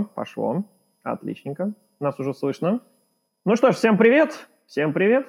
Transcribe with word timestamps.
Пошло. 0.00 0.64
Отличненько. 1.02 1.72
Нас 2.00 2.18
уже 2.18 2.34
слышно. 2.34 2.80
Ну 3.44 3.56
что 3.56 3.72
ж, 3.72 3.76
всем 3.76 3.98
привет. 3.98 4.48
Всем 4.66 4.92
привет. 4.92 5.26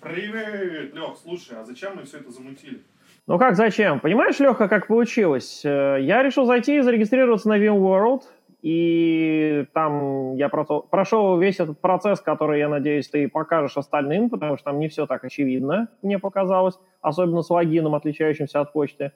Привет, 0.00 0.94
Лех, 0.94 1.16
слушай, 1.22 1.58
а 1.58 1.64
зачем 1.64 1.96
мы 1.96 2.04
все 2.04 2.18
это 2.18 2.30
замутили? 2.30 2.82
Ну 3.26 3.38
как 3.38 3.56
зачем? 3.56 3.98
Понимаешь, 4.00 4.38
Леха, 4.38 4.68
как 4.68 4.86
получилось? 4.86 5.64
Э, 5.64 5.98
я 6.00 6.22
решил 6.22 6.44
зайти 6.44 6.78
и 6.78 6.80
зарегистрироваться 6.80 7.48
на 7.48 7.58
VMworld, 7.58 8.22
и 8.62 9.66
там 9.72 10.34
я 10.34 10.48
прошел 10.48 11.38
весь 11.38 11.60
этот 11.60 11.80
процесс, 11.80 12.20
который, 12.20 12.58
я 12.60 12.68
надеюсь, 12.68 13.08
ты 13.08 13.28
покажешь 13.28 13.76
остальным, 13.76 14.30
потому 14.30 14.56
что 14.56 14.66
там 14.66 14.78
не 14.78 14.88
все 14.88 15.06
так 15.06 15.24
очевидно, 15.24 15.88
мне 16.02 16.18
показалось, 16.18 16.78
особенно 17.00 17.42
с 17.42 17.50
логином, 17.50 17.94
отличающимся 17.94 18.60
от 18.60 18.72
почты. 18.72 19.12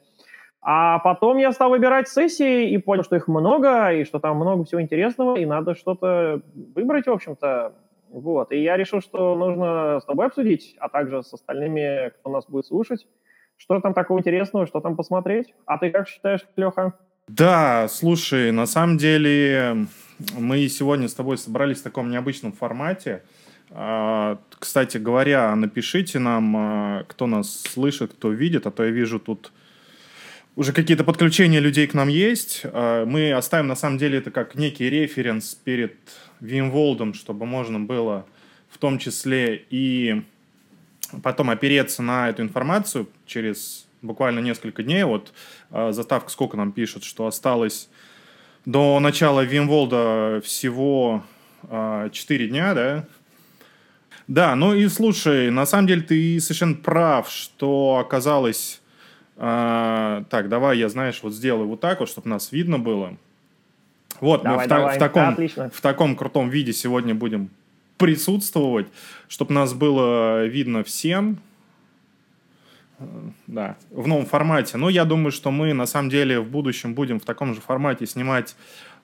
А 0.63 0.99
потом 0.99 1.39
я 1.39 1.53
стал 1.53 1.71
выбирать 1.71 2.09
сессии 2.09 2.71
и 2.71 2.79
понял, 2.79 3.03
что 3.03 3.17
их 3.17 3.29
много, 3.29 3.93
и 3.93 4.05
что 4.05 4.19
там 4.19 4.37
много 4.37 4.65
всего 4.65 4.83
интересного, 4.83 5.37
и 5.37 5.47
надо 5.47 5.75
что-то 5.75 6.43
выбрать, 6.75 7.07
в 7.07 7.11
общем-то. 7.11 7.73
Вот. 8.11 8.53
И 8.53 8.63
я 8.63 8.77
решил, 8.77 9.01
что 9.01 9.35
нужно 9.37 10.01
с 10.01 10.05
тобой 10.05 10.27
обсудить, 10.27 10.77
а 10.79 10.89
также 10.89 11.23
с 11.23 11.33
остальными, 11.33 12.11
кто 12.11 12.31
нас 12.31 12.45
будет 12.47 12.67
слушать, 12.67 13.07
что 13.57 13.81
там 13.81 13.95
такого 13.95 14.19
интересного, 14.19 14.67
что 14.67 14.81
там 14.81 14.97
посмотреть. 14.97 15.55
А 15.65 15.79
ты 15.79 15.91
как 15.91 16.09
считаешь, 16.09 16.45
Леха? 16.57 16.93
Да, 17.29 17.87
слушай, 17.89 18.51
на 18.51 18.67
самом 18.67 18.99
деле 18.99 19.87
мы 20.37 20.69
сегодня 20.69 21.09
с 21.09 21.15
тобой 21.15 21.39
собрались 21.39 21.81
в 21.81 21.85
таком 21.85 22.11
необычном 22.11 22.53
формате. 22.53 23.23
А, 23.71 24.39
кстати 24.59 24.99
говоря, 24.99 25.55
напишите 25.55 26.19
нам, 26.19 26.57
а, 26.57 27.05
кто 27.07 27.27
нас 27.27 27.61
слышит, 27.63 28.13
кто 28.13 28.31
видит, 28.31 28.67
а 28.67 28.71
то 28.71 28.85
я 28.85 28.91
вижу 28.91 29.21
тут 29.21 29.53
уже 30.57 30.73
какие-то 30.73 31.05
подключения 31.05 31.61
людей 31.61 31.87
к 31.87 31.95
нам 31.95 32.09
есть. 32.09 32.63
А, 32.65 33.05
мы 33.05 33.33
оставим, 33.33 33.67
на 33.69 33.77
самом 33.77 33.99
деле, 33.99 34.19
это 34.19 34.31
как 34.31 34.55
некий 34.55 34.91
референс 34.91 35.55
перед 35.55 35.97
Вимволдом, 36.41 37.15
чтобы 37.15 37.47
можно 37.47 37.81
было 37.81 38.27
в 38.71 38.79
том 38.79 38.99
числе 38.99 39.65
и 39.71 40.23
потом 41.23 41.51
опереться 41.51 42.03
на 42.03 42.29
эту 42.29 42.43
информацию 42.43 43.09
через 43.27 43.87
буквально 44.03 44.41
несколько 44.41 44.83
дней. 44.83 45.05
Вот 45.05 45.33
э, 45.71 45.93
заставка 45.93 46.31
сколько 46.31 46.57
нам 46.57 46.73
пишет, 46.73 47.05
что 47.05 47.27
осталось 47.27 47.89
до 48.65 48.99
начала 49.01 49.43
Вимволда 49.43 50.41
всего 50.45 51.25
э, 51.65 52.11
4 52.13 52.49
дня, 52.49 52.75
да? 52.75 53.07
Да, 54.29 54.55
ну 54.55 54.75
и 54.75 54.87
слушай, 54.89 55.51
на 55.51 55.67
самом 55.67 55.89
деле 55.89 56.03
ты 56.03 56.39
совершенно 56.41 56.77
прав, 56.77 57.31
что 57.31 57.99
оказалось... 58.05 58.80
Э, 59.43 60.23
так, 60.29 60.51
давай 60.51 60.79
я, 60.79 60.91
знаешь, 60.91 61.21
вот 61.23 61.33
сделаю 61.33 61.67
вот 61.67 61.81
так 61.81 62.01
вот, 62.01 62.11
чтобы 62.11 62.29
нас 62.29 62.53
видно 62.53 62.79
было. 62.79 63.17
Вот, 64.21 64.43
давай, 64.43 64.59
мы 64.59 64.65
в, 64.65 64.69
давай. 64.69 64.97
в, 64.97 64.99
таком, 64.99 65.37
в 65.71 65.81
таком 65.81 66.15
крутом 66.15 66.51
виде 66.51 66.75
сегодня 66.75 67.15
будем 67.15 67.49
присутствовать, 67.97 68.89
чтобы 69.29 69.55
нас 69.55 69.73
было 69.73 70.45
видно 70.45 70.85
всем. 70.85 71.39
Э, 72.99 73.05
да, 73.47 73.77
в 73.91 74.07
новом 74.07 74.27
формате. 74.27 74.77
Но 74.77 74.91
я 74.91 75.07
думаю, 75.07 75.33
что 75.33 75.51
мы 75.51 75.73
на 75.73 75.87
самом 75.87 76.11
деле 76.11 76.39
в 76.39 76.51
будущем 76.51 76.93
будем 76.93 77.19
в 77.19 77.25
таком 77.25 77.55
же 77.55 77.63
формате 77.63 78.07
снимать 78.07 78.55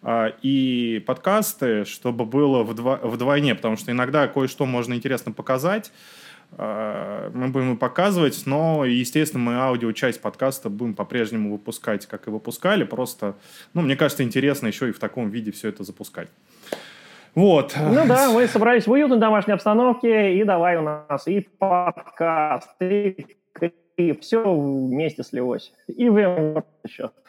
а, 0.03 0.34
и 0.43 1.03
подкасты, 1.06 1.87
чтобы 1.87 2.27
было 2.27 2.62
вдво- 2.62 3.09
вдвойне, 3.09 3.55
потому 3.55 3.78
что 3.78 3.91
иногда 3.91 4.28
кое-что 4.28 4.67
можно 4.67 4.93
интересно 4.93 5.33
показать, 5.33 5.91
а, 5.91 6.26
мы 6.59 7.49
будем 7.49 7.75
и 7.75 7.77
показывать, 7.77 8.43
но, 8.47 8.85
естественно, 8.85 9.43
мы 9.43 9.55
аудиочасть 9.57 10.21
подкаста 10.21 10.71
будем 10.71 10.95
по-прежнему 10.95 11.53
выпускать, 11.53 12.07
как 12.07 12.27
и 12.29 12.31
выпускали, 12.31 12.85
просто, 12.85 13.35
ну, 13.75 13.83
мне 13.83 13.97
кажется, 13.97 14.22
интересно 14.22 14.69
еще 14.69 14.89
и 14.89 14.93
в 14.93 14.99
таком 14.99 15.31
виде 15.31 15.53
все 15.53 15.69
это 15.69 15.84
запускать. 15.84 16.28
Вот. 17.37 17.75
Ну 17.78 18.06
да, 18.06 18.31
мы 18.34 18.49
собрались 18.49 18.87
в 18.87 18.91
уютной 18.91 19.19
домашней 19.19 19.53
обстановке, 19.53 20.37
и 20.39 20.44
давай 20.44 20.78
у 20.78 20.83
нас 20.83 21.28
и 21.28 21.47
подкаст, 21.59 22.71
и, 22.81 23.27
и 23.97 24.12
все 24.15 24.43
вместе 24.43 25.23
слилось. 25.23 25.73
И 25.87 26.09
вы 26.09 26.65
еще. 26.83 27.11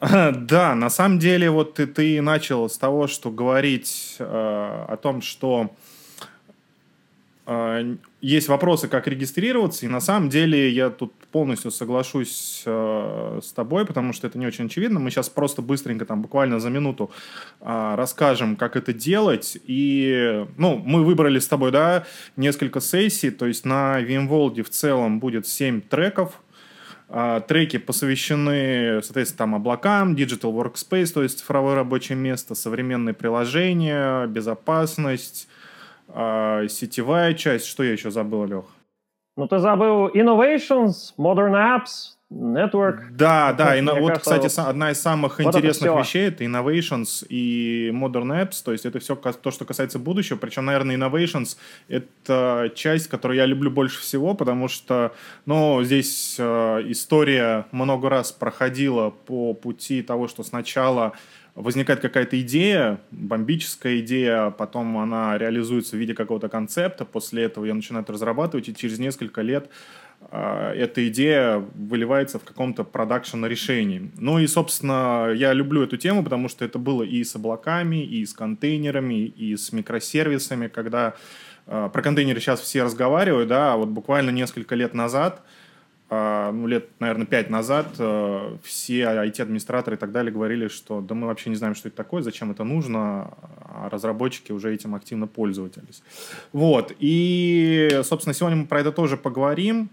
Да, 0.00 0.74
на 0.74 0.90
самом 0.90 1.18
деле, 1.18 1.50
вот 1.50 1.74
ты, 1.74 1.86
ты 1.86 2.20
начал 2.22 2.68
с 2.68 2.78
того, 2.78 3.06
что 3.06 3.30
говорить 3.30 4.16
э, 4.18 4.24
о 4.24 4.96
том, 4.96 5.22
что 5.22 5.70
э, 5.70 5.87
есть 8.20 8.48
вопросы, 8.48 8.88
как 8.88 9.06
регистрироваться, 9.06 9.86
и 9.86 9.88
на 9.88 10.00
самом 10.00 10.28
деле 10.28 10.68
я 10.68 10.90
тут 10.90 11.14
полностью 11.32 11.70
соглашусь 11.70 12.62
э, 12.66 13.40
с 13.42 13.52
тобой, 13.52 13.86
потому 13.86 14.12
что 14.12 14.26
это 14.26 14.38
не 14.38 14.46
очень 14.46 14.66
очевидно. 14.66 15.00
Мы 15.00 15.10
сейчас 15.10 15.30
просто 15.30 15.62
быстренько, 15.62 16.04
там, 16.04 16.20
буквально 16.20 16.60
за 16.60 16.68
минуту 16.68 17.10
э, 17.60 17.94
расскажем, 17.96 18.56
как 18.56 18.76
это 18.76 18.92
делать. 18.92 19.56
И, 19.64 20.44
ну, 20.58 20.76
мы 20.84 21.02
выбрали 21.04 21.38
с 21.38 21.48
тобой, 21.48 21.70
да, 21.70 22.04
несколько 22.36 22.80
сессий, 22.80 23.30
то 23.30 23.46
есть 23.46 23.64
на 23.64 23.98
VMworld 24.02 24.62
в 24.62 24.68
целом 24.68 25.18
будет 25.18 25.46
7 25.46 25.80
треков, 25.80 26.42
треки 27.48 27.78
посвящены, 27.78 29.00
соответственно, 29.02 29.38
там 29.38 29.54
облакам, 29.54 30.14
Digital 30.14 30.52
Workspace, 30.52 31.14
то 31.14 31.22
есть 31.22 31.38
цифровое 31.38 31.74
рабочее 31.74 32.18
место, 32.18 32.54
современные 32.54 33.14
приложения, 33.14 34.26
безопасность, 34.26 35.48
а, 36.08 36.66
сетевая 36.68 37.34
часть, 37.34 37.66
что 37.66 37.82
я 37.82 37.92
еще 37.92 38.10
забыл, 38.10 38.44
Лех? 38.44 38.64
Ну, 39.36 39.46
ты 39.46 39.58
забыл 39.58 40.08
Innovations, 40.08 41.14
Modern 41.16 41.54
Apps, 41.54 42.18
Network. 42.30 43.04
Да, 43.12 43.54
да, 43.54 43.74
и, 43.74 43.80
вот, 43.80 43.94
кажется, 43.94 44.20
кстати, 44.20 44.54
вот, 44.58 44.68
одна 44.68 44.90
из 44.90 45.00
самых 45.00 45.38
вот 45.38 45.46
интересных 45.46 45.90
это 45.92 45.98
вещей 45.98 46.28
это 46.28 46.44
Innovations 46.44 47.26
и 47.26 47.90
Modern 47.90 48.42
Apps, 48.42 48.62
то 48.62 48.72
есть 48.72 48.84
это 48.84 48.98
все 48.98 49.16
то, 49.16 49.50
что 49.50 49.64
касается 49.64 49.98
будущего, 49.98 50.36
причем, 50.36 50.66
наверное, 50.66 50.96
Innovations 50.96 51.56
это 51.88 52.70
часть, 52.74 53.08
которую 53.08 53.38
я 53.38 53.46
люблю 53.46 53.70
больше 53.70 54.00
всего, 54.00 54.34
потому 54.34 54.68
что, 54.68 55.14
ну, 55.46 55.82
здесь 55.82 56.36
э, 56.38 56.82
история 56.88 57.64
много 57.72 58.10
раз 58.10 58.30
проходила 58.30 59.08
по 59.08 59.54
пути 59.54 60.02
того, 60.02 60.28
что 60.28 60.42
сначала 60.42 61.14
возникает 61.58 62.00
какая-то 62.00 62.40
идея, 62.40 63.00
бомбическая 63.10 63.98
идея, 63.98 64.50
потом 64.50 64.96
она 64.96 65.36
реализуется 65.36 65.96
в 65.96 65.98
виде 65.98 66.14
какого-то 66.14 66.48
концепта, 66.48 67.04
после 67.04 67.42
этого 67.44 67.64
ее 67.64 67.74
начинают 67.74 68.08
разрабатывать, 68.10 68.68
и 68.68 68.74
через 68.74 69.00
несколько 69.00 69.42
лет 69.42 69.68
э, 70.30 70.72
эта 70.76 71.08
идея 71.08 71.58
выливается 71.74 72.38
в 72.38 72.44
каком-то 72.44 72.84
продакшн 72.84 73.44
решении. 73.44 74.10
Ну 74.18 74.38
и, 74.38 74.46
собственно, 74.46 75.32
я 75.34 75.52
люблю 75.52 75.82
эту 75.82 75.96
тему, 75.96 76.22
потому 76.22 76.48
что 76.48 76.64
это 76.64 76.78
было 76.78 77.02
и 77.02 77.24
с 77.24 77.34
облаками, 77.34 78.04
и 78.04 78.24
с 78.24 78.32
контейнерами, 78.32 79.24
и 79.26 79.56
с 79.56 79.72
микросервисами, 79.72 80.68
когда 80.68 81.14
э, 81.66 81.90
про 81.92 82.02
контейнеры 82.02 82.40
сейчас 82.40 82.60
все 82.60 82.84
разговаривают, 82.84 83.48
да, 83.48 83.72
а 83.72 83.76
вот 83.76 83.88
буквально 83.88 84.30
несколько 84.30 84.76
лет 84.76 84.94
назад– 84.94 85.42
а, 85.50 85.57
ну, 86.10 86.66
лет, 86.66 86.88
наверное, 87.00 87.26
пять 87.26 87.50
назад 87.50 87.88
э, 87.98 88.56
все 88.62 89.00
IT-администраторы 89.02 89.96
и 89.96 89.98
так 89.98 90.10
далее 90.10 90.32
говорили, 90.32 90.68
что 90.68 91.00
да 91.02 91.14
мы 91.14 91.26
вообще 91.26 91.50
не 91.50 91.56
знаем, 91.56 91.74
что 91.74 91.88
это 91.88 91.96
такое, 91.98 92.22
зачем 92.22 92.50
это 92.50 92.64
нужно, 92.64 93.30
а 93.60 93.88
разработчики 93.90 94.52
уже 94.52 94.72
этим 94.72 94.94
активно 94.94 95.26
пользовались. 95.26 96.02
Вот, 96.52 96.92
и, 96.98 98.00
собственно, 98.04 98.32
сегодня 98.32 98.56
мы 98.56 98.66
про 98.66 98.80
это 98.80 98.90
тоже 98.90 99.18
поговорим, 99.18 99.90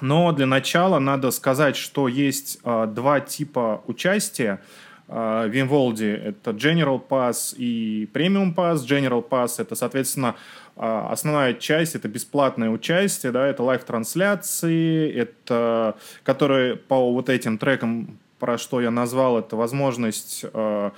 но 0.00 0.32
для 0.32 0.46
начала 0.46 0.98
надо 0.98 1.30
сказать, 1.30 1.76
что 1.76 2.08
есть 2.08 2.58
э, 2.64 2.86
два 2.86 3.20
типа 3.20 3.82
участия 3.86 4.62
в 5.08 5.50
Инволде. 5.52 6.14
Это 6.16 6.50
General 6.50 7.00
Pass 7.06 7.54
и 7.56 8.08
Premium 8.12 8.54
Pass. 8.54 8.78
General 8.78 9.26
Pass— 9.26 9.54
это, 9.58 9.76
соответственно, 9.76 10.34
а, 10.76 11.08
основная 11.10 11.54
часть 11.54 11.94
это 11.94 12.06
бесплатное 12.06 12.68
участие, 12.68 13.32
да, 13.32 13.46
это 13.46 13.62
live 13.62 13.95
-трансляции, 13.95 15.10
это, 15.10 15.96
которые 16.22 16.76
по 16.76 17.12
вот 17.12 17.30
этим 17.30 17.56
трекам, 17.56 18.18
про 18.38 18.58
что 18.58 18.82
я 18.82 18.90
назвал, 18.90 19.38
это 19.38 19.56
возможность 19.56 20.44
а, 20.52 20.92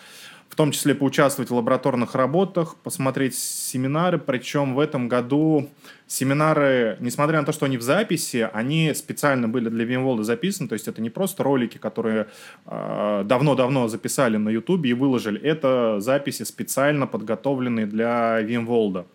в 0.48 0.56
том 0.56 0.72
числе 0.72 0.94
поучаствовать 0.94 1.50
в 1.50 1.54
лабораторных 1.54 2.14
работах, 2.14 2.76
посмотреть 2.76 3.36
семинары, 3.36 4.18
причем 4.18 4.74
в 4.74 4.80
этом 4.80 5.08
году 5.08 5.68
семинары, 6.06 6.96
несмотря 7.00 7.40
на 7.40 7.46
то, 7.46 7.52
что 7.52 7.66
они 7.66 7.76
в 7.76 7.82
записи, 7.82 8.48
они 8.52 8.92
специально 8.94 9.46
были 9.46 9.68
для 9.68 9.84
VMworld 9.84 10.22
записаны, 10.22 10.68
то 10.68 10.72
есть 10.72 10.88
это 10.88 11.02
не 11.02 11.10
просто 11.10 11.42
ролики, 11.42 11.78
которые 11.78 12.28
а, 12.66 13.24
давно-давно 13.24 13.86
э, 13.86 13.88
записали 13.88 14.38
на 14.38 14.48
YouTube 14.48 14.86
и 14.86 14.94
выложили, 14.94 15.40
это 15.40 16.00
записи 16.00 16.44
специально 16.44 17.06
подготовленные 17.06 17.86
для 17.86 18.40
VMworld. 18.40 18.98
А, 18.98 19.06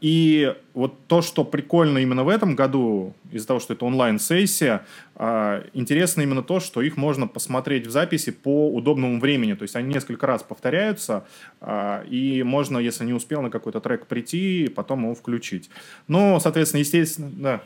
и 0.00 0.54
вот 0.74 1.06
то, 1.06 1.22
что 1.22 1.44
прикольно 1.44 1.98
именно 1.98 2.24
в 2.24 2.28
этом 2.28 2.56
году, 2.56 3.14
из-за 3.30 3.46
того, 3.46 3.60
что 3.60 3.74
это 3.74 3.84
онлайн-сессия, 3.84 4.84
а, 5.14 5.64
интересно 5.72 6.22
именно 6.22 6.42
то, 6.42 6.60
что 6.60 6.82
их 6.82 6.96
можно 6.96 7.26
посмотреть 7.26 7.86
в 7.86 7.90
записи 7.90 8.32
по 8.32 8.72
удобному 8.72 9.20
времени. 9.20 9.54
То 9.54 9.62
есть 9.62 9.76
они 9.76 9.92
несколько 9.92 10.26
раз 10.26 10.42
повторяются, 10.42 11.24
а, 11.60 12.02
и 12.04 12.42
можно, 12.42 12.78
если 12.78 13.04
не 13.04 13.12
успел 13.12 13.42
на 13.42 13.50
какой-то 13.50 13.80
трек 13.80 14.06
прийти, 14.06 14.68
потом 14.74 15.04
его 15.04 15.14
включить. 15.14 15.70
Но, 16.08 16.40
соответственно, 16.40 16.80
естественно, 16.80 17.30
да. 17.32 17.62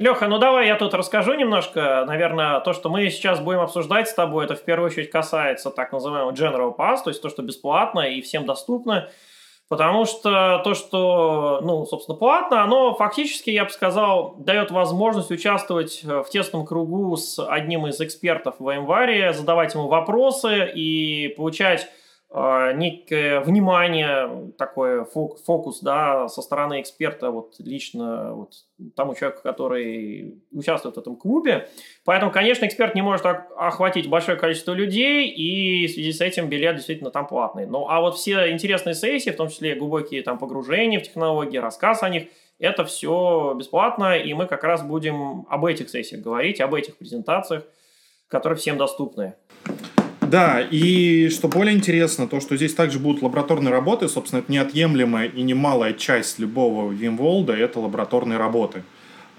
Леха, 0.00 0.26
ну 0.26 0.38
давай 0.38 0.66
я 0.66 0.74
тут 0.74 0.92
расскажу 0.92 1.34
немножко. 1.34 2.04
Наверное, 2.06 2.58
то, 2.60 2.72
что 2.72 2.88
мы 2.88 3.08
сейчас 3.10 3.38
будем 3.38 3.60
обсуждать 3.60 4.08
с 4.08 4.14
тобой, 4.14 4.44
это 4.44 4.56
в 4.56 4.64
первую 4.64 4.90
очередь 4.90 5.10
касается 5.10 5.70
так 5.70 5.92
называемого 5.92 6.32
General 6.32 6.74
Pass, 6.76 7.04
то 7.04 7.10
есть 7.10 7.22
то, 7.22 7.28
что 7.28 7.42
бесплатно 7.42 8.00
и 8.00 8.20
всем 8.20 8.44
доступно. 8.44 9.08
Потому 9.68 10.04
что 10.04 10.60
то, 10.62 10.74
что, 10.74 11.60
ну, 11.62 11.86
собственно, 11.86 12.18
платно, 12.18 12.62
оно 12.62 12.94
фактически, 12.94 13.50
я 13.50 13.64
бы 13.64 13.70
сказал, 13.70 14.34
дает 14.36 14.70
возможность 14.70 15.30
участвовать 15.30 16.02
в 16.04 16.24
тесном 16.24 16.66
кругу 16.66 17.16
с 17.16 17.38
одним 17.38 17.86
из 17.86 18.00
экспертов 18.00 18.56
в 18.58 18.70
январе, 18.70 19.32
задавать 19.32 19.74
ему 19.74 19.86
вопросы 19.86 20.70
и 20.74 21.28
получать 21.36 21.88
некое 22.34 23.38
внимание, 23.40 24.52
такой 24.58 25.04
фокус, 25.04 25.80
да, 25.80 26.26
со 26.26 26.42
стороны 26.42 26.80
эксперта, 26.80 27.30
вот 27.30 27.54
лично 27.60 28.34
вот 28.34 28.54
тому 28.96 29.14
человеку, 29.14 29.42
который 29.42 30.42
участвует 30.50 30.96
в 30.96 30.98
этом 30.98 31.14
клубе. 31.14 31.68
Поэтому, 32.04 32.32
конечно, 32.32 32.66
эксперт 32.66 32.96
не 32.96 33.02
может 33.02 33.24
охватить 33.24 34.08
большое 34.08 34.36
количество 34.36 34.72
людей, 34.72 35.28
и 35.28 35.86
в 35.86 35.92
связи 35.92 36.12
с 36.12 36.20
этим 36.20 36.48
билет 36.48 36.74
действительно 36.74 37.10
там 37.10 37.28
платный. 37.28 37.66
Ну, 37.66 37.86
а 37.88 38.00
вот 38.00 38.16
все 38.16 38.50
интересные 38.50 38.94
сессии, 38.94 39.30
в 39.30 39.36
том 39.36 39.48
числе 39.48 39.76
глубокие 39.76 40.22
там 40.22 40.38
погружения 40.38 40.98
в 40.98 41.04
технологии, 41.04 41.58
рассказ 41.58 42.02
о 42.02 42.08
них, 42.08 42.24
это 42.58 42.84
все 42.84 43.54
бесплатно, 43.56 44.16
и 44.16 44.34
мы 44.34 44.46
как 44.46 44.64
раз 44.64 44.82
будем 44.82 45.46
об 45.48 45.64
этих 45.66 45.88
сессиях 45.88 46.20
говорить, 46.20 46.60
об 46.60 46.74
этих 46.74 46.96
презентациях, 46.96 47.62
которые 48.26 48.58
всем 48.58 48.76
доступны. 48.76 49.34
Да, 50.26 50.60
и 50.60 51.28
что 51.28 51.48
более 51.48 51.74
интересно, 51.74 52.26
то, 52.26 52.40
что 52.40 52.56
здесь 52.56 52.74
также 52.74 52.98
будут 52.98 53.22
лабораторные 53.22 53.70
работы, 53.70 54.08
собственно, 54.08 54.40
это 54.40 54.50
неотъемлемая 54.50 55.28
и 55.28 55.42
немалая 55.42 55.92
часть 55.92 56.38
любого 56.38 56.92
Вимволда, 56.92 57.54
это 57.54 57.80
лабораторные 57.80 58.38
работы, 58.38 58.82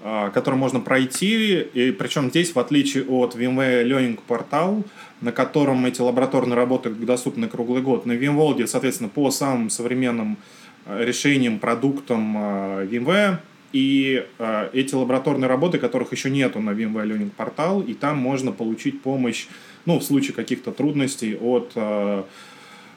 а, 0.02 0.30
которые 0.30 0.58
можно 0.58 0.80
пройти, 0.80 1.60
и 1.60 1.90
причем 1.90 2.30
здесь, 2.30 2.54
в 2.54 2.58
отличие 2.58 3.04
от 3.04 3.34
VMware 3.34 3.84
Learning 3.84 4.18
Portal, 4.26 4.84
на 5.20 5.32
котором 5.32 5.84
эти 5.86 6.00
лабораторные 6.00 6.56
работы 6.56 6.90
доступны 6.90 7.48
круглый 7.48 7.82
год, 7.82 8.06
на 8.06 8.12
VMworld, 8.12 8.66
соответственно, 8.66 9.08
по 9.08 9.30
самым 9.30 9.70
современным 9.70 10.36
а, 10.84 11.02
решениям, 11.02 11.58
продуктам 11.58 12.36
VMware, 12.36 13.38
и 13.72 14.24
эти 14.72 14.94
лабораторные 14.94 15.48
работы, 15.48 15.76
которых 15.78 16.12
еще 16.12 16.30
нету 16.30 16.60
на 16.60 16.70
VMware 16.70 17.04
Learning 17.04 17.30
Portal, 17.36 17.84
и 17.84 17.92
там 17.92 18.16
можно 18.16 18.52
получить 18.52 19.02
помощь 19.02 19.48
ну, 19.86 19.98
в 20.00 20.04
случае 20.04 20.34
каких-то 20.34 20.72
трудностей 20.72 21.36
от 21.36 21.72
э, 21.76 22.22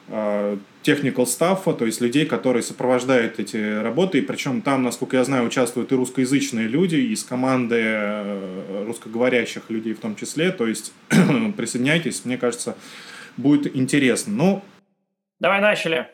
э, 0.07 0.57
technical 0.83 1.25
staff, 1.25 1.77
то 1.77 1.85
есть 1.85 2.01
людей, 2.01 2.25
которые 2.25 2.63
сопровождают 2.63 3.39
эти 3.39 3.81
работы, 3.81 4.17
и 4.17 4.21
причем 4.21 4.61
там, 4.61 4.83
насколько 4.83 5.17
я 5.17 5.23
знаю, 5.23 5.45
участвуют 5.45 5.91
и 5.91 5.95
русскоязычные 5.95 6.67
люди 6.67 6.95
из 6.95 7.23
команды 7.23 7.79
э, 7.79 8.83
русскоговорящих 8.87 9.69
людей 9.69 9.93
в 9.93 9.99
том 9.99 10.15
числе, 10.15 10.51
то 10.51 10.67
есть 10.67 10.91
присоединяйтесь, 11.57 12.25
мне 12.25 12.37
кажется, 12.37 12.75
будет 13.37 13.75
интересно. 13.75 14.33
Ну, 14.33 14.63
Давай 15.39 15.61
начали. 15.61 16.07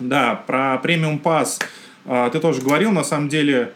Да, 0.00 0.34
про 0.34 0.78
премиум 0.78 1.18
пас 1.18 1.58
ты 2.04 2.40
тоже 2.40 2.62
говорил, 2.62 2.90
на 2.90 3.04
самом 3.04 3.28
деле, 3.28 3.74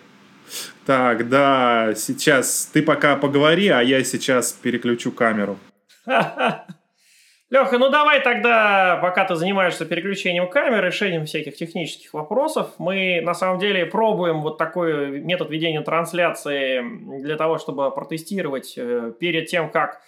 так, 0.86 1.28
да, 1.28 1.94
сейчас 1.96 2.70
ты 2.72 2.82
пока 2.82 3.16
поговори, 3.16 3.68
а 3.68 3.82
я 3.82 4.02
сейчас 4.04 4.52
переключу 4.52 5.12
камеру. 5.12 5.58
Леха, 6.06 7.78
ну 7.78 7.90
давай 7.90 8.20
тогда, 8.20 8.98
пока 9.02 9.26
ты 9.26 9.34
занимаешься 9.34 9.84
переключением 9.84 10.48
камеры, 10.48 10.86
решением 10.86 11.26
всяких 11.26 11.54
технических 11.54 12.14
вопросов, 12.14 12.70
мы 12.78 13.20
на 13.20 13.34
самом 13.34 13.58
деле 13.58 13.84
пробуем 13.84 14.40
вот 14.40 14.56
такой 14.56 15.20
метод 15.20 15.50
ведения 15.50 15.82
трансляции 15.82 16.82
для 17.20 17.36
того, 17.36 17.58
чтобы 17.58 17.90
протестировать 17.90 18.72
э, 18.78 19.12
перед 19.20 19.48
тем, 19.48 19.68
как 19.68 20.00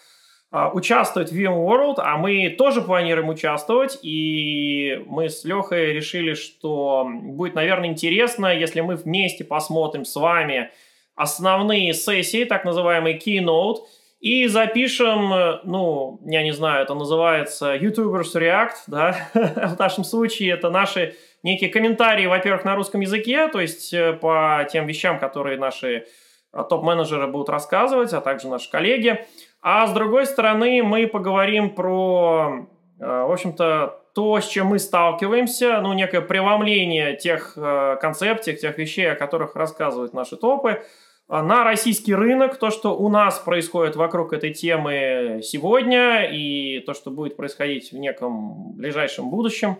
а, 0.54 0.70
участвовать 0.70 1.32
в 1.32 1.36
VMworld, 1.36 1.96
а 1.98 2.16
мы 2.16 2.48
тоже 2.48 2.80
планируем 2.80 3.28
участвовать, 3.28 3.98
и 4.02 5.02
мы 5.08 5.28
с 5.28 5.44
Лехой 5.44 5.92
решили, 5.92 6.34
что 6.34 7.04
будет, 7.10 7.56
наверное, 7.56 7.88
интересно, 7.88 8.54
если 8.56 8.80
мы 8.80 8.94
вместе 8.94 9.42
посмотрим 9.42 10.04
с 10.04 10.14
вами 10.14 10.70
основные 11.16 11.92
сессии, 11.92 12.44
так 12.44 12.64
называемый 12.64 13.18
keynote, 13.18 13.78
и 14.24 14.46
запишем, 14.46 15.34
э, 15.34 15.60
ну, 15.64 16.18
я 16.24 16.42
не 16.42 16.52
знаю, 16.52 16.82
это 16.82 16.94
называется 16.94 17.76
YouTubers 17.76 18.34
React, 18.34 18.70
да, 18.86 19.16
в 19.34 19.78
нашем 19.78 20.02
случае 20.02 20.54
это 20.54 20.70
наши 20.70 21.14
некие 21.42 21.68
комментарии, 21.68 22.24
во-первых, 22.24 22.64
на 22.64 22.74
русском 22.74 23.02
языке, 23.02 23.48
то 23.48 23.60
есть 23.60 23.92
э, 23.92 24.14
по 24.14 24.66
тем 24.72 24.86
вещам, 24.86 25.18
которые 25.18 25.58
наши 25.58 26.06
э, 26.54 26.64
топ-менеджеры 26.70 27.26
будут 27.26 27.50
рассказывать, 27.50 28.14
а 28.14 28.22
также 28.22 28.48
наши 28.48 28.70
коллеги. 28.70 29.26
А 29.60 29.86
с 29.86 29.92
другой 29.92 30.24
стороны, 30.24 30.82
мы 30.82 31.06
поговорим 31.06 31.74
про, 31.74 32.66
в 32.98 33.30
общем-то, 33.30 34.00
то, 34.14 34.40
с 34.40 34.48
чем 34.48 34.68
мы 34.68 34.78
сталкиваемся, 34.78 35.80
ну, 35.82 35.92
некое 35.92 36.22
преломление 36.22 37.16
тех 37.16 37.58
концепций, 38.00 38.56
тех 38.56 38.78
вещей, 38.78 39.10
о 39.10 39.16
которых 39.16 39.56
рассказывают 39.56 40.14
наши 40.14 40.36
топы, 40.36 40.82
на 41.28 41.64
российский 41.64 42.14
рынок, 42.14 42.58
то, 42.58 42.70
что 42.70 42.96
у 42.96 43.08
нас 43.08 43.38
происходит 43.38 43.96
вокруг 43.96 44.32
этой 44.32 44.52
темы 44.52 45.40
сегодня 45.42 46.24
и 46.30 46.80
то, 46.80 46.94
что 46.94 47.10
будет 47.10 47.36
происходить 47.36 47.92
в 47.92 47.96
неком 47.96 48.72
ближайшем 48.74 49.30
будущем. 49.30 49.78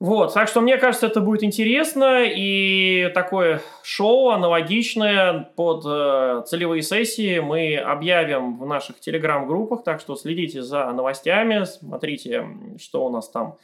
Вот, 0.00 0.32
так 0.32 0.48
что 0.48 0.60
мне 0.60 0.76
кажется, 0.76 1.08
это 1.08 1.20
будет 1.20 1.42
интересно 1.42 2.22
и 2.24 3.10
такое 3.14 3.60
шоу 3.82 4.28
аналогичное 4.30 5.50
под 5.56 5.84
э, 5.84 6.44
целевые 6.46 6.82
сессии 6.82 7.40
мы 7.40 7.76
объявим 7.76 8.58
в 8.58 8.66
наших 8.66 9.00
телеграм-группах, 9.00 9.82
так 9.82 10.00
что 10.00 10.14
следите 10.14 10.62
за 10.62 10.92
новостями, 10.92 11.64
смотрите, 11.64 12.46
что 12.80 13.06
у 13.06 13.10
нас 13.10 13.28
там 13.28 13.46
а, 13.48 13.56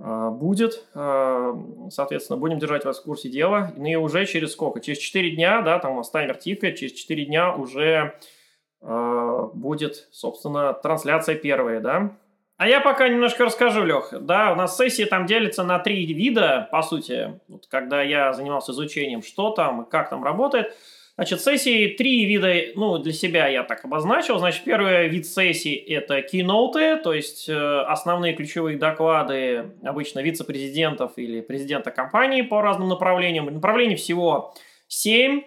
будет. 0.00 0.86
А, 0.94 1.54
соответственно, 1.90 2.38
будем 2.38 2.58
держать 2.58 2.84
вас 2.84 3.00
в 3.00 3.04
курсе 3.04 3.28
дела. 3.28 3.72
Ну 3.76 3.86
и 3.86 3.96
уже 3.96 4.24
через 4.24 4.52
сколько? 4.52 4.80
Через 4.80 4.98
4 4.98 5.30
дня, 5.32 5.60
да, 5.60 5.78
там 5.78 5.92
у 5.92 5.96
нас 5.96 6.10
таймер 6.10 6.36
тикает, 6.36 6.76
через 6.76 6.92
4 6.92 7.26
дня 7.26 7.54
уже 7.54 8.14
а, 8.80 9.50
будет, 9.52 10.08
собственно, 10.10 10.72
трансляция 10.72 11.34
первая, 11.34 11.80
да. 11.80 12.16
А 12.56 12.68
я 12.68 12.80
пока 12.80 13.08
немножко 13.08 13.44
расскажу, 13.44 13.84
Лех. 13.84 14.12
Да, 14.20 14.52
у 14.52 14.54
нас 14.54 14.76
сессии 14.76 15.04
там 15.04 15.26
делятся 15.26 15.64
на 15.64 15.78
три 15.78 16.06
вида, 16.06 16.68
по 16.70 16.82
сути. 16.82 17.40
Вот 17.48 17.66
когда 17.66 18.02
я 18.02 18.32
занимался 18.32 18.72
изучением, 18.72 19.22
что 19.22 19.50
там 19.50 19.84
как 19.84 20.10
там 20.10 20.24
работает– 20.24 20.74
Значит, 21.20 21.42
сессии 21.42 21.88
три 21.88 22.24
вида, 22.24 22.72
ну, 22.76 22.96
для 22.96 23.12
себя 23.12 23.46
я 23.46 23.62
так 23.62 23.84
обозначил. 23.84 24.38
Значит, 24.38 24.64
первый 24.64 25.06
вид 25.06 25.26
сессий– 25.26 25.74
это 25.86 26.22
кейноуты, 26.22 26.96
то 26.96 27.12
есть 27.12 27.46
э, 27.46 27.80
основные 27.82 28.32
ключевые 28.32 28.78
доклады 28.78 29.72
обычно 29.82 30.20
вице-президентов 30.20 31.12
или 31.16 31.42
президента 31.42 31.90
компании 31.90 32.40
по 32.40 32.62
разным 32.62 32.88
направлениям. 32.88 33.52
Направлений 33.52 33.96
всего 33.96 34.54
семь. 34.88 35.42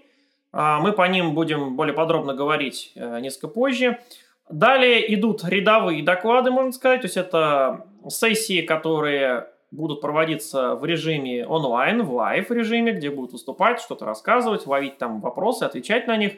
Э, 0.53 0.77
мы 0.79 0.91
по 0.91 1.07
ним 1.07 1.33
будем 1.33 1.75
более 1.75 1.95
подробно 1.95 2.35
говорить 2.35 2.91
э, 2.93 3.19
несколько 3.19 3.47
позже. 3.47 3.97
Далее 4.51 5.11
идут 5.15 5.43
рядовые 5.43 6.03
доклады, 6.03 6.51
можно 6.51 6.71
сказать, 6.71 7.01
то 7.01 7.05
есть 7.05 7.17
это 7.17 7.87
сессии, 8.09 8.61
которые 8.61 9.47
будут 9.73 10.01
проводиться 10.01 10.75
в 10.75 10.85
режиме 10.85 11.45
онлайн, 11.45 12.03
в 12.03 12.13
live 12.13 12.51
режиме, 12.51 12.93
где 12.93 13.09
будут 13.09 13.33
выступать, 13.33 13.81
что-то 13.81 14.05
рассказывать, 14.05 14.67
ловить 14.67 14.97
там 14.97 15.19
вопросы, 15.19 15.63
отвечать 15.63 16.07
на 16.07 16.15
них. 16.15 16.33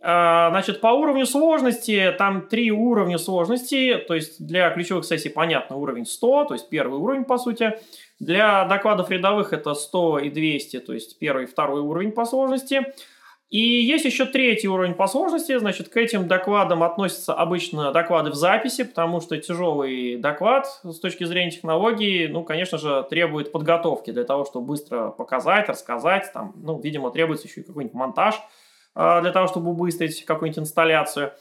А, 0.00 0.50
значит, 0.50 0.80
по 0.80 0.88
уровню 0.88 1.26
сложности, 1.26 2.14
там 2.16 2.42
три 2.42 2.70
уровня 2.70 3.18
сложности, 3.18 3.96
то 4.06 4.14
есть 4.14 4.44
для 4.44 4.70
ключевых 4.70 5.04
сессий, 5.04 5.28
понятно, 5.28 5.76
уровень 5.76 6.06
100, 6.06 6.44
то 6.44 6.54
есть 6.54 6.68
первый 6.68 7.00
уровень, 7.00 7.24
по 7.24 7.36
сути. 7.36 7.78
Для 8.20 8.64
докладов 8.66 9.10
рядовых 9.10 9.52
это 9.52 9.74
100 9.74 10.20
и 10.20 10.30
200, 10.30 10.80
то 10.80 10.92
есть 10.92 11.18
первый 11.18 11.44
и 11.44 11.46
второй 11.46 11.80
уровень 11.80 12.12
по 12.12 12.24
сложности. 12.24 12.94
И 13.50 13.60
есть 13.60 14.04
еще 14.04 14.26
третий 14.26 14.68
уровень 14.68 14.92
по 14.92 15.06
сложности, 15.06 15.58
значит, 15.58 15.88
к 15.88 15.96
этим 15.96 16.28
докладам 16.28 16.82
относятся 16.82 17.32
обычно 17.32 17.92
доклады 17.92 18.30
в 18.30 18.34
записи, 18.34 18.84
потому 18.84 19.22
что 19.22 19.38
тяжелый 19.38 20.16
доклад 20.16 20.66
с 20.84 21.00
точки 21.00 21.24
зрения 21.24 21.50
технологии, 21.50 22.26
ну, 22.26 22.44
конечно 22.44 22.76
же, 22.76 23.06
требует 23.08 23.50
подготовки 23.50 24.10
для 24.10 24.24
того, 24.24 24.44
чтобы 24.44 24.66
быстро 24.66 25.08
показать, 25.10 25.66
рассказать, 25.70 26.30
там, 26.34 26.52
ну, 26.56 26.78
видимо, 26.78 27.10
требуется 27.10 27.48
еще 27.48 27.62
какой-нибудь 27.62 27.94
монтаж 27.94 28.34
э, 28.94 29.20
для 29.22 29.32
того, 29.32 29.46
чтобы 29.46 29.70
убыстрить 29.70 30.26
какую-нибудь 30.26 30.64
инсталляцию. 30.64 31.32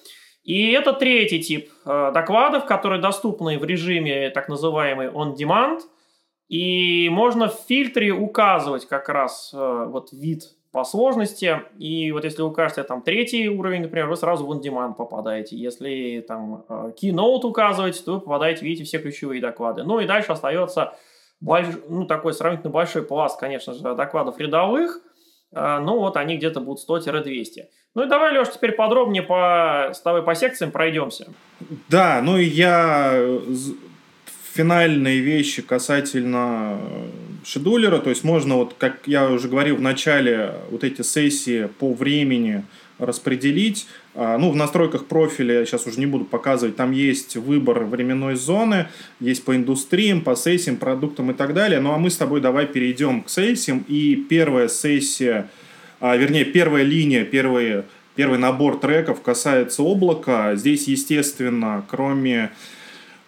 И 0.44 0.72
это 0.72 0.94
третий 0.94 1.44
тип 1.44 1.70
э, 1.84 2.12
докладов, 2.14 2.66
которые 2.68 3.02
доступны 3.02 3.60
в 3.60 3.66
режиме 3.66 4.30
так 4.30 4.48
называемый 4.48 5.08
on-demand, 5.08 5.82
и 6.48 7.10
можно 7.10 7.50
в 7.50 7.60
фильтре 7.68 8.12
указывать 8.12 8.88
как 8.88 9.10
раз 9.10 9.52
э, 9.54 9.86
вот 9.90 10.14
вид 10.14 10.44
по 10.78 10.84
сложности. 10.84 11.64
И 11.80 12.12
вот 12.12 12.24
если 12.24 12.44
укажете 12.44 12.84
там 12.84 13.02
третий 13.02 13.50
уровень, 13.50 13.82
например, 13.82 14.08
вы 14.08 14.16
сразу 14.16 14.46
в 14.46 14.52
on-demand 14.52 14.94
попадаете. 14.94 15.58
Если 15.58 16.24
там 16.28 16.66
э, 16.70 16.92
keynote 17.02 17.46
указываете, 17.46 18.04
то 18.04 18.14
вы 18.14 18.20
попадаете, 18.20 18.64
видите 18.64 18.84
все 18.84 19.00
ключевые 19.00 19.42
доклады. 19.42 19.82
Ну 19.82 20.00
и 20.00 20.06
дальше 20.06 20.34
остается 20.34 20.94
больш... 21.42 21.66
ну, 21.90 22.06
такой 22.06 22.34
сравнительно 22.34 22.70
большой 22.70 23.02
пласт, 23.02 23.40
конечно 23.40 23.74
же, 23.74 23.82
докладов 23.82 24.38
рядовых. 24.38 25.02
А, 25.52 25.80
ну 25.80 25.98
вот 25.98 26.16
они 26.16 26.38
где-то 26.38 26.60
будут 26.60 26.88
100-200. 26.88 27.64
Ну 27.96 28.04
и 28.04 28.08
давай, 28.08 28.38
Леш, 28.38 28.50
теперь 28.52 28.74
подробнее 28.74 29.24
по, 29.24 29.90
с 29.96 30.02
тобой 30.02 30.22
по 30.22 30.36
секциям 30.36 30.70
пройдемся. 30.70 31.34
Да, 31.90 32.22
ну 32.22 32.38
и 32.38 32.46
я 32.46 33.20
финальные 34.54 35.22
вещи 35.22 35.64
касательно 35.64 36.78
шедулера, 37.48 38.00
то 38.00 38.10
есть 38.10 38.24
можно, 38.24 38.56
вот, 38.56 38.76
как 38.78 39.00
я 39.06 39.30
уже 39.30 39.48
говорил 39.48 39.78
в 39.78 39.82
начале, 39.82 40.56
вот 40.70 40.84
эти 40.84 41.02
сессии 41.02 41.70
по 41.80 41.94
времени 41.94 42.66
распределить. 43.00 43.88
А, 44.16 44.38
ну, 44.38 44.52
в 44.52 44.56
настройках 44.56 45.06
профиля, 45.06 45.60
я 45.60 45.66
сейчас 45.66 45.88
уже 45.88 46.00
не 46.00 46.08
буду 46.08 46.26
показывать, 46.26 46.76
там 46.76 46.92
есть 46.92 47.38
выбор 47.38 47.86
временной 47.86 48.36
зоны, 48.36 48.88
есть 49.20 49.46
по 49.46 49.56
индустриям, 49.56 50.22
по 50.22 50.36
сессиям, 50.36 50.78
продуктам 50.78 51.32
и 51.32 51.34
так 51.34 51.54
далее. 51.54 51.80
Ну, 51.80 51.94
а 51.94 51.98
мы 51.98 52.10
с 52.10 52.18
тобой 52.18 52.42
давай 52.42 52.66
перейдем 52.66 53.22
к 53.22 53.30
сессиям. 53.30 53.86
И 53.88 54.16
первая 54.16 54.68
сессия, 54.68 55.50
а, 56.02 56.18
вернее, 56.18 56.44
первая 56.44 56.84
линия, 56.84 57.24
первый, 57.24 57.84
первый 58.16 58.40
набор 58.40 58.78
треков 58.78 59.22
касается 59.22 59.84
облака. 59.84 60.56
Здесь, 60.56 60.88
естественно, 60.88 61.86
кроме 61.88 62.52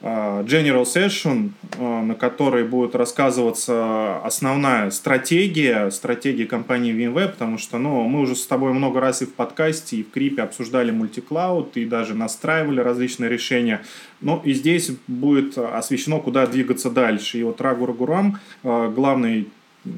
General 0.02 0.84
Session, 0.84 1.52
а, 1.78 2.02
на 2.02 2.16
которой 2.16 2.64
будет 2.64 2.96
рассказываться 2.96 4.20
основная 4.24 4.92
стратегия, 4.92 5.90
стратегия 5.90 6.46
компании 6.46 6.94
VMware, 6.94 7.30
потому 7.30 7.58
что 7.58 7.78
ну, 7.78 8.04
мы 8.08 8.22
уже 8.22 8.36
с 8.36 8.48
тобой 8.48 8.72
много 8.72 9.02
раз 9.02 9.22
и 9.22 9.26
в 9.26 9.34
подкасте, 9.34 9.98
и 9.98 10.04
в 10.04 10.12
Крипе 10.12 10.44
обсуждали 10.44 10.92
мультиклауд, 10.92 11.76
и 11.76 11.86
даже 11.86 12.16
настраивали 12.16 12.80
различные 12.80 13.30
решения. 13.30 13.82
Ну 14.22 14.42
и 14.44 14.54
здесь 14.54 14.92
будет 15.08 15.58
освещено, 15.58 16.20
куда 16.20 16.48
двигаться 16.48 16.90
дальше. 16.90 17.38
И 17.40 17.44
вот 17.44 17.60
Рагур 17.60 17.92
Гурам, 17.92 18.40
а, 18.64 18.88
главный 18.90 19.50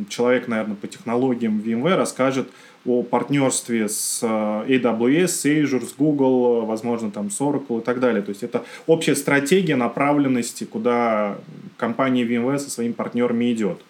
человек, 0.10 0.48
наверное, 0.48 0.76
по 0.76 0.88
технологиям 0.88 1.60
VMware, 1.60 1.96
расскажет, 1.96 2.50
о 2.86 3.04
партнерстве 3.04 3.88
с 3.88 4.22
э, 4.24 4.26
AWS, 4.28 5.28
с 5.28 5.46
Azure, 5.46 5.86
с 5.86 5.94
Google, 5.94 6.66
возможно, 6.66 7.12
там 7.12 7.30
с 7.30 7.40
Oracle 7.40 7.82
и 7.82 7.84
так 7.84 8.00
далее. 8.00 8.24
То 8.24 8.30
есть 8.30 8.44
это 8.44 8.64
общая 8.88 9.16
стратегия 9.16 9.76
направленности, 9.76 10.64
куда 10.64 11.38
компания 11.78 12.24
VMware 12.24 12.58
со 12.58 12.72
своими 12.72 12.94
партнерами 12.94 13.52
идет. 13.54 13.82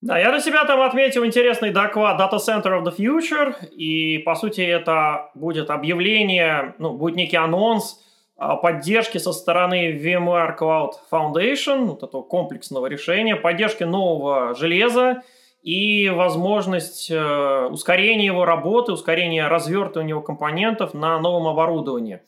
Да, 0.00 0.18
я 0.18 0.30
для 0.30 0.40
себя 0.40 0.64
там 0.64 0.80
отметил 0.80 1.26
интересный 1.26 1.70
доклад 1.70 2.20
Data 2.20 2.38
Center 2.38 2.80
of 2.80 2.84
the 2.84 2.96
Future, 2.96 3.54
и, 3.72 4.18
по 4.18 4.36
сути, 4.36 4.60
это 4.60 5.30
будет 5.34 5.70
объявление, 5.70 6.74
ну, 6.78 6.92
будет 6.92 7.16
некий 7.16 7.36
анонс 7.36 8.00
поддержки 8.38 9.18
со 9.18 9.32
стороны 9.32 9.92
VMware 9.96 10.56
Cloud 10.56 10.92
Foundation, 11.10 11.86
вот 11.86 12.02
этого 12.02 12.22
комплексного 12.22 12.86
решения, 12.86 13.36
поддержки 13.36 13.82
нового 13.84 14.54
железа, 14.54 15.22
и 15.62 16.08
возможность 16.08 17.10
э, 17.10 17.66
ускорения 17.70 18.26
его 18.26 18.44
работы, 18.44 18.92
ускорения 18.92 19.48
развертывания 19.48 20.10
его 20.10 20.22
компонентов 20.22 20.94
на 20.94 21.18
новом 21.18 21.48
оборудовании. 21.48 22.20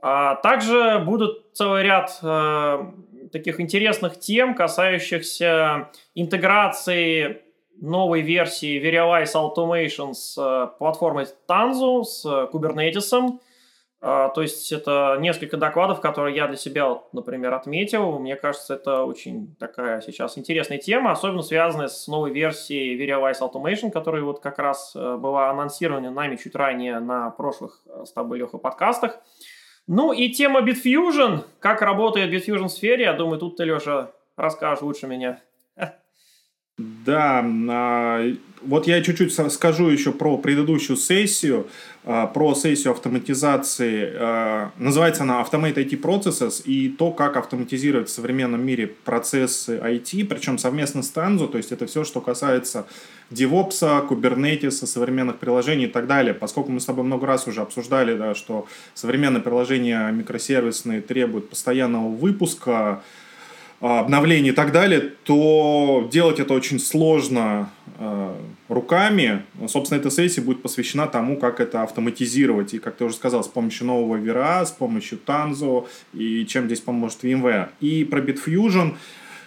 А 0.00 0.36
также 0.36 1.02
будут 1.04 1.52
целый 1.52 1.82
ряд 1.82 2.18
э, 2.22 2.84
таких 3.32 3.60
интересных 3.60 4.18
тем, 4.18 4.54
касающихся 4.54 5.90
интеграции 6.14 7.42
новой 7.80 8.22
версии 8.22 8.80
Verialize 8.82 9.34
Automation 9.34 10.14
с 10.14 10.36
э, 10.38 10.68
платформой 10.78 11.26
Tanzu, 11.46 12.02
с 12.02 12.24
Kubernetes, 12.24 13.12
а, 13.12 13.38
то 14.00 14.32
есть 14.36 14.72
это 14.72 15.18
несколько 15.20 15.58
докладов, 15.58 16.00
которые 16.00 16.34
я 16.34 16.46
для 16.46 16.56
себя, 16.56 17.00
например, 17.12 17.52
отметил. 17.52 18.18
Мне 18.18 18.34
кажется, 18.34 18.74
это 18.74 19.04
очень 19.04 19.54
такая 19.56 20.00
сейчас 20.00 20.38
интересная 20.38 20.78
тема, 20.78 21.10
особенно 21.12 21.42
связанная 21.42 21.88
с 21.88 22.08
новой 22.08 22.32
версией 22.32 22.98
Verialize 22.98 23.40
Automation, 23.40 23.90
которая 23.90 24.22
вот 24.22 24.40
как 24.40 24.58
раз 24.58 24.92
э, 24.96 25.16
была 25.16 25.50
анонсирована 25.50 26.10
нами 26.10 26.36
чуть 26.36 26.54
ранее 26.54 26.98
на 27.00 27.30
прошлых 27.30 27.82
э, 27.86 28.04
с 28.06 28.12
тобой, 28.12 28.38
Леха, 28.38 28.56
подкастах. 28.56 29.18
Ну 29.86 30.12
и 30.12 30.30
тема 30.30 30.60
Bitfusion, 30.60 31.44
как 31.58 31.82
работает 31.82 32.32
Bitfusion 32.32 32.68
в 32.68 32.72
сфере, 32.72 33.04
я 33.04 33.12
думаю, 33.12 33.38
тут 33.38 33.56
ты, 33.56 33.64
Леша, 33.64 34.12
расскажешь 34.36 34.82
лучше 34.82 35.08
меня. 35.08 35.40
Да, 36.78 37.44
а, 37.44 38.32
вот 38.62 38.86
я 38.86 39.02
чуть-чуть 39.02 39.32
скажу 39.52 39.88
еще 39.88 40.12
про 40.12 40.38
предыдущую 40.38 40.96
сессию, 40.96 41.66
а, 42.04 42.26
про 42.26 42.54
сессию 42.54 42.92
автоматизации. 42.92 44.12
А, 44.14 44.70
называется 44.78 45.22
она 45.22 45.42
Automate 45.42 45.74
IT 45.74 46.00
Processes 46.00 46.62
и 46.64 46.88
то, 46.88 47.10
как 47.10 47.36
автоматизировать 47.36 48.08
в 48.08 48.12
современном 48.12 48.64
мире 48.64 48.86
процессы 49.04 49.78
IT, 49.78 50.24
причем 50.24 50.56
совместно 50.56 51.02
с 51.02 51.12
Tanzu, 51.12 51.48
то 51.48 51.58
есть 51.58 51.72
это 51.72 51.86
все, 51.86 52.04
что 52.04 52.20
касается 52.20 52.86
DevOps, 53.30 54.08
Kubernetes, 54.08 54.86
современных 54.86 55.38
приложений 55.38 55.84
и 55.84 55.90
так 55.90 56.06
далее. 56.06 56.32
Поскольку 56.34 56.70
мы 56.70 56.80
с 56.80 56.86
тобой 56.86 57.04
много 57.04 57.26
раз 57.26 57.46
уже 57.46 57.60
обсуждали, 57.60 58.16
да, 58.16 58.34
что 58.34 58.66
современные 58.94 59.42
приложения 59.42 60.10
микросервисные 60.10 61.02
требуют 61.02 61.50
постоянного 61.50 62.08
выпуска, 62.08 63.02
обновлений 63.80 64.50
и 64.50 64.52
так 64.52 64.72
далее, 64.72 65.00
то 65.24 66.08
делать 66.12 66.38
это 66.38 66.52
очень 66.52 66.78
сложно 66.78 67.70
э, 67.98 68.34
руками. 68.68 69.42
Собственно, 69.68 69.98
эта 69.98 70.10
сессия 70.10 70.42
будет 70.42 70.62
посвящена 70.62 71.06
тому, 71.06 71.38
как 71.38 71.60
это 71.60 71.82
автоматизировать. 71.82 72.74
И, 72.74 72.78
как 72.78 72.96
ты 72.96 73.04
уже 73.04 73.14
сказал, 73.14 73.42
с 73.42 73.48
помощью 73.48 73.86
нового 73.86 74.18
VRA, 74.18 74.66
с 74.66 74.70
помощью 74.70 75.18
Tanzo 75.24 75.86
и 76.12 76.44
чем 76.46 76.66
здесь 76.66 76.80
поможет 76.80 77.24
VMware. 77.24 77.70
И 77.80 78.04
про 78.04 78.20
Bitfusion 78.20 78.96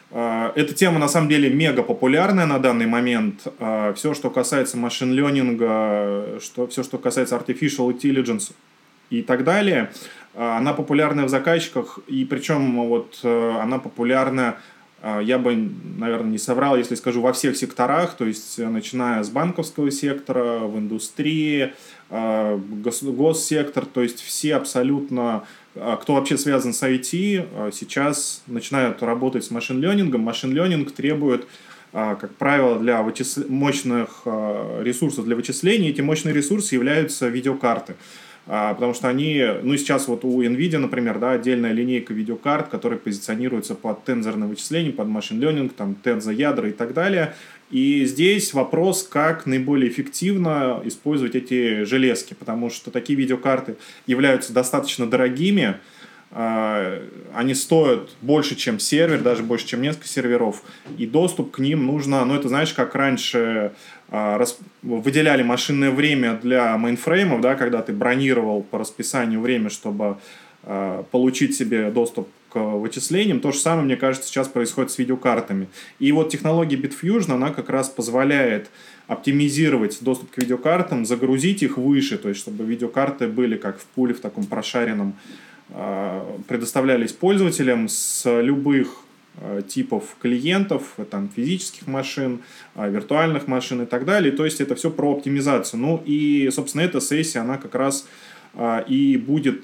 э, 0.09 0.51
эта 0.55 0.73
тема 0.73 0.97
на 0.97 1.07
самом 1.07 1.29
деле 1.29 1.51
мега 1.51 1.83
популярная 1.83 2.47
на 2.47 2.57
данный 2.57 2.87
момент. 2.87 3.47
Все, 3.95 4.15
что 4.15 4.31
касается 4.31 4.77
машин 4.77 5.13
ленинга, 5.13 6.39
что, 6.41 6.65
все, 6.67 6.81
что 6.81 6.97
касается 6.97 7.35
artificial 7.35 7.95
intelligence 7.95 8.51
и 9.11 9.21
так 9.21 9.43
далее– 9.43 9.91
а, 10.01 10.22
она 10.35 10.73
популярная 10.73 11.25
в 11.25 11.29
заказчиках, 11.29 11.99
и 12.07 12.25
причем 12.25 12.87
вот 12.87 13.19
э, 13.23 13.57
она 13.61 13.77
популярна, 13.77 14.57
а, 15.01 15.19
я 15.19 15.37
бы, 15.37 15.55
наверное, 15.97 16.31
не 16.31 16.37
соврал, 16.39 16.75
если 16.75 16.95
скажу, 16.95 17.21
во 17.21 17.33
всех 17.33 17.55
секторах, 17.55 18.15
то 18.15 18.25
есть 18.25 18.57
э, 18.57 18.67
начиная 18.67 19.21
с 19.21 19.29
банковского 19.29 19.91
сектора, 19.91 20.59
в 20.59 20.77
индустрии, 20.79 21.73
а, 22.09 22.57
госсектор, 22.57 23.85
то 23.85 24.01
есть 24.01 24.21
все 24.21 24.55
абсолютно, 24.55 25.43
кто 25.73 26.13
вообще 26.13 26.37
связан 26.37 26.71
с 26.73 26.83
IT, 26.83 27.71
сейчас 27.73 28.43
начинают 28.45 29.01
работать 29.01 29.43
с 29.43 29.49
машин-ленингом. 29.49 30.21
Машин-ленинг 30.21 30.91
требует 30.91 31.47
как 31.91 32.35
правило, 32.35 32.79
для 32.79 33.03
вычисл... 33.03 33.41
мощных 33.49 34.21
ресурсов 34.25 35.25
для 35.25 35.35
вычислений. 35.35 35.89
Эти 35.89 36.01
мощные 36.01 36.33
ресурсы 36.33 36.73
являются 36.73 37.27
видеокарты. 37.27 37.95
Потому 38.45 38.93
что 38.93 39.07
они, 39.07 39.41
ну 39.61 39.75
сейчас 39.77 40.07
вот 40.07 40.25
у 40.25 40.41
NVIDIA, 40.43 40.77
например, 40.77 41.19
да, 41.19 41.31
отдельная 41.31 41.71
линейка 41.71 42.13
видеокарт, 42.13 42.69
которая 42.69 42.99
позиционируется 42.99 43.75
под 43.75 44.03
тензорное 44.03 44.47
вычисление, 44.47 44.91
под 44.91 45.07
машин 45.07 45.41
learning, 45.41 45.71
там 45.75 45.95
тензо-ядра 45.95 46.69
и 46.69 46.73
так 46.73 46.93
далее. 46.93 47.33
И 47.71 48.05
здесь 48.05 48.53
вопрос, 48.53 49.01
как 49.03 49.45
наиболее 49.45 49.89
эффективно 49.89 50.81
использовать 50.85 51.35
эти 51.35 51.85
железки, 51.85 52.35
потому 52.35 52.69
что 52.69 52.91
такие 52.91 53.17
видеокарты 53.17 53.77
являются 54.05 54.53
достаточно 54.53 55.09
дорогими, 55.09 55.77
а, 56.35 56.99
они 57.35 57.53
стоят 57.53 58.09
больше, 58.21 58.55
чем 58.55 58.79
сервер, 58.79 59.21
даже 59.21 59.43
больше, 59.43 59.67
чем 59.67 59.83
несколько 59.83 60.07
серверов, 60.07 60.63
и 60.97 61.05
доступ 61.05 61.51
к 61.51 61.59
ним 61.59 61.85
нужно, 61.85 62.25
ну 62.25 62.35
это 62.35 62.47
знаешь, 62.47 62.73
как 62.73 62.95
раньше 62.95 63.71
а, 64.02 64.02
выделяли 64.83 65.41
машинное 65.41 65.89
время 65.89 66.39
для 66.41 66.77
мейнфреймов, 66.77 67.41
да, 67.41 67.55
когда 67.55 67.81
ты 67.81 67.93
бронировал 67.93 68.61
по 68.61 68.77
расписанию 68.77 69.41
время, 69.41 69.71
чтобы 69.71 70.17
а, 70.65 71.03
получить 71.11 71.55
себе 71.55 71.89
доступ 71.89 72.29
к 72.49 72.57
вычислениям. 72.57 73.39
То 73.39 73.51
же 73.51 73.57
самое, 73.57 73.85
мне 73.85 73.97
кажется, 73.97 74.29
сейчас 74.29 74.47
происходит 74.47 74.91
с 74.91 74.97
видеокартами. 74.97 75.67
И 75.99 76.11
вот 76.11 76.29
технология 76.29 76.77
Bitfusion, 76.77 77.33
она 77.33 77.49
как 77.49 77.69
раз 77.69 77.89
позволяет 77.89 78.69
оптимизировать 79.07 79.97
доступ 80.01 80.31
к 80.31 80.37
видеокартам, 80.37 81.05
загрузить 81.05 81.63
их 81.63 81.77
выше, 81.77 82.17
то 82.17 82.29
есть 82.29 82.39
чтобы 82.39 82.63
видеокарты 82.63 83.27
были 83.27 83.57
как 83.57 83.79
в 83.79 83.85
пуле 83.85 84.13
в 84.13 84.21
таком 84.21 84.45
прошаренном, 84.45 85.15
а, 85.71 86.39
предоставлялись 86.47 87.11
пользователям 87.11 87.89
с 87.89 88.23
любых 88.41 89.03
типов 89.67 90.15
клиентов, 90.21 90.93
э, 90.97 91.05
там, 91.05 91.29
физических 91.35 91.87
машин, 91.87 92.41
э, 92.75 92.89
виртуальных 92.89 93.47
машин 93.47 93.81
и 93.81 93.85
так 93.85 94.05
далее. 94.05 94.31
То 94.31 94.45
есть 94.45 94.61
это 94.61 94.75
все 94.75 94.89
про 94.89 95.13
оптимизацию. 95.13 95.79
Ну 95.79 96.01
и, 96.05 96.49
собственно, 96.51 96.83
эта 96.83 97.01
сессия, 97.01 97.39
она 97.39 97.57
как 97.57 97.75
раз 97.75 98.07
и 98.87 99.17
будет 99.25 99.63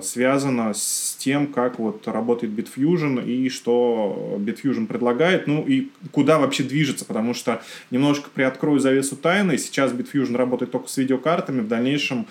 связана 0.00 0.72
с 0.72 1.16
тем, 1.18 1.48
как 1.48 1.78
вот 1.78 2.08
работает 2.08 2.54
Bitfusion 2.54 3.26
и 3.26 3.50
что 3.50 4.38
Bitfusion 4.38 4.86
предлагает, 4.86 5.46
ну 5.46 5.62
и 5.62 5.90
куда 6.10 6.38
вообще 6.38 6.62
движется, 6.62 7.04
потому 7.04 7.34
что 7.34 7.60
немножко 7.90 8.30
приоткрою 8.32 8.78
завесу 8.78 9.16
тайны, 9.16 9.58
сейчас 9.58 9.92
Bitfusion 9.92 10.36
работает 10.36 10.70
только 10.70 10.88
с 10.88 10.96
видеокартами, 10.96 11.60
в 11.60 11.68
дальнейшем 11.68 12.26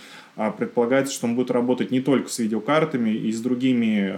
предполагается, 0.58 1.14
что 1.14 1.28
он 1.28 1.36
будет 1.36 1.52
работать 1.52 1.92
не 1.92 2.00
только 2.00 2.30
с 2.30 2.40
видеокартами 2.40 3.12
и 3.12 3.32
с 3.32 3.40
другими 3.42 4.16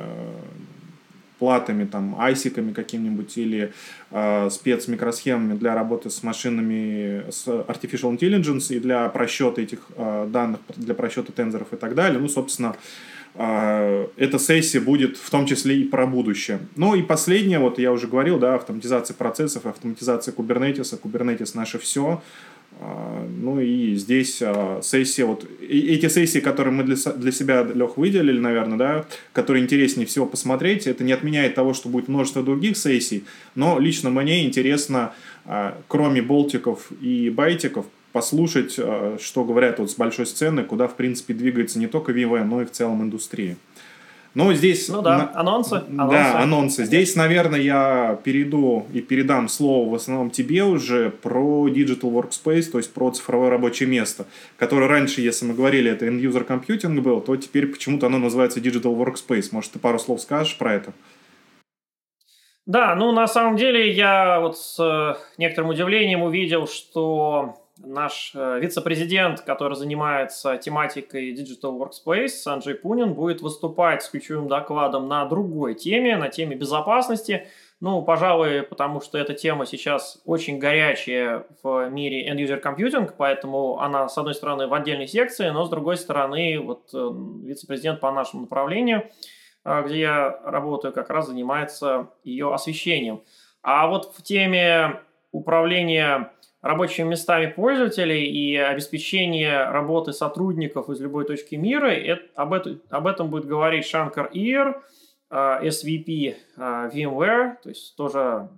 платами, 1.40 1.86
там, 1.86 2.16
айсиками 2.20 2.74
какими-нибудь 2.74 3.38
или 3.38 3.74
э, 4.12 4.50
спецмикросхемами 4.52 5.58
для 5.58 5.74
работы 5.74 6.10
с 6.10 6.22
машинами 6.22 7.24
с 7.32 7.48
Artificial 7.48 8.18
Intelligence 8.18 8.76
и 8.76 8.80
для 8.80 9.08
просчета 9.10 9.62
этих 9.62 9.80
э, 9.96 10.28
данных, 10.32 10.60
для 10.76 10.94
просчета 10.94 11.32
тензоров 11.32 11.74
и 11.74 11.78
так 11.78 11.96
далее. 11.96 12.20
Ну, 12.20 12.28
собственно, 12.28 12.76
э, 13.36 14.08
эта 14.18 14.38
сессия 14.38 14.82
будет 14.82 15.18
в 15.18 15.30
том 15.30 15.46
числе 15.46 15.78
и 15.78 15.84
про 15.86 16.06
будущее. 16.06 16.60
Ну 16.76 16.96
и 16.96 17.02
последнее, 17.02 17.60
вот 17.60 17.80
я 17.80 17.92
уже 17.92 18.08
говорил, 18.08 18.38
да, 18.38 18.56
автоматизация 18.56 19.16
процессов, 19.16 19.66
автоматизация 19.66 20.34
Kubernetes, 20.34 21.00
Kubernetes 21.02 21.52
наше 21.56 21.80
все. 21.80 22.22
А, 22.82 23.28
ну 23.38 23.60
и 23.60 23.96
здесь 23.96 24.40
а, 24.42 24.80
сессия, 24.82 25.26
вот 25.26 25.46
эти 25.60 26.08
сессии, 26.08 26.40
которые 26.40 26.74
мы 26.74 26.84
для, 26.84 26.96
для 26.96 27.32
себя, 27.32 27.64
Лех, 27.64 27.98
выделили, 27.98 28.40
наверное, 28.40 28.78
да, 28.78 29.06
которые 29.34 29.64
интереснее 29.64 30.08
всего 30.08 30.26
посмотреть, 30.26 30.88
это 30.88 31.04
не 31.04 31.12
отменяет 31.12 31.56
того, 31.56 31.74
что 31.74 31.90
будет 31.90 32.08
множество 32.08 32.42
других 32.42 32.78
сессий, 32.78 33.26
но 33.54 33.80
лично 33.80 34.10
мне 34.10 34.46
интересно, 34.46 35.14
а, 35.46 35.78
кроме 35.90 36.22
болтиков 36.22 36.90
и 37.02 37.30
байтиков, 37.30 37.86
послушать, 38.14 38.72
что 38.72 39.44
говорят 39.46 39.78
вот 39.78 39.92
с 39.92 39.96
большой 39.96 40.26
сцены, 40.26 40.64
куда, 40.64 40.88
в 40.88 40.96
принципе, 40.96 41.36
двигается 41.36 41.78
не 41.78 41.86
только 41.86 42.12
VMware, 42.12 42.44
но 42.44 42.64
и 42.64 42.66
в 42.66 42.72
целом 42.72 43.04
индустрия. 43.04 43.56
Ну, 44.36 44.54
здесь... 44.54 44.88
Ну 44.90 45.02
да, 45.02 45.18
на... 45.18 45.40
анонсы, 45.40 45.84
анонсы. 45.90 46.16
Да, 46.16 46.40
анонсы. 46.40 46.86
Здесь, 46.86 47.16
наверное, 47.16 47.60
я 47.60 48.20
перейду 48.24 48.86
и 48.94 49.02
передам 49.02 49.50
слово 49.50 49.90
в 49.90 49.96
основном 49.96 50.30
тебе 50.30 50.64
уже 50.64 51.10
про 51.10 51.68
Digital 51.68 52.12
Workspace, 52.12 52.70
то 52.72 52.78
есть 52.78 52.94
про 52.94 53.10
цифровое 53.12 53.50
рабочее 53.50 53.90
место, 53.90 54.26
которое 54.58 54.88
раньше, 54.88 55.22
если 55.22 55.46
мы 55.46 55.56
говорили, 55.56 55.92
это 55.92 56.06
end-user 56.06 56.46
computing 56.46 57.02
был, 57.02 57.22
то 57.22 57.36
теперь 57.38 57.68
почему-то 57.68 58.06
оно 58.06 58.20
называется 58.20 58.60
Digital 58.60 58.96
Workspace. 58.96 59.50
Может, 59.52 59.72
ты 59.72 59.80
пару 59.80 59.98
слов 59.98 60.22
скажешь 60.22 60.58
про 60.58 60.76
это? 60.76 60.94
Да, 62.66 62.94
ну 62.94 63.12
на 63.12 63.26
самом 63.26 63.58
деле 63.58 63.92
я 63.92 64.40
вот 64.40 64.56
с 64.56 64.80
э, 64.80 65.16
некоторым 65.40 65.72
удивлением 65.72 66.22
увидел, 66.22 66.68
что 66.68 67.59
наш 67.84 68.32
э, 68.36 68.60
вице-президент, 68.60 69.42
который 69.42 69.76
занимается 69.76 70.58
тематикой 70.58 71.34
Digital 71.34 71.78
Workspace, 71.80 72.30
Санджей 72.30 72.76
Пунин, 72.76 73.14
будет 73.14 73.42
выступать 73.42 74.04
с 74.04 74.10
ключевым 74.10 74.48
докладом 74.48 75.08
на 75.08 75.26
другой 75.26 75.76
теме, 75.76 76.18
на 76.18 76.30
теме 76.30 76.56
безопасности. 76.56 77.48
Ну, 77.82 78.02
пожалуй, 78.02 78.64
потому 78.64 79.00
что 79.00 79.18
эта 79.18 79.34
тема 79.34 79.66
сейчас 79.66 80.22
очень 80.26 80.60
горячая 80.60 81.46
в 81.64 81.90
мире 81.90 82.30
end-user 82.30 82.62
computing, 82.62 83.10
поэтому 83.18 83.80
она, 83.80 84.10
с 84.10 84.18
одной 84.18 84.34
стороны, 84.34 84.68
в 84.68 84.74
отдельной 84.74 85.08
секции, 85.08 85.50
но 85.50 85.64
с 85.64 85.70
другой 85.70 85.98
стороны, 85.98 86.60
вот 86.60 86.90
э, 86.94 87.10
вице-президент 87.46 88.02
по 88.02 88.12
нашему 88.12 88.44
направлению, 88.44 89.10
э, 89.64 89.84
где 89.86 90.00
я 90.00 90.40
работаю, 90.44 90.94
как 90.94 91.10
раз 91.10 91.28
занимается 91.28 92.10
ее 92.24 92.54
освещением. 92.54 93.24
А 93.62 93.88
вот 93.88 94.14
в 94.14 94.24
теме 94.24 95.00
управления 95.32 96.32
рабочими 96.62 97.08
местами 97.08 97.48
пользователей 97.48 98.26
и 98.26 98.56
обеспечение 98.58 99.70
работы 99.70 100.12
сотрудников 100.12 100.90
из 100.90 101.00
любой 101.00 101.26
точки 101.26 101.56
мира. 101.56 101.88
Это, 101.88 102.24
об, 102.36 102.54
это, 102.54 102.80
об 102.90 103.08
этом 103.08 103.30
будет 103.30 103.46
говорить 103.46 103.86
Шанкар 103.86 104.30
Ир, 104.34 104.82
SVP 105.32 106.36
VMware, 106.58 107.54
то 107.62 107.70
есть 107.70 107.96
тоже 107.96 108.50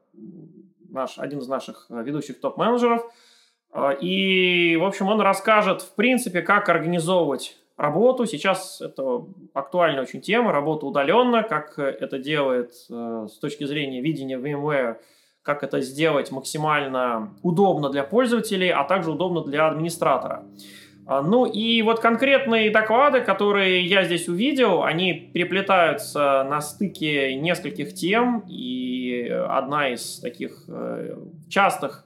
наш, 0.90 1.20
один 1.20 1.40
из 1.40 1.48
наших 1.48 1.88
ведущих 1.90 2.40
топ-менеджеров. 2.40 3.04
А, 3.74 3.92
и, 3.92 4.76
в 4.78 4.84
общем, 4.84 5.08
он 5.08 5.22
расскажет, 5.22 5.82
в 5.82 5.96
принципе, 5.96 6.42
как 6.42 6.70
организовывать 6.70 7.58
работу. 7.78 8.26
Сейчас 8.26 8.82
это 8.82 9.26
актуальная 9.54 10.04
очень 10.04 10.22
тема, 10.22 10.52
работа 10.52 10.86
удаленно, 10.86 11.44
как 11.44 11.78
это 11.78 12.20
делает 12.20 12.74
а, 12.90 13.28
с 13.28 13.38
точки 13.38 13.66
зрения 13.66 14.02
видения 14.02 14.38
VMware– 14.38 14.98
как 15.44 15.64
это 15.64 15.82
сделать 15.82 16.32
максимально 16.32 17.34
удобно 17.42 17.90
для 17.90 18.04
пользователей, 18.04 18.70
а 18.70 18.84
также 18.84 19.12
удобно 19.12 19.44
для 19.44 19.68
администратора. 19.68 20.44
А, 21.08 21.22
ну 21.22 21.46
и 21.46 21.82
вот 21.82 22.00
конкретные 22.00 22.70
доклады, 22.70 23.22
которые 23.22 23.84
я 23.86 24.04
здесь 24.04 24.30
увидел, 24.30 24.84
они 24.84 25.14
переплетаются 25.34 26.46
на 26.50 26.62
стыке 26.62 27.36
нескольких 27.36 27.94
тем, 27.94 28.46
и 28.48 29.28
одна 29.50 29.90
из 29.90 30.20
таких 30.20 30.64
э, 30.68 31.18
частых 31.50 32.06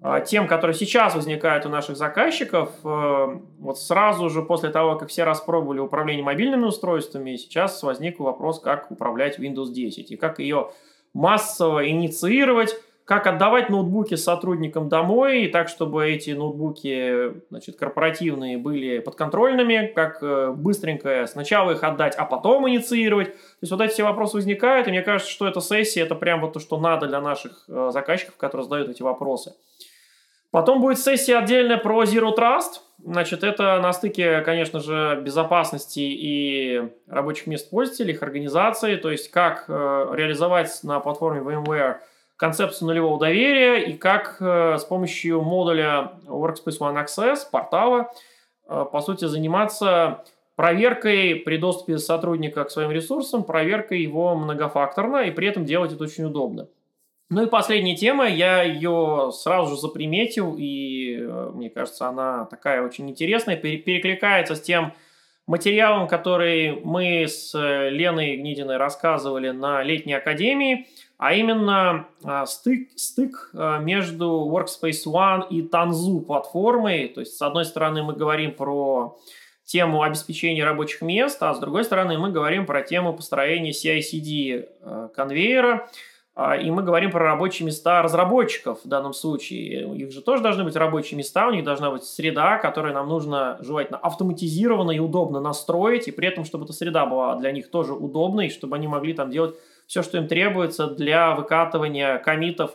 э, 0.00 0.24
тем, 0.24 0.46
которые 0.46 0.74
сейчас 0.76 1.16
возникают 1.16 1.66
у 1.66 1.68
наших 1.68 1.96
заказчиков, 1.96 2.70
э, 2.84 3.38
вот 3.58 3.78
сразу 3.78 4.30
же 4.30 4.42
после 4.42 4.70
того, 4.70 4.96
как 4.96 5.08
все 5.08 5.24
распробовали 5.24 5.80
управление 5.80 6.24
мобильными 6.24 6.64
устройствами, 6.64 7.34
сейчас 7.36 7.82
возник 7.82 8.20
вопрос, 8.20 8.60
как 8.60 8.90
управлять 8.92 9.40
Windows 9.40 9.72
10 9.72 10.12
и 10.12 10.16
как 10.16 10.38
ее 10.38 10.70
массово 11.14 11.88
инициировать, 11.88 12.74
как 13.08 13.26
отдавать 13.26 13.70
ноутбуки 13.70 14.16
сотрудникам 14.16 14.90
домой, 14.90 15.48
так, 15.48 15.68
чтобы 15.70 16.06
эти 16.10 16.32
ноутбуки 16.32 17.40
значит, 17.48 17.76
корпоративные 17.76 18.58
были 18.58 18.98
подконтрольными, 18.98 19.92
как 19.94 20.22
э, 20.22 20.52
быстренько 20.54 21.26
сначала 21.26 21.70
их 21.70 21.82
отдать, 21.82 22.14
а 22.16 22.26
потом 22.26 22.68
инициировать. 22.68 23.32
То 23.32 23.62
есть 23.62 23.72
вот 23.72 23.80
эти 23.80 23.92
все 23.92 24.04
вопросы 24.04 24.36
возникают, 24.36 24.88
и 24.88 24.90
мне 24.90 25.00
кажется, 25.00 25.32
что 25.32 25.48
эта 25.48 25.62
сессия– 25.62 26.02
это 26.02 26.14
прям 26.16 26.42
вот 26.42 26.52
то, 26.52 26.60
что 26.60 26.78
надо 26.78 27.06
для 27.06 27.22
наших 27.22 27.64
э, 27.66 27.88
заказчиков, 27.94 28.36
которые 28.36 28.64
задают 28.64 28.90
эти 28.90 29.00
вопросы. 29.00 29.54
Потом 30.50 30.80
будет 30.80 30.98
сессия 30.98 31.38
отдельная 31.38 31.76
про 31.76 32.04
Zero 32.04 32.34
Trust. 32.36 32.80
Значит, 33.04 33.44
это 33.44 33.78
на 33.80 33.92
стыке, 33.92 34.40
конечно 34.40 34.80
же, 34.80 35.20
безопасности 35.22 36.00
и 36.00 36.82
рабочих 37.06 37.46
мест 37.46 37.70
пользователей, 37.70 38.14
их 38.14 38.22
организации, 38.22 38.96
то 38.96 39.10
есть 39.10 39.30
как 39.30 39.66
э, 39.68 39.72
реализовать 40.14 40.80
на 40.82 40.98
платформе 40.98 41.40
VMware 41.40 41.98
концепцию 42.36 42.88
нулевого 42.88 43.20
доверия 43.20 43.84
и 43.84 43.92
как 43.92 44.38
э, 44.40 44.78
с 44.78 44.84
помощью 44.84 45.42
модуля 45.42 46.12
Workspace 46.26 46.78
ONE 46.80 47.04
Access, 47.04 47.40
портала, 47.50 48.10
э, 48.68 48.84
по 48.90 49.00
сути, 49.00 49.26
заниматься 49.26 50.24
проверкой 50.56 51.36
при 51.36 51.56
доступе 51.56 51.98
сотрудника 51.98 52.64
к 52.64 52.70
своим 52.70 52.90
ресурсам, 52.90 53.44
проверкой 53.44 54.00
его 54.00 54.34
многофакторно, 54.34 55.18
и 55.18 55.30
при 55.30 55.46
этом 55.46 55.64
делать 55.64 55.92
это 55.92 56.02
очень 56.02 56.24
удобно. 56.24 56.68
Ну 57.30 57.42
и 57.42 57.46
последняя 57.46 57.94
тема, 57.94 58.26
я 58.26 58.62
ее 58.62 59.30
сразу 59.34 59.74
же 59.74 59.80
заприметил, 59.80 60.54
и 60.56 61.18
э, 61.20 61.50
мне 61.52 61.68
кажется, 61.68 62.08
она 62.08 62.46
такая 62.46 62.82
очень 62.82 63.10
интересная, 63.10 63.56
перекликается 63.56 64.54
с 64.54 64.62
тем 64.62 64.94
материалом, 65.46 66.08
который 66.08 66.80
мы 66.84 67.24
с 67.24 67.54
э, 67.54 67.90
Леной 67.90 68.34
Гнидиной 68.38 68.78
рассказывали 68.78 69.50
на 69.50 69.82
летней 69.82 70.14
академии, 70.14 70.86
а 71.18 71.34
именно 71.34 72.06
а, 72.24 72.46
стык, 72.46 72.90
стык 72.96 73.50
э, 73.52 73.78
между 73.80 74.48
Workspace 74.50 75.04
ONE 75.06 75.48
и 75.50 75.60
Tanzu 75.60 76.22
платформой. 76.22 77.08
То 77.08 77.20
есть, 77.20 77.36
с 77.36 77.42
одной 77.42 77.66
стороны, 77.66 78.02
мы 78.04 78.14
говорим 78.14 78.52
про 78.52 79.18
тему 79.64 80.02
обеспечения 80.02 80.64
рабочих 80.64 81.02
мест, 81.02 81.42
а 81.42 81.52
с 81.52 81.58
другой 81.58 81.84
стороны, 81.84 82.16
мы 82.16 82.30
говорим 82.30 82.64
про 82.64 82.80
тему 82.80 83.12
построения 83.12 83.72
CI-CD 83.72 85.10
конвейера, 85.14 85.90
и 86.60 86.70
мы 86.70 86.84
говорим 86.84 87.10
про 87.10 87.24
рабочие 87.24 87.66
места 87.66 88.00
разработчиков 88.00 88.78
в 88.84 88.88
данном 88.88 89.12
случае. 89.12 89.86
У 89.86 89.94
них 89.94 90.12
же 90.12 90.22
тоже 90.22 90.40
должны 90.40 90.62
быть 90.62 90.76
рабочие 90.76 91.18
места, 91.18 91.48
у 91.48 91.50
них 91.50 91.64
должна 91.64 91.90
быть 91.90 92.04
среда, 92.04 92.58
которую 92.58 92.94
нам 92.94 93.08
нужно 93.08 93.58
желательно 93.60 93.98
автоматизированно 93.98 94.92
и 94.92 95.00
удобно 95.00 95.40
настроить, 95.40 96.06
и 96.06 96.12
при 96.12 96.28
этом, 96.28 96.44
чтобы 96.44 96.64
эта 96.64 96.72
среда 96.72 97.06
была 97.06 97.34
для 97.34 97.50
них 97.50 97.72
тоже 97.72 97.92
удобной, 97.92 98.50
чтобы 98.50 98.76
они 98.76 98.86
могли 98.86 99.14
там 99.14 99.30
делать 99.30 99.56
все, 99.88 100.04
что 100.04 100.18
им 100.18 100.28
требуется 100.28 100.86
для 100.86 101.34
выкатывания 101.34 102.18
комитов 102.18 102.70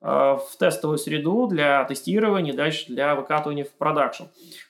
э, 0.00 0.06
в 0.06 0.56
тестовую 0.56 0.98
среду, 0.98 1.48
для 1.48 1.82
тестирования, 1.86 2.52
дальше 2.52 2.84
для 2.86 3.16
выкатывания 3.16 3.64
в 3.64 3.72
продакшн. 3.72 4.24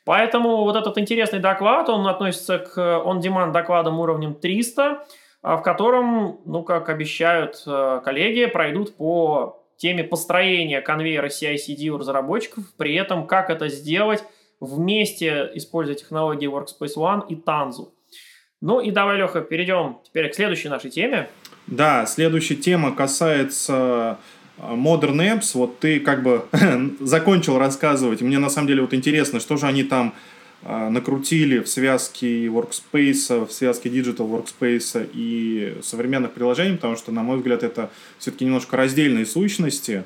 Поэтому 0.07 0.65
вот 0.65 0.75
этот 0.75 0.97
интересный 0.97 1.41
доклад, 1.41 1.91
он 1.91 2.07
относится 2.07 2.59
к 2.59 2.79
on-demand 2.79 3.53
докладам 3.53 4.01
уровнем 4.01 4.35
300, 4.35 4.83
а, 4.83 5.05
в 5.43 5.63
котором, 5.63 6.41
ну, 6.45 6.63
как 6.63 6.89
обещают 6.89 7.63
э, 7.67 8.01
коллеги, 8.05 8.47
пройдут 8.47 8.97
по 8.97 9.65
теме 9.77 10.05
построения 10.05 10.81
конвейера 10.81 11.29
CI-CD 11.29 11.89
у 11.89 11.99
разработчиков, 11.99 12.65
при 12.77 12.95
этом 12.95 13.27
как 13.27 13.51
это 13.51 13.69
сделать 13.69 14.25
вместе, 14.61 15.51
используя 15.55 15.95
технологии 15.95 16.49
Workspace 16.49 16.97
ONE 16.97 17.23
и 17.29 17.37
Tanzu. 17.37 17.91
Ну 18.61 18.81
и 18.81 18.91
давай, 18.91 19.19
Леха, 19.19 19.41
перейдем 19.41 19.99
теперь 20.05 20.29
к 20.29 20.35
следующей 20.35 20.69
нашей 20.69 20.91
теме. 20.91 21.29
Да, 21.69 22.07
следующая 22.07 22.57
тема 22.57 22.93
касается 22.93 24.19
э, 24.59 24.63
Modern 24.75 25.19
Apps. 25.19 25.51
Вот 25.55 25.79
ты 25.79 26.01
как 26.01 26.25
бы 26.25 26.47
закончил 27.01 27.59
рассказывать. 27.59 28.21
Мне 28.21 28.39
на 28.39 28.49
самом 28.49 28.67
деле 28.67 28.83
вот 28.83 28.95
интересно, 28.95 29.39
что 29.39 29.57
же 29.57 29.67
они 29.67 29.85
там 29.85 30.13
а, 30.13 30.17
накрутили 30.63 31.61
в 31.61 31.69
связке 31.69 32.47
Workspace, 32.47 33.47
в 33.47 33.53
связке 33.53 33.89
Digital 33.89 34.29
Workspace 34.29 35.09
и 35.15 35.77
современных 35.83 36.33
приложений, 36.33 36.77
потому 36.77 36.97
что, 36.97 37.13
на 37.13 37.23
мой 37.23 37.37
взгляд, 37.37 37.63
это 37.63 37.91
все-таки 38.19 38.45
немножко 38.45 38.77
раздельные 38.77 39.25
сущности. 39.25 40.05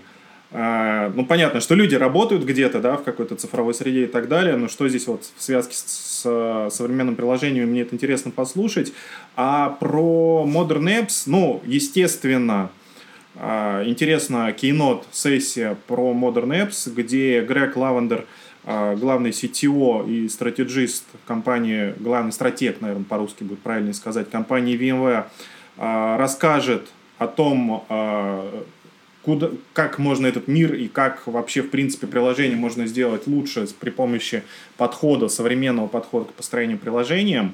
А, 0.54 1.10
ну, 1.14 1.24
понятно, 1.24 1.60
что 1.60 1.74
люди 1.74 1.94
работают 1.94 2.44
где-то, 2.44 2.80
да, 2.80 2.96
в 2.96 3.04
какой-то 3.04 3.36
цифровой 3.36 3.72
среде 3.72 4.04
и 4.04 4.06
так 4.06 4.28
далее, 4.28 4.56
но 4.56 4.68
что 4.68 4.86
здесь 4.88 5.06
вот 5.06 5.24
в 5.36 5.42
связке 5.42 5.74
с, 5.74 6.68
современным 6.70 7.16
приложением, 7.16 7.70
мне 7.70 7.82
это 7.82 7.94
интересно 7.94 8.30
послушать. 8.30 8.92
А 9.34 9.70
про 9.70 10.46
Modern 10.46 10.84
Apps, 10.84 11.22
ну, 11.24 11.62
естественно, 11.64 12.70
а, 13.36 13.82
интересна 13.86 14.50
Keynote 14.50 15.04
сессия 15.10 15.78
про 15.86 16.12
Modern 16.12 16.50
Apps, 16.50 16.92
где 16.94 17.40
Грег 17.40 17.76
Лавендер, 17.76 18.20
а, 18.20 18.26
главный 18.64 19.30
CTO 19.30 20.08
и 20.08 20.28
стратегист 20.28 21.04
компании, 21.26 21.94
главный 21.98 22.32
стратег, 22.32 22.80
наверное, 22.80 23.04
по-русски 23.04 23.42
будет 23.42 23.60
правильно 23.60 23.92
сказать, 23.92 24.30
компании 24.30 24.78
VMware, 24.78 25.26
расскажет 26.18 26.88
о 27.18 27.26
том, 27.26 27.84
куда, 29.22 29.50
как 29.72 29.98
можно 29.98 30.26
этот 30.26 30.48
мир 30.48 30.74
и 30.74 30.88
как 30.88 31.26
вообще, 31.26 31.62
в 31.62 31.70
принципе, 31.70 32.06
приложение 32.06 32.56
можно 32.56 32.86
сделать 32.86 33.26
лучше 33.26 33.66
при 33.78 33.90
помощи 33.90 34.42
подхода, 34.76 35.28
современного 35.28 35.86
подхода 35.86 36.26
к 36.26 36.32
построению 36.34 36.78
приложения. 36.78 37.52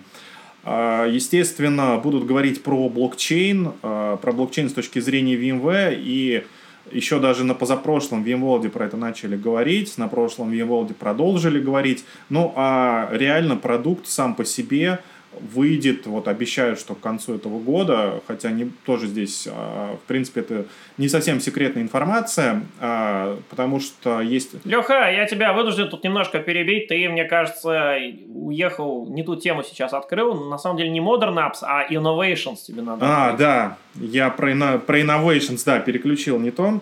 А, 0.64 1.06
естественно, 1.06 1.98
будут 1.98 2.26
говорить 2.26 2.62
про 2.62 2.88
блокчейн, 2.88 3.72
а, 3.82 4.16
про 4.16 4.32
блокчейн 4.32 4.68
с 4.68 4.72
точки 4.72 4.98
зрения 4.98 5.36
VMware, 5.36 5.96
и 5.98 6.44
еще 6.92 7.20
даже 7.20 7.44
на 7.44 7.54
позапрошлом 7.54 8.24
VMworld 8.24 8.68
про 8.70 8.86
это 8.86 8.96
начали 8.96 9.36
говорить, 9.36 9.96
на 9.98 10.08
прошлом 10.08 10.50
VMworld 10.50 10.94
продолжили 10.94 11.60
говорить. 11.60 12.04
Ну, 12.28 12.52
а 12.56 13.08
реально 13.12 13.56
продукт 13.56 14.06
сам 14.06 14.34
по 14.34 14.44
себе– 14.44 15.00
выйдет, 15.32 16.06
вот 16.06 16.28
обещают, 16.28 16.78
что 16.80 16.94
к 16.94 17.00
концу 17.00 17.36
этого 17.36 17.58
года, 17.58 18.20
хотя 18.26 18.50
не, 18.50 18.70
тоже 18.84 19.06
здесь, 19.06 19.46
а, 19.50 19.96
в 19.96 20.06
принципе, 20.06 20.40
это 20.40 20.64
не 20.96 21.08
совсем 21.08 21.40
секретная 21.40 21.82
информация, 21.82 22.62
а, 22.80 23.38
потому 23.50 23.80
что 23.80 24.20
есть... 24.20 24.64
Леха, 24.64 25.10
я 25.10 25.26
тебя 25.26 25.52
вынужден 25.52 25.88
тут 25.88 26.04
немножко 26.04 26.38
перебить, 26.40 26.88
ты, 26.88 27.08
мне 27.08 27.24
кажется, 27.24 27.96
уехал, 28.26 29.06
не 29.10 29.22
ту 29.22 29.36
тему 29.36 29.62
сейчас 29.62 29.92
открыл, 29.92 30.34
на 30.48 30.58
самом 30.58 30.76
деле 30.76 30.90
не 30.90 31.00
Modern 31.00 31.36
Apps, 31.36 31.58
а 31.62 31.86
Innovations 31.90 32.56
тебе 32.66 32.82
надо. 32.82 33.06
А, 33.06 33.30
открыть. 33.30 33.38
да, 33.38 33.76
я 33.94 34.30
про, 34.30 34.78
про 34.78 35.00
Innovations, 35.00 35.62
да, 35.64 35.78
переключил 35.80 36.38
не 36.38 36.50
то. 36.50 36.80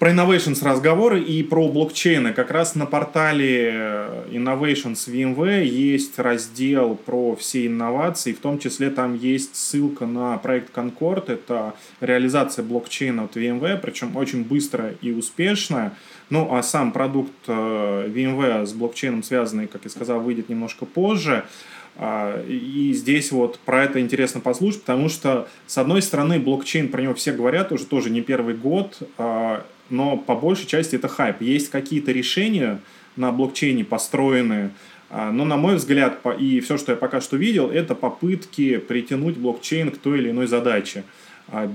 Про 0.00 0.12
Innovations 0.12 0.64
разговоры 0.64 1.20
и 1.20 1.42
про 1.42 1.68
блокчейны. 1.68 2.32
Как 2.32 2.50
раз 2.50 2.74
на 2.74 2.86
портале 2.86 3.70
э, 3.70 4.24
Innovations 4.30 4.94
VMware 4.94 5.62
есть 5.62 6.18
раздел 6.18 6.94
про 6.94 7.36
все 7.36 7.66
инновации, 7.66 8.32
в 8.32 8.38
том 8.38 8.58
числе 8.58 8.88
там 8.88 9.14
есть 9.14 9.56
ссылка 9.56 10.06
на 10.06 10.38
проект 10.38 10.74
Concord, 10.74 11.30
это 11.30 11.74
реализация 12.00 12.64
блокчейна 12.64 13.24
от 13.24 13.36
VMware, 13.36 13.76
причем 13.76 14.16
очень 14.16 14.42
быстрая 14.42 14.94
и 15.02 15.12
успешная. 15.12 15.92
Ну, 16.30 16.54
а 16.54 16.62
сам 16.62 16.92
продукт 16.92 17.32
э, 17.48 18.08
VMware 18.08 18.64
с 18.64 18.72
блокчейном 18.72 19.24
связанный, 19.24 19.66
как 19.66 19.82
я 19.84 19.90
сказал, 19.90 20.20
выйдет 20.20 20.48
немножко 20.48 20.86
позже. 20.86 21.44
А, 21.96 22.42
и 22.46 22.92
здесь 22.94 23.32
вот 23.32 23.58
про 23.58 23.84
это 23.84 24.00
интересно 24.00 24.40
послушать, 24.40 24.82
потому 24.82 25.08
что, 25.08 25.48
с 25.66 25.76
одной 25.76 26.02
стороны, 26.02 26.38
блокчейн, 26.38 26.88
про 26.88 27.02
него 27.02 27.14
все 27.14 27.32
говорят 27.32 27.72
уже 27.72 27.84
тоже 27.84 28.10
не 28.10 28.22
первый 28.22 28.54
год, 28.54 28.98
а, 29.18 29.66
но 29.90 30.16
по 30.16 30.34
большей 30.34 30.66
части 30.66 30.96
это 30.96 31.08
хайп. 31.08 31.42
Есть 31.42 31.68
какие-то 31.70 32.12
решения 32.12 32.80
на 33.16 33.32
блокчейне 33.32 33.84
построенные, 33.84 34.70
а, 35.10 35.32
но, 35.32 35.44
на 35.44 35.56
мой 35.56 35.76
взгляд, 35.76 36.20
и 36.38 36.60
все, 36.60 36.78
что 36.78 36.92
я 36.92 36.96
пока 36.96 37.20
что 37.20 37.36
видел, 37.36 37.70
это 37.70 37.94
попытки 37.94 38.78
притянуть 38.78 39.36
блокчейн 39.36 39.90
к 39.90 39.98
той 39.98 40.18
или 40.18 40.30
иной 40.30 40.46
задаче 40.46 41.04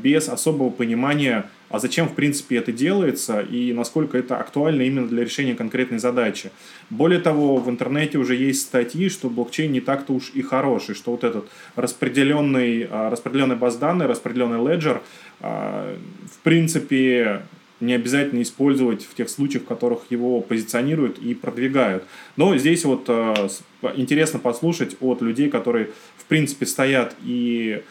без 0.01 0.29
особого 0.29 0.69
понимания 0.69 1.49
а 1.69 1.79
зачем, 1.79 2.07
в 2.07 2.13
принципе, 2.13 2.57
это 2.57 2.71
делается 2.71 3.41
и 3.41 3.73
насколько 3.73 4.17
это 4.17 4.37
актуально 4.37 4.83
именно 4.83 5.07
для 5.07 5.23
решения 5.23 5.55
конкретной 5.55 5.99
задачи. 5.99 6.51
Более 6.89 7.19
того, 7.19 7.57
в 7.57 7.69
интернете 7.69 8.17
уже 8.17 8.35
есть 8.35 8.61
статьи, 8.61 9.09
что 9.09 9.29
блокчейн 9.29 9.71
не 9.71 9.81
так-то 9.81 10.13
уж 10.13 10.31
и 10.33 10.41
хороший, 10.41 10.95
что 10.95 11.11
вот 11.11 11.23
этот 11.23 11.49
распределенный, 11.75 12.87
а, 12.89 13.09
распределенный 13.09 13.55
баз 13.55 13.77
данных, 13.77 14.07
распределенный 14.07 14.63
леджер, 14.65 15.01
а, 15.41 15.97
в 16.31 16.43
принципе, 16.43 17.41
не 17.81 17.93
обязательно 17.93 18.41
использовать 18.41 19.03
в 19.03 19.13
тех 19.15 19.29
случаях, 19.29 19.63
в 19.63 19.67
которых 19.67 20.03
его 20.09 20.41
позиционируют 20.41 21.19
и 21.19 21.33
продвигают. 21.33 22.03
Но 22.37 22.55
здесь 22.57 22.85
вот 22.85 23.05
а, 23.09 23.49
интересно 23.95 24.39
послушать 24.39 24.95
от 25.01 25.21
людей, 25.21 25.49
которые 25.49 25.89
в 26.17 26.25
принципе 26.25 26.65
стоят 26.65 27.15
и 27.23 27.83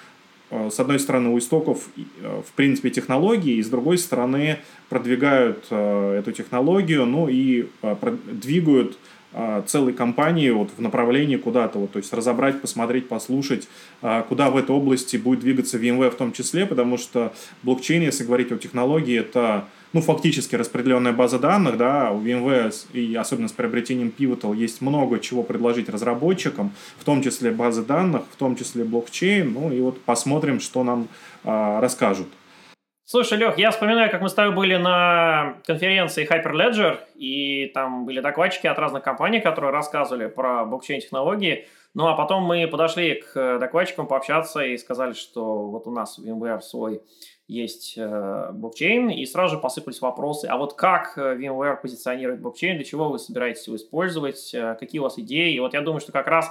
с 0.51 0.79
одной 0.79 0.99
стороны, 0.99 1.31
у 1.31 1.39
истоков, 1.39 1.89
э, 1.97 2.43
в 2.47 2.53
принципе, 2.53 2.91
технологии, 2.91 3.57
и 3.57 3.63
с 3.63 3.69
другой 3.69 3.99
стороны, 3.99 4.59
продвигают 4.89 5.67
э, 5.71 6.19
эту 6.19 6.33
технологию, 6.33 7.07
ну 7.07 7.29
и 7.29 7.67
двигают 8.31 8.99
целой 9.67 9.93
компании 9.93 10.51
вот 10.51 10.71
в 10.77 10.81
направлении 10.81 11.37
куда-то, 11.37 11.81
вот, 11.81 11.91
то 11.91 11.97
есть 11.97 12.13
разобрать, 12.13 12.61
посмотреть, 12.61 13.09
послушать, 13.09 13.67
куда 14.29 14.49
в 14.49 14.57
этой 14.57 14.71
области 14.71 15.17
будет 15.17 15.41
двигаться 15.41 15.77
VMware 15.77 16.11
в 16.11 16.15
том 16.15 16.33
числе, 16.33 16.67
потому 16.67 16.99
что 16.99 17.35
блокчейн, 17.65 18.03
если 18.03 18.23
говорить 18.23 18.53
о 18.53 18.59
технологии, 18.59 19.19
это 19.19 19.65
ну, 19.95 20.01
фактически 20.01 20.57
распределенная 20.57 21.13
база 21.13 21.39
данных, 21.39 21.77
да, 21.79 22.11
у 22.11 22.21
VMware 22.21 22.75
и 22.93 23.15
особенно 23.15 23.49
с 23.49 23.53
приобретением 23.53 24.13
Pivotal 24.17 24.55
есть 24.55 24.83
много 24.83 25.21
чего 25.21 25.45
предложить 25.45 25.89
разработчикам, 25.89 26.73
в 26.99 27.05
том 27.05 27.23
числе 27.23 27.53
базы 27.53 27.85
данных, 27.85 28.23
в 28.31 28.37
том 28.37 28.57
числе 28.57 28.83
блокчейн, 28.83 29.53
ну 29.53 29.73
и 29.73 29.81
вот 29.81 30.03
посмотрим, 30.03 30.59
что 30.59 30.83
нам 30.83 31.09
а, 31.45 31.81
расскажут. 31.81 32.27
Слушай, 33.07 33.39
Лех, 33.39 33.57
я 33.57 33.71
вспоминаю, 33.71 34.11
как 34.11 34.21
мы 34.21 34.29
с 34.29 34.35
тобой 34.35 34.57
были 34.57 34.77
на 34.77 35.59
конференции 35.65 36.27
Hyperledger, 36.29 36.99
и 37.15 37.67
там 37.73 38.05
были 38.05 38.21
докладчики 38.21 38.67
от 38.67 38.79
разных 38.79 39.05
компаний, 39.05 39.41
которые 39.41 39.71
рассказывали 39.71 40.27
про 40.27 40.65
блокчейн-технологии. 40.65 41.69
Ну, 41.95 42.09
а 42.09 42.17
потом 42.17 42.43
мы 42.43 42.67
подошли 42.67 43.23
к 43.23 43.59
докладчикам 43.59 44.09
пообщаться 44.09 44.65
и 44.65 44.77
сказали, 44.77 45.13
что 45.13 45.69
вот 45.69 45.87
у 45.87 45.93
нас 45.93 46.19
VMware 46.19 46.61
свой 46.63 47.03
есть 47.47 47.95
э, 47.97 48.51
блокчейн, 48.53 49.11
и 49.11 49.25
сразу 49.27 49.57
же 49.57 49.61
посыпались 49.61 50.01
вопросы, 50.01 50.47
а 50.47 50.57
вот 50.57 50.75
как 50.75 51.19
э, 51.19 51.37
VMware 51.37 51.81
позиционирует 51.81 52.41
блокчейн, 52.41 52.77
для 52.77 52.85
чего 52.85 53.11
вы 53.11 53.19
собираетесь 53.19 53.67
его 53.67 53.77
использовать, 53.77 54.55
э, 54.55 54.77
какие 54.81 55.01
у 55.01 55.05
вас 55.05 55.19
идеи, 55.19 55.55
и 55.55 55.61
вот 55.61 55.75
я 55.75 55.83
думаю, 55.83 56.01
что 56.01 56.13
как 56.13 56.27
раз 56.27 56.51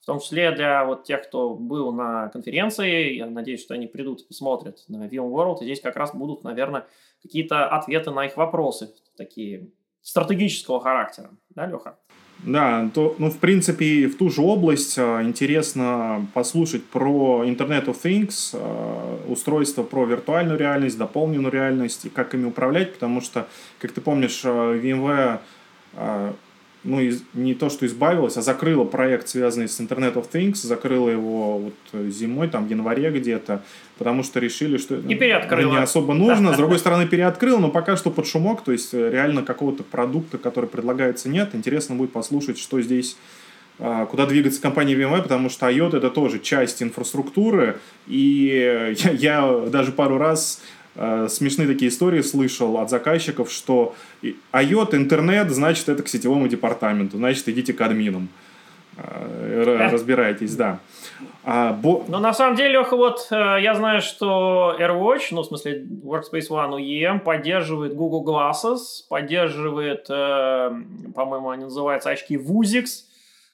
в 0.00 0.06
том 0.06 0.18
числе 0.18 0.50
для 0.50 0.84
вот 0.84 1.04
тех, 1.04 1.22
кто 1.22 1.54
был 1.54 1.92
на 1.92 2.28
конференции, 2.30 3.14
я 3.14 3.26
надеюсь, 3.26 3.62
что 3.62 3.74
они 3.74 3.86
придут 3.86 4.22
и 4.22 4.26
посмотрят 4.26 4.82
на 4.88 5.06
VMworld, 5.06 5.58
и 5.60 5.64
здесь 5.64 5.80
как 5.80 5.94
раз 5.94 6.12
будут, 6.12 6.42
наверное, 6.42 6.86
какие-то 7.22 7.68
ответы 7.68 8.10
на 8.10 8.26
их 8.26 8.36
вопросы, 8.36 8.92
такие 9.16 9.70
стратегического 10.00 10.80
характера, 10.80 11.30
да, 11.50 11.66
Леха? 11.66 12.00
Да, 12.42 12.90
то, 12.92 13.14
ну, 13.18 13.30
в 13.30 13.38
принципе, 13.38 14.08
в 14.08 14.16
ту 14.16 14.28
же 14.28 14.40
область 14.42 14.98
а, 14.98 15.22
интересно 15.22 16.26
послушать 16.34 16.84
про 16.84 17.44
Internet 17.44 17.86
of 17.86 17.96
Things, 18.02 18.50
а, 18.54 19.20
устройство 19.28 19.84
про 19.84 20.04
виртуальную 20.04 20.58
реальность, 20.58 20.98
дополненную 20.98 21.52
реальность 21.52 22.04
и 22.04 22.08
как 22.08 22.34
ими 22.34 22.46
управлять, 22.46 22.94
потому 22.94 23.20
что, 23.20 23.46
как 23.78 23.92
ты 23.92 24.00
помнишь, 24.00 24.42
а, 24.44 24.74
VMware 24.76 25.38
ну, 26.84 27.00
из, 27.00 27.22
не 27.34 27.54
то, 27.54 27.70
что 27.70 27.86
избавилась, 27.86 28.36
а 28.36 28.42
закрыла 28.42 28.84
проект, 28.84 29.28
связанный 29.28 29.68
с 29.68 29.80
Internet 29.80 30.14
of 30.14 30.26
Things, 30.32 30.56
закрыла 30.56 31.08
его 31.08 31.58
вот 31.58 32.12
зимой, 32.12 32.48
там, 32.48 32.66
в 32.66 32.70
январе 32.70 33.10
где-то, 33.10 33.62
потому 33.98 34.22
что 34.22 34.40
решили, 34.40 34.76
что 34.78 34.96
и 34.96 35.14
переоткрыла. 35.14 35.72
не 35.72 35.78
особо 35.78 36.14
нужно. 36.14 36.52
С 36.54 36.56
другой 36.56 36.78
стороны, 36.78 37.06
переоткрыл, 37.06 37.58
но 37.58 37.68
пока 37.70 37.96
что 37.96 38.10
под 38.10 38.26
шумок, 38.26 38.62
то 38.62 38.72
есть 38.72 38.92
э, 38.94 39.10
реально 39.10 39.42
какого-то 39.42 39.84
продукта, 39.84 40.38
который 40.38 40.68
предлагается, 40.68 41.28
нет. 41.28 41.50
Интересно 41.54 41.94
будет 41.94 42.12
послушать, 42.12 42.58
что 42.58 42.80
здесь 42.80 43.16
а, 43.78 44.06
куда 44.06 44.26
двигаться 44.26 44.60
компания 44.60 44.94
VMware, 44.94 45.22
потому 45.22 45.48
что 45.48 45.68
IOT 45.68 45.96
это 45.96 46.10
тоже 46.10 46.38
часть 46.38 46.82
инфраструктуры, 46.82 47.78
и 48.06 48.94
я, 48.98 49.10
я 49.10 49.60
даже 49.68 49.92
пару 49.92 50.18
раз 50.18 50.60
э, 50.94 51.28
смешные 51.28 51.68
такие 51.68 51.90
истории 51.90 52.22
слышал 52.22 52.78
от 52.78 52.90
заказчиков, 52.90 53.50
что 53.50 53.94
IOT, 54.52 54.94
интернет, 54.96 55.50
значит, 55.50 55.88
это 55.88 56.02
к 56.02 56.08
сетевому 56.08 56.48
департаменту, 56.48 57.16
значит, 57.16 57.48
идите 57.48 57.72
к 57.72 57.80
админам. 57.80 58.28
Э, 58.96 59.88
разбирайтесь, 59.90 60.54
да. 60.54 60.80
А, 61.44 61.72
бо... 61.72 62.04
Но 62.08 62.20
на 62.20 62.34
самом 62.34 62.56
деле, 62.56 62.72
Леха, 62.72 62.96
вот 62.96 63.26
э, 63.30 63.58
я 63.60 63.74
знаю, 63.74 64.02
что 64.02 64.76
AirWatch, 64.78 65.28
ну, 65.30 65.42
в 65.42 65.46
смысле 65.46 65.84
Workspace 66.04 66.48
ONE 66.50 66.78
UEM, 66.78 67.20
поддерживает 67.20 67.94
Google 67.94 68.24
Glasses, 68.24 68.78
поддерживает, 69.08 70.06
э, 70.10 70.70
по-моему, 71.14 71.50
они 71.50 71.64
называются 71.64 72.10
очки 72.10 72.36
Vuzix, 72.36 73.04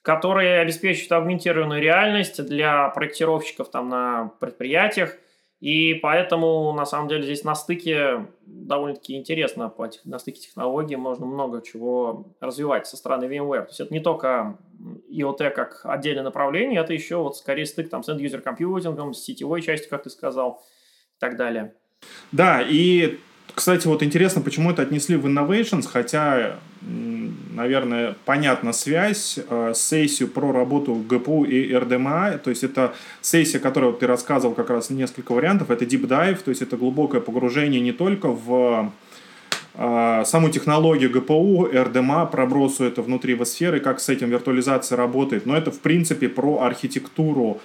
которые 0.03 0.61
обеспечивают 0.61 1.12
аугментированную 1.12 1.81
реальность 1.81 2.44
для 2.44 2.88
проектировщиков 2.88 3.70
там 3.70 3.88
на 3.88 4.33
предприятиях– 4.40 5.14
и 5.61 5.94
поэтому, 5.94 6.73
на 6.73 6.87
самом 6.87 7.09
деле, 7.09 7.25
здесь 7.25 7.42
на 7.42 7.57
стыке 7.57 8.27
довольно-таки 8.47 9.16
интересно, 9.16 9.73
на 10.05 10.18
стыке 10.18 10.40
технологий 10.40 10.94
можно 10.97 11.27
много 11.27 11.62
чего 11.62 12.27
развивать 12.40 12.87
со 12.87 12.97
стороны 12.97 13.25
VMware. 13.25 13.62
То 13.62 13.68
есть 13.68 13.81
это 13.81 13.92
не 13.92 14.01
только 14.01 14.57
IoT 15.11 15.51
как 15.51 15.81
отдельное 15.83 16.23
направление, 16.23 16.81
это 16.81 16.92
еще 16.92 17.16
вот 17.16 17.37
скорее 17.37 17.66
стык 17.66 17.90
там, 17.90 18.05
с 18.05 18.09
end-user 18.09 18.40
компьютингом, 18.40 19.14
с 19.14 19.23
сетевой 19.23 19.61
частью, 19.62 19.90
как 19.90 20.05
ты 20.05 20.11
сказал, 20.11 20.62
и 21.16 21.18
так 21.18 21.37
далее. 21.37 21.75
Да, 22.31 22.62
и 22.62 23.18
Кстати, 23.55 23.88
вот 23.88 24.03
интересно, 24.03 24.40
почему 24.40 24.71
это 24.71 24.83
отнесли 24.83 25.16
в 25.16 25.27
Innovations, 25.27 25.87
хотя, 25.87 26.59
наверное, 27.59 28.14
понятна 28.25 28.73
связь, 28.73 29.38
э, 29.38 29.73
сессию 29.75 30.29
про 30.29 30.53
работу 30.53 30.94
ГПУ 30.94 31.44
и 31.44 31.75
РДМА, 31.75 32.38
то 32.42 32.51
есть 32.51 32.64
это 32.64 32.94
сессия, 33.21 33.59
которую 33.59 33.92
ты 33.92 34.07
рассказывал 34.07 34.55
как 34.55 34.71
раз 34.71 34.90
несколько 34.90 35.33
вариантов, 35.33 35.71
это 35.71 35.85
deep 35.85 36.07
dive, 36.07 36.38
то 36.42 36.51
есть 36.51 36.62
это 36.62 36.77
глубокое 36.77 37.21
погружение 37.21 37.81
не 37.81 37.92
только 37.92 38.29
в 38.29 38.92
э, 39.75 40.23
саму 40.25 40.49
технологию 40.51 41.11
ГПУ, 41.11 41.68
РДМА, 41.75 42.27
пробросу 42.27 42.85
это 42.85 43.03
внутри 43.03 43.37
сферы, 43.44 43.81
как 43.81 44.01
с 44.01 44.09
этим 44.09 44.31
виртуализация 44.31 44.97
работает, 44.97 45.44
но 45.44 45.57
это 45.57 45.71
в 45.71 45.81
принципе 45.81 46.29
про 46.29 46.62
архитектуру 46.62 47.61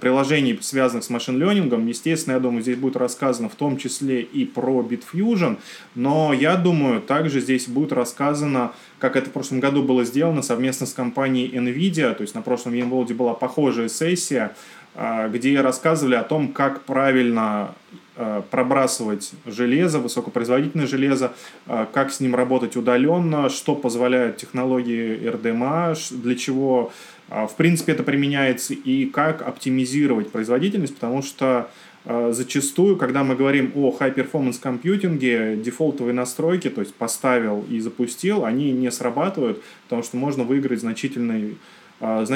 приложений, 0.00 0.58
связанных 0.62 1.04
с 1.04 1.10
машин-ленингом. 1.10 1.86
Естественно, 1.86 2.34
я 2.34 2.40
думаю, 2.40 2.62
здесь 2.62 2.78
будет 2.78 2.96
рассказано 2.96 3.48
в 3.48 3.54
том 3.54 3.76
числе 3.76 4.22
и 4.22 4.44
про 4.44 4.80
Bitfusion, 4.82 5.58
но 5.94 6.32
я 6.32 6.56
думаю, 6.56 7.02
также 7.02 7.40
здесь 7.40 7.68
будет 7.68 7.92
рассказано, 7.92 8.72
как 8.98 9.16
это 9.16 9.28
в 9.28 9.32
прошлом 9.32 9.60
году 9.60 9.82
было 9.82 10.04
сделано 10.04 10.40
совместно 10.40 10.86
с 10.86 10.94
компанией 10.94 11.54
NVIDIA, 11.54 12.14
то 12.14 12.22
есть 12.22 12.34
на 12.34 12.40
прошлом 12.40 12.72
VMworld 12.72 13.12
была 13.14 13.34
похожая 13.34 13.88
сессия, 13.88 14.54
а, 14.94 15.28
где 15.28 15.60
рассказывали 15.60 16.14
о 16.14 16.22
том, 16.22 16.48
как 16.48 16.84
правильно 16.84 17.74
а, 18.16 18.42
пробрасывать 18.42 19.32
железо, 19.44 19.98
высокопроизводительное 19.98 20.86
железо, 20.86 21.32
как 21.66 22.12
с 22.12 22.20
ним 22.20 22.34
работать 22.34 22.76
удаленно, 22.76 23.48
что 23.48 23.74
позволяют 23.74 24.36
технологии 24.36 25.18
RDMA, 25.28 25.96
для 26.22 26.36
чего 26.36 26.92
а, 26.92 26.92
в 27.28 27.56
принципе, 27.56 27.92
это 27.92 28.02
применяется 28.02 28.74
и 28.74 29.06
как 29.06 29.42
оптимизировать 29.42 30.30
производительность, 30.30 30.94
потому 30.94 31.22
что 31.22 31.70
а, 32.06 32.32
зачастую, 32.32 32.96
когда 32.96 33.24
мы 33.24 33.34
говорим 33.34 33.72
о 33.74 33.96
high-performance 33.98 34.60
компьютинге, 34.60 35.56
дефолтовые 35.56 36.12
настройки, 36.12 36.68
то 36.68 36.82
есть 36.82 36.94
поставил 36.94 37.64
и 37.70 37.80
запустил, 37.80 38.44
они 38.44 38.72
не 38.72 38.90
срабатывают, 38.90 39.62
потому 39.84 40.02
что 40.02 40.16
можно 40.16 40.44
выиграть 40.44 40.80
значительный 40.80 41.56
а, 42.00 42.26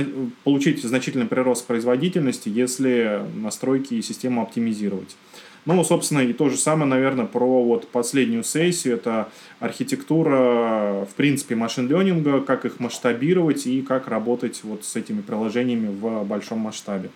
получить 0.45 0.83
значительный 0.83 1.27
прирост 1.27 1.67
производительности, 1.67 2.49
если 2.49 3.21
настройки 3.35 3.95
и 3.95 4.03
систему 4.03 4.41
оптимизировать. 4.41 5.17
Ну, 5.65 5.85
собственно, 5.85 6.21
и 6.21 6.33
то 6.33 6.49
же 6.49 6.57
самое, 6.57 6.89
наверное, 6.89 7.27
про 7.27 7.63
вот 7.63 7.89
последнюю 7.89 8.43
сессию. 8.43 8.95
Это 8.95 9.29
архитектура, 9.61 11.07
в 11.11 11.15
принципе, 11.17 11.55
машин-ленинга, 11.55 12.41
как 12.41 12.65
их 12.65 12.81
масштабировать 12.81 13.67
и 13.67 13.83
как 13.83 14.09
работать 14.09 14.61
вот 14.65 14.85
с 14.85 14.97
этими 14.97 15.21
приложениями 15.21 15.89
в 15.89 16.25
большом 16.25 16.61
масштабе. 16.61 17.11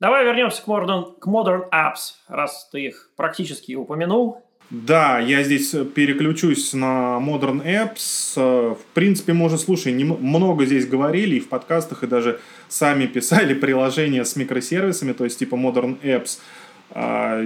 Давай 0.00 0.24
вернемся 0.24 0.62
к 0.62 0.66
Modern, 0.66 1.16
к 1.18 1.28
Modern 1.28 1.70
Apps, 1.70 2.14
раз 2.26 2.68
ты 2.72 2.86
их 2.86 3.10
практически 3.14 3.74
упомянул. 3.74 4.42
Да, 4.68 5.18
я 5.20 5.42
здесь 5.44 5.70
переключусь 5.94 6.72
на 6.72 7.20
Modern 7.20 7.62
Apps. 7.62 8.34
В 8.74 8.94
принципе, 8.94 9.32
уже, 9.32 9.58
слушай, 9.58 9.92
много 9.92 10.64
здесь 10.64 10.88
говорили 10.88 11.36
и 11.36 11.40
в 11.40 11.48
подкастах, 11.48 12.02
и 12.02 12.06
даже 12.06 12.40
сами 12.68 13.06
писали 13.06 13.54
приложения 13.60 14.24
с 14.24 14.34
микросервисами, 14.34 15.12
то 15.12 15.24
есть 15.24 15.38
типа 15.38 15.54
Modern 15.54 16.00
Apps– 16.00 16.38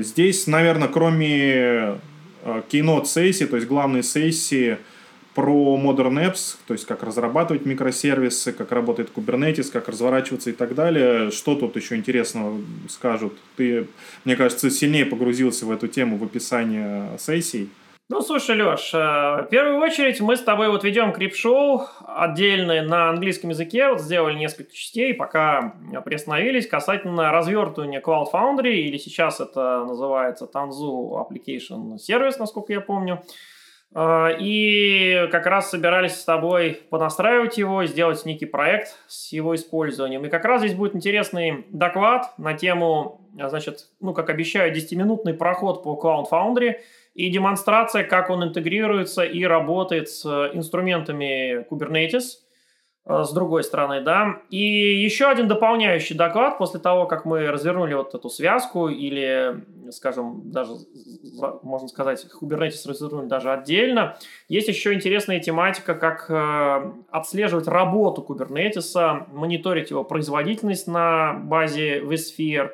здесь, 0.02 0.46
наверное, 0.46 0.88
кроме 0.88 1.98
а, 2.46 2.62
keynote 2.68 3.06
сессии, 3.06 3.44
то 3.44 3.56
есть 3.56 3.68
главной 3.68 4.02
сессии 4.02 4.78
про 5.34 5.78
Modern 5.78 6.14
Apps, 6.14 6.56
то 6.66 6.72
есть 6.72 6.86
как 6.86 7.02
разрабатывать 7.02 7.66
микросервисы, 7.66 8.52
как 8.52 8.72
работает 8.72 9.10
Kubernetes, 9.14 9.70
как 9.70 9.88
разворачиваться 9.88 10.50
и 10.50 10.52
так 10.52 10.74
далее. 10.74 11.30
Что 11.30 11.54
тут 11.56 11.76
еще 11.76 11.96
интересного 11.96 12.58
скажут? 12.88 13.34
Ты, 13.56 13.86
мне 14.24 14.34
кажется, 14.34 14.70
сильнее 14.70 15.04
погрузился 15.04 15.66
в 15.66 15.70
эту 15.70 15.88
тему 15.88 16.16
в 16.16 16.24
описании 16.24 17.18
сессий. 17.18 17.68
Ну, 18.08 18.20
слушай, 18.20 18.56
Леш, 18.56 18.94
э, 18.94 18.98
в 18.98 19.48
первую 19.50 19.80
очередь 19.80 20.20
мы 20.20 20.36
с 20.36 20.40
тобой 20.42 20.68
вот 20.68 20.84
ведем 20.84 21.12
крип-шоу 21.12 21.88
отдельное 22.06 22.82
на 22.82 23.10
английском 23.10 23.50
языке, 23.50 23.88
вот 23.88 24.00
сделали 24.00 24.36
несколько 24.36 24.72
частей, 24.72 25.12
пока 25.12 25.74
приостановились 26.04 26.68
касательно 26.68 27.32
развертывания 27.32 28.00
Cloud 28.00 28.26
Foundry, 28.32 28.74
или 28.74 28.96
сейчас 28.96 29.40
это 29.40 29.84
называется 29.84 30.48
Tanzu 30.52 31.16
Application 31.20 31.96
Service, 31.96 32.36
насколько 32.38 32.72
я 32.72 32.80
помню. 32.80 33.24
Э, 33.92 34.28
и 34.38 35.26
как 35.32 35.46
раз 35.46 35.70
собирались 35.70 36.14
с 36.14 36.24
тобой 36.24 36.82
понастраивать 36.88 37.58
его, 37.58 37.84
сделать 37.86 38.24
некий 38.24 38.46
проект 38.46 38.96
с 39.08 39.32
его 39.32 39.52
использованием. 39.56 40.24
И 40.24 40.28
как 40.28 40.44
раз 40.44 40.60
здесь 40.60 40.74
будет 40.74 40.94
интересный 40.94 41.66
доклад 41.70 42.38
на 42.38 42.54
тему, 42.54 43.28
значит, 43.36 43.88
ну, 44.00 44.14
как 44.14 44.30
обещаю, 44.30 44.72
10-минутный 44.72 45.34
проход 45.34 45.82
по 45.82 46.00
Cloud 46.00 46.26
Foundry– 46.30 46.76
и 47.16 47.30
демонстрация, 47.30 48.04
как 48.04 48.28
он 48.28 48.44
интегрируется 48.44 49.24
и 49.24 49.42
работает 49.44 50.10
с 50.10 50.26
инструментами 50.52 51.66
Kubernetes, 51.70 52.42
э, 53.06 53.24
с 53.24 53.32
другой 53.32 53.64
стороны, 53.64 54.02
да. 54.02 54.42
И 54.50 55.02
еще 55.02 55.26
один 55.26 55.48
дополняющий 55.48 56.14
доклад 56.14 56.58
после 56.58 56.78
того, 56.78 57.06
как 57.06 57.24
мы 57.24 57.46
развернули 57.46 57.94
вот 57.94 58.14
эту 58.14 58.28
связку 58.28 58.88
или, 58.88 59.64
скажем, 59.92 60.50
даже, 60.50 60.72
можно 61.62 61.88
сказать, 61.88 62.26
Kubernetes 62.38 62.86
развернули 62.86 63.28
даже 63.28 63.50
отдельно, 63.50 64.18
есть 64.48 64.68
еще 64.68 64.92
интересная 64.92 65.40
тематика, 65.40 65.94
как 65.94 66.26
э, 66.28 66.92
отслеживать 67.10 67.66
работу 67.66 68.26
Kubernetes, 68.28 69.24
мониторить 69.32 69.88
его 69.88 70.04
производительность 70.04 70.86
на 70.86 71.32
базе 71.32 72.00
vSphere, 72.00 72.72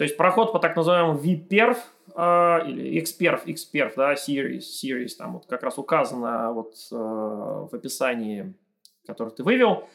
то 0.00 0.04
есть 0.04 0.16
проход 0.16 0.52
по 0.52 0.58
так 0.58 0.76
называемому 0.76 1.18
vPerf, 1.18 1.76
э, 2.14 2.58
или 2.68 3.02
XPerf, 3.02 3.44
XPerf, 3.46 3.92
да, 3.96 4.14
series, 4.14 4.62
series, 4.82 5.10
там 5.18 5.34
вот 5.34 5.46
как 5.46 5.62
раз 5.62 5.78
указано 5.78 6.52
вот 6.52 6.74
э, 6.92 6.94
в 6.94 7.70
описании, 7.72 8.54
которое 9.06 9.30
ты 9.30 9.42
вывел. 9.42 9.88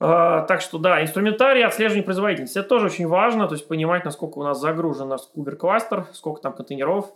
Э, 0.00 0.44
так 0.48 0.60
что 0.60 0.78
да, 0.78 1.02
инструментарий 1.02 1.64
отслеживания 1.64 2.04
производительности. 2.04 2.58
Это 2.58 2.68
тоже 2.68 2.86
очень 2.86 3.06
важно, 3.06 3.46
то 3.48 3.54
есть 3.54 3.68
понимать, 3.68 4.04
насколько 4.04 4.38
у 4.38 4.42
нас 4.42 4.60
загружен 4.60 5.08
наш 5.08 5.22
кубер-кластер, 5.22 6.06
сколько 6.12 6.40
там 6.40 6.54
контейнеров, 6.54 7.12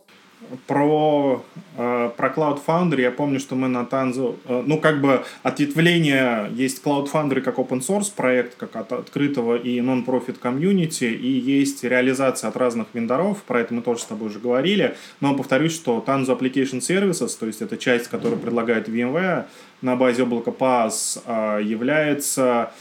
про, 0.66 1.44
э, 1.76 2.10
про 2.16 2.28
Cloud 2.28 2.60
Foundry. 2.66 3.02
Я 3.02 3.10
помню, 3.10 3.40
что 3.40 3.54
мы 3.54 3.68
на 3.68 3.84
Танзу, 3.84 4.36
э, 4.46 4.62
ну, 4.66 4.78
как 4.78 5.00
бы 5.00 5.24
ответвление, 5.42 6.50
есть 6.52 6.82
Cloud 6.84 7.10
Foundry 7.12 7.40
как 7.40 7.58
open 7.58 7.80
source 7.80 8.12
проект, 8.14 8.56
как 8.56 8.76
от 8.76 8.92
открытого 8.92 9.56
и 9.56 9.80
non-profit 9.80 10.38
комьюнити, 10.38 11.04
и 11.04 11.28
есть 11.28 11.84
реализация 11.84 12.48
от 12.48 12.56
разных 12.56 12.88
вендоров, 12.94 13.42
про 13.42 13.60
это 13.60 13.74
мы 13.74 13.82
тоже 13.82 14.00
с 14.00 14.04
тобой 14.04 14.28
уже 14.28 14.38
говорили, 14.38 14.96
но 15.20 15.34
повторюсь, 15.34 15.74
что 15.74 16.02
Tanzu 16.06 16.38
Application 16.38 16.80
Services, 16.80 17.36
то 17.38 17.46
есть 17.46 17.62
это 17.62 17.76
часть, 17.76 18.08
которую 18.08 18.40
предлагает 18.40 18.88
VMware 18.88 19.44
на 19.82 19.96
базе 19.96 20.22
облака 20.22 20.50
PaaS, 20.50 21.22
э, 21.26 21.62
является 21.62 22.72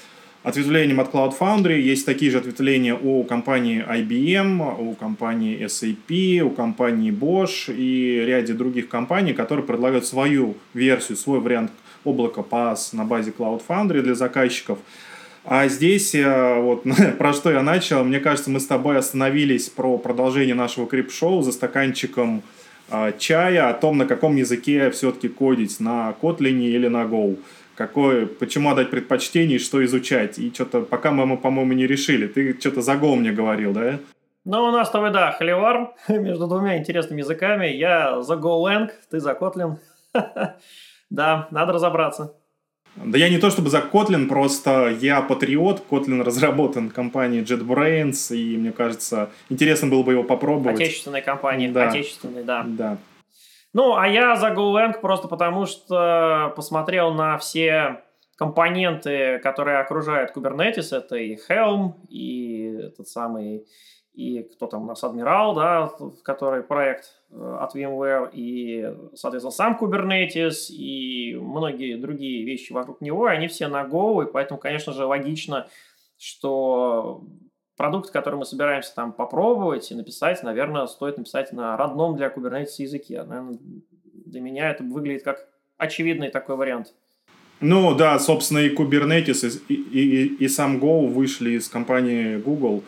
ответвлением 0.43 0.99
от 0.99 1.13
Cloud 1.13 1.33
Foundry. 1.39 1.79
Есть 1.79 2.05
такие 2.05 2.29
же 2.29 2.37
ответвления 2.37 2.95
у 2.95 3.23
компании 3.23 3.83
IBM, 3.87 4.77
у 4.79 4.93
компании 4.93 5.65
SAP, 5.65 6.41
у 6.41 6.49
компании 6.49 7.11
Bosch 7.11 7.73
и 7.73 8.23
ряде 8.25 8.53
других 8.53 8.89
компаний, 8.89 9.33
которые 9.33 9.65
предлагают 9.65 10.05
свою 10.05 10.55
версию, 10.73 11.17
свой 11.17 11.39
вариант 11.39 11.71
облака 12.03 12.41
PaaS 12.41 12.89
на 12.93 13.05
базе 13.05 13.31
Cloud 13.31 13.61
Foundry 13.67 14.01
для 14.01 14.15
заказчиков. 14.15 14.79
А 15.45 15.67
здесь, 15.67 16.15
э, 16.15 16.61
вот 16.61 16.83
про 17.17 17.33
что 17.33 17.51
я 17.51 17.61
начал, 17.61 18.03
мне 18.03 18.19
кажется, 18.19 18.49
мы 18.49 18.59
с 18.59 18.67
тобой 18.67 18.97
остановились 18.97 19.69
про 19.69 19.97
продолжение 19.97 20.55
нашего 20.55 20.87
крип-шоу 20.87 21.41
за 21.41 21.51
стаканчиком 21.51 22.43
э, 22.89 23.13
чая, 23.17 23.69
о 23.69 23.73
том, 23.73 23.97
на 23.97 24.05
каком 24.05 24.35
языке 24.35 24.89
все-таки 24.91 25.27
кодить, 25.27 25.79
на 25.79 26.15
Kotlin 26.21 26.61
или 26.61 26.87
на 26.87 27.03
Go 27.03 27.37
какое, 27.75 28.25
почему 28.25 28.71
отдать 28.71 28.89
предпочтение 28.89 29.57
и 29.57 29.59
что 29.59 29.83
изучать. 29.85 30.39
И 30.39 30.53
что-то 30.53 30.81
пока 30.81 31.11
мы, 31.11 31.37
по-моему, 31.37 31.73
не 31.73 31.87
решили. 31.87 32.27
Ты 32.27 32.57
что-то 32.59 32.81
за 32.81 32.93
Go 32.93 33.15
мне 33.15 33.31
говорил, 33.31 33.73
да? 33.73 33.99
Ну, 34.45 34.65
у 34.65 34.71
нас 34.71 34.89
с 34.89 34.91
тобой, 34.91 35.11
да, 35.11 35.31
холивар 35.31 35.93
между 36.09 36.47
двумя 36.47 36.77
интересными 36.77 37.21
языками. 37.21 37.67
Я 37.67 38.21
за 38.21 38.35
GoLang, 38.35 38.89
ты 39.09 39.19
за 39.19 39.31
Kotlin. 39.31 39.77
да, 41.09 41.47
надо 41.49 41.73
разобраться. 41.73 42.33
Да 42.95 43.17
я 43.17 43.29
не 43.29 43.39
то 43.39 43.49
чтобы 43.49 43.69
за 43.69 43.79
Kotlin, 43.79 44.27
просто 44.27 44.89
я 45.01 45.21
патриот. 45.21 45.83
Kotlin 45.89 46.21
разработан 46.23 46.89
компанией 46.89 47.43
JetBrains, 47.43 48.35
и 48.35 48.57
мне 48.57 48.71
кажется, 48.71 49.31
интересно 49.49 49.87
было 49.87 50.03
бы 50.03 50.11
его 50.11 50.23
попробовать. 50.23 50.79
Отечественной 50.79 51.21
компании, 51.21 51.69
да. 51.69 51.89
отечественной, 51.89 52.43
да. 52.43 52.63
Да. 52.67 52.97
Ну, 53.73 53.95
а 53.95 54.07
я 54.07 54.35
за 54.35 54.53
GoLang 54.53 54.99
просто 55.01 55.27
потому, 55.27 55.65
что 55.65 56.53
посмотрел 56.55 57.11
на 57.11 57.37
все 57.39 58.03
компоненты, 58.35 59.39
которые 59.39 59.79
окружают 59.79 60.35
Kubernetes. 60.35 60.95
Это 60.95 61.15
и 61.15 61.35
Helm, 61.49 61.93
и 62.07 62.65
этот 62.83 63.07
самый, 63.07 63.65
и 64.13 64.43
кто 64.43 64.67
там 64.67 64.83
у 64.83 64.85
нас, 64.85 65.03
Адмирал, 65.03 65.55
да, 65.55 65.91
который 66.23 66.61
проект 66.61 67.05
э, 67.31 67.57
от 67.59 67.75
VMware, 67.75 68.29
и, 68.31 68.93
соответственно, 69.15 69.51
сам 69.51 69.77
Kubernetes, 69.79 70.69
и 70.69 71.35
многие 71.35 71.97
другие 71.97 72.45
вещи 72.45 72.73
вокруг 72.73 73.01
него, 73.01 73.25
они 73.25 73.47
все 73.47 73.67
на 73.67 73.83
Go, 73.83 74.23
и 74.23 74.31
поэтому, 74.31 74.59
конечно 74.59 74.93
же, 74.93 75.05
логично, 75.05 75.67
что 76.19 77.23
продукт, 77.83 78.11
который 78.11 78.35
мы 78.35 78.45
собираемся 78.45 78.95
там 78.95 79.11
попробовать 79.11 79.91
и 79.91 79.95
написать, 79.95 80.41
наверное, 80.41 80.87
стоит 80.87 81.17
написать 81.17 81.51
на 81.51 81.75
родном 81.75 82.15
для 82.15 82.27
Kubernetes 82.29 82.75
языке. 82.77 83.21
Наверное, 83.23 83.57
для 84.25 84.39
меня 84.39 84.69
это 84.69 84.85
выглядит 84.85 85.23
как 85.23 85.45
очевидный 85.77 86.29
такой 86.29 86.55
вариант. 86.55 86.93
Ну 87.59 87.93
да, 87.93 88.17
собственно, 88.19 88.59
и 88.59 88.73
Kubernetes, 88.73 89.61
и, 89.67 89.73
и, 89.73 89.99
и, 89.99 90.45
и 90.45 90.47
сам 90.47 90.77
Go 90.77 91.07
вышли 91.07 91.57
из 91.57 91.67
компании 91.67 92.37
Google. 92.37 92.85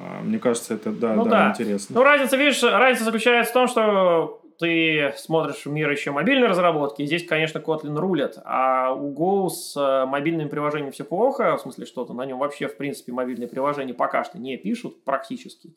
А, 0.00 0.22
мне 0.22 0.38
кажется, 0.38 0.72
это 0.72 0.92
да, 0.92 1.12
ну, 1.12 1.24
да, 1.24 1.30
да. 1.30 1.50
интересно. 1.50 1.94
Ну, 1.94 2.02
разница, 2.02 2.38
видишь, 2.38 2.62
разница 2.62 3.04
заключается 3.04 3.50
в 3.50 3.54
том, 3.54 3.68
что 3.68 4.41
ты 4.58 5.12
смотришь 5.16 5.64
в 5.64 5.70
мир 5.70 5.90
еще 5.90 6.10
мобильной 6.10 6.48
разработки, 6.48 7.04
здесь, 7.04 7.26
конечно, 7.26 7.58
Kotlin 7.58 7.96
рулит, 7.98 8.38
а 8.44 8.92
у 8.92 9.12
Go 9.14 9.48
с 9.48 9.76
э, 9.76 10.06
мобильным 10.06 10.48
приложением 10.48 10.92
все 10.92 11.04
плохо, 11.04 11.56
в 11.56 11.60
смысле 11.60 11.86
что-то, 11.86 12.14
на 12.14 12.24
нем 12.24 12.38
вообще, 12.38 12.68
в 12.68 12.76
принципе, 12.76 13.12
мобильные 13.12 13.48
приложения 13.48 13.94
пока 13.94 14.24
что 14.24 14.38
не 14.38 14.56
пишут 14.56 15.04
практически. 15.04 15.76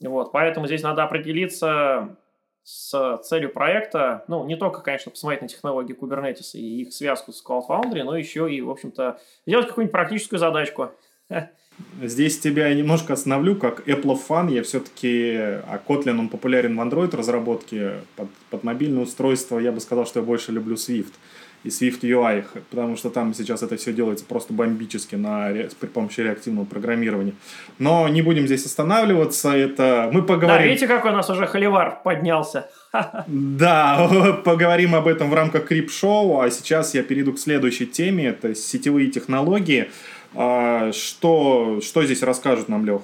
Вот, 0.00 0.32
поэтому 0.32 0.66
здесь 0.66 0.82
надо 0.82 1.04
определиться 1.04 2.16
с 2.64 3.18
целью 3.24 3.52
проекта, 3.52 4.24
ну, 4.26 4.44
не 4.44 4.56
только, 4.56 4.80
конечно, 4.80 5.10
посмотреть 5.10 5.42
на 5.42 5.48
технологии 5.48 5.94
Kubernetes 5.94 6.52
и 6.54 6.82
их 6.82 6.92
связку 6.92 7.32
с 7.32 7.44
Cloud 7.46 7.64
Foundry, 7.68 8.02
но 8.02 8.16
еще 8.16 8.50
и, 8.50 8.60
в 8.62 8.70
общем-то, 8.70 9.20
сделать 9.46 9.68
какую-нибудь 9.68 9.92
практическую 9.92 10.38
задачку. 10.38 10.90
Здесь 12.02 12.38
тебя 12.38 12.68
я 12.68 12.74
немножко 12.74 13.14
остановлю, 13.14 13.56
как 13.56 13.88
Apple 13.88 14.16
фан, 14.16 14.48
я 14.48 14.62
все-таки, 14.62 15.34
а 15.36 15.80
Kotlin, 15.86 16.18
он 16.18 16.28
популярен 16.28 16.76
в 16.76 16.80
Android 16.80 17.16
разработке, 17.16 17.94
под, 18.16 18.28
под 18.50 18.64
мобильное 18.64 19.02
устройство 19.02 19.58
я 19.58 19.72
бы 19.72 19.80
сказал, 19.80 20.06
что 20.06 20.20
я 20.20 20.26
больше 20.26 20.52
люблю 20.52 20.74
Swift 20.74 21.12
и 21.64 21.68
Swift 21.68 22.02
UI, 22.02 22.44
потому 22.70 22.96
что 22.96 23.10
там 23.10 23.34
сейчас 23.34 23.62
это 23.62 23.76
все 23.76 23.92
делается 23.92 24.24
просто 24.26 24.52
бомбически 24.52 25.16
на, 25.16 25.50
при 25.80 25.86
помощи 25.86 26.20
реактивного 26.20 26.66
программирования. 26.66 27.32
Но 27.78 28.06
не 28.08 28.22
будем 28.22 28.46
здесь 28.46 28.66
останавливаться, 28.66 29.50
это 29.56 30.10
мы 30.12 30.22
поговорим... 30.22 30.62
Да, 30.62 30.68
видите, 30.68 30.86
какой 30.86 31.10
у 31.12 31.14
нас 31.14 31.28
уже 31.30 31.46
холивар 31.46 31.98
поднялся. 32.04 32.70
Да, 33.26 34.38
поговорим 34.44 34.94
об 34.94 35.08
этом 35.08 35.30
в 35.30 35.34
рамках 35.34 35.66
Крип-шоу, 35.66 36.40
а 36.40 36.50
сейчас 36.50 36.94
я 36.94 37.02
перейду 37.02 37.32
к 37.32 37.38
следующей 37.38 37.86
теме, 37.86 38.26
это 38.26 38.54
сетевые 38.54 39.10
технологии. 39.10 39.90
А, 40.34 40.92
что, 40.92 41.80
что 41.80 42.04
здесь 42.04 42.22
расскажет 42.22 42.68
нам 42.68 42.84
Лех? 42.84 43.02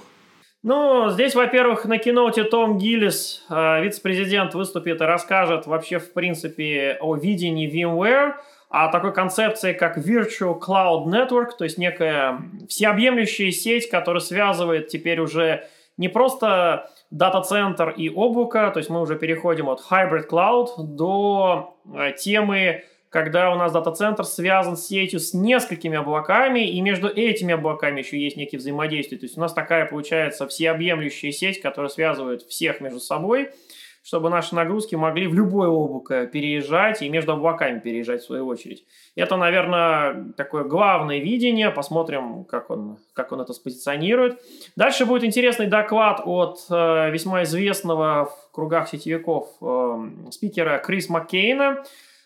Ну, 0.62 1.08
здесь, 1.08 1.34
во-первых, 1.34 1.86
на 1.86 1.96
киноте 1.96 2.44
Том 2.44 2.76
Гиллис, 2.76 3.46
э, 3.48 3.82
вице-президент, 3.82 4.54
выступит 4.54 5.00
и 5.00 5.04
расскажет 5.04 5.66
вообще, 5.66 5.98
в 5.98 6.12
принципе, 6.12 6.98
о 7.00 7.16
видении 7.16 7.70
VMware, 7.70 8.34
о 8.68 8.88
такой 8.88 9.14
концепции, 9.14 9.72
как 9.72 9.96
Virtual 9.96 10.60
Cloud 10.60 11.06
Network, 11.06 11.56
то 11.56 11.64
есть 11.64 11.78
некая 11.78 12.42
всеобъемлющая 12.68 13.50
сеть, 13.52 13.88
которая 13.88 14.20
связывает 14.20 14.88
теперь 14.88 15.20
уже 15.20 15.66
не 15.96 16.08
просто 16.08 16.90
дата-центр 17.10 17.90
и 17.90 18.10
облако, 18.10 18.70
то 18.70 18.78
есть 18.78 18.90
мы 18.90 19.00
уже 19.00 19.16
переходим 19.16 19.68
от 19.68 19.80
Hybrid 19.90 20.28
Cloud 20.28 20.68
до 20.78 21.76
э, 21.92 22.12
темы 22.12 22.84
когда 23.10 23.50
у 23.50 23.56
нас 23.56 23.72
дата-центр 23.72 24.24
связан 24.24 24.76
с 24.76 24.86
сетью 24.86 25.18
с 25.18 25.34
несколькими 25.34 25.98
облаками, 25.98 26.60
и 26.60 26.80
между 26.80 27.08
этими 27.08 27.52
облаками 27.52 28.00
еще 28.00 28.18
есть 28.18 28.36
некие 28.36 28.60
взаимодействия. 28.60 29.18
То 29.18 29.26
есть 29.26 29.36
у 29.36 29.40
нас 29.40 29.52
такая 29.52 29.84
получается 29.86 30.46
всеобъемлющая 30.46 31.32
сеть, 31.32 31.60
которая 31.60 31.90
связывает 31.90 32.42
всех 32.42 32.80
между 32.80 33.00
собой, 33.00 33.50
чтобы 34.04 34.30
наши 34.30 34.54
нагрузки 34.54 34.94
могли 34.94 35.26
в 35.26 35.34
любое 35.34 35.68
облако 35.68 36.26
переезжать 36.28 37.02
и 37.02 37.08
между 37.08 37.32
облаками 37.32 37.80
переезжать 37.80 38.22
в 38.22 38.26
свою 38.26 38.46
очередь. 38.46 38.84
Это, 39.16 39.36
наверное, 39.36 40.32
такое 40.36 40.62
главное 40.62 41.18
видение. 41.18 41.70
Посмотрим, 41.70 42.44
как 42.44 42.70
он, 42.70 42.98
как 43.12 43.32
он 43.32 43.40
это 43.40 43.52
спозиционирует. 43.52 44.40
Дальше 44.76 45.04
будет 45.04 45.24
интересный 45.24 45.66
доклад 45.66 46.22
от 46.24 46.64
э, 46.70 47.10
весьма 47.10 47.42
известного 47.42 48.26
в 48.26 48.52
кругах 48.52 48.88
сетевиков 48.88 49.48
э, 49.60 50.30
спикера 50.30 50.78
Крис 50.78 51.08
Маккейна. 51.08 51.82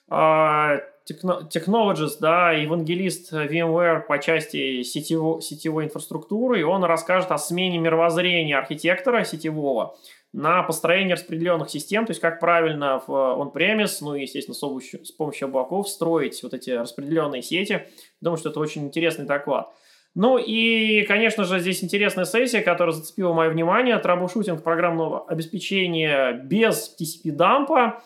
А, 0.08 0.80
Technologist, 1.06 2.16
да, 2.20 2.52
евангелист 2.52 3.32
VMware 3.32 4.00
по 4.06 4.18
части 4.18 4.82
сетево, 4.82 5.42
сетевой 5.42 5.84
инфраструктуры, 5.84 6.60
и 6.60 6.62
он 6.62 6.82
расскажет 6.84 7.30
о 7.30 7.36
смене 7.36 7.78
мировоззрения 7.78 8.56
архитектора 8.56 9.24
сетевого 9.24 9.96
на 10.32 10.62
построение 10.62 11.14
распределенных 11.14 11.68
систем, 11.68 12.06
то 12.06 12.10
есть 12.10 12.20
как 12.20 12.40
правильно 12.40 13.02
в 13.06 13.10
on-premise, 13.10 13.98
ну 14.00 14.14
и, 14.14 14.22
естественно, 14.22 14.54
с 14.54 14.60
помощью, 14.60 15.04
с 15.04 15.12
помощью 15.12 15.48
облаков 15.48 15.88
строить 15.88 16.42
вот 16.42 16.54
эти 16.54 16.70
распределенные 16.70 17.42
сети. 17.42 17.86
Думаю, 18.22 18.38
что 18.38 18.48
это 18.48 18.58
очень 18.60 18.84
интересный 18.84 19.26
доклад. 19.26 19.68
Ну 20.14 20.38
и, 20.38 21.02
конечно 21.02 21.44
же, 21.44 21.58
здесь 21.58 21.84
интересная 21.84 22.24
сессия, 22.24 22.62
которая 22.62 22.94
зацепила 22.94 23.32
мое 23.32 23.50
внимание. 23.50 23.98
Траблшутинг 23.98 24.62
программного 24.62 25.26
обеспечения 25.26 26.32
без 26.32 26.96
TCP-дампа. 26.98 28.00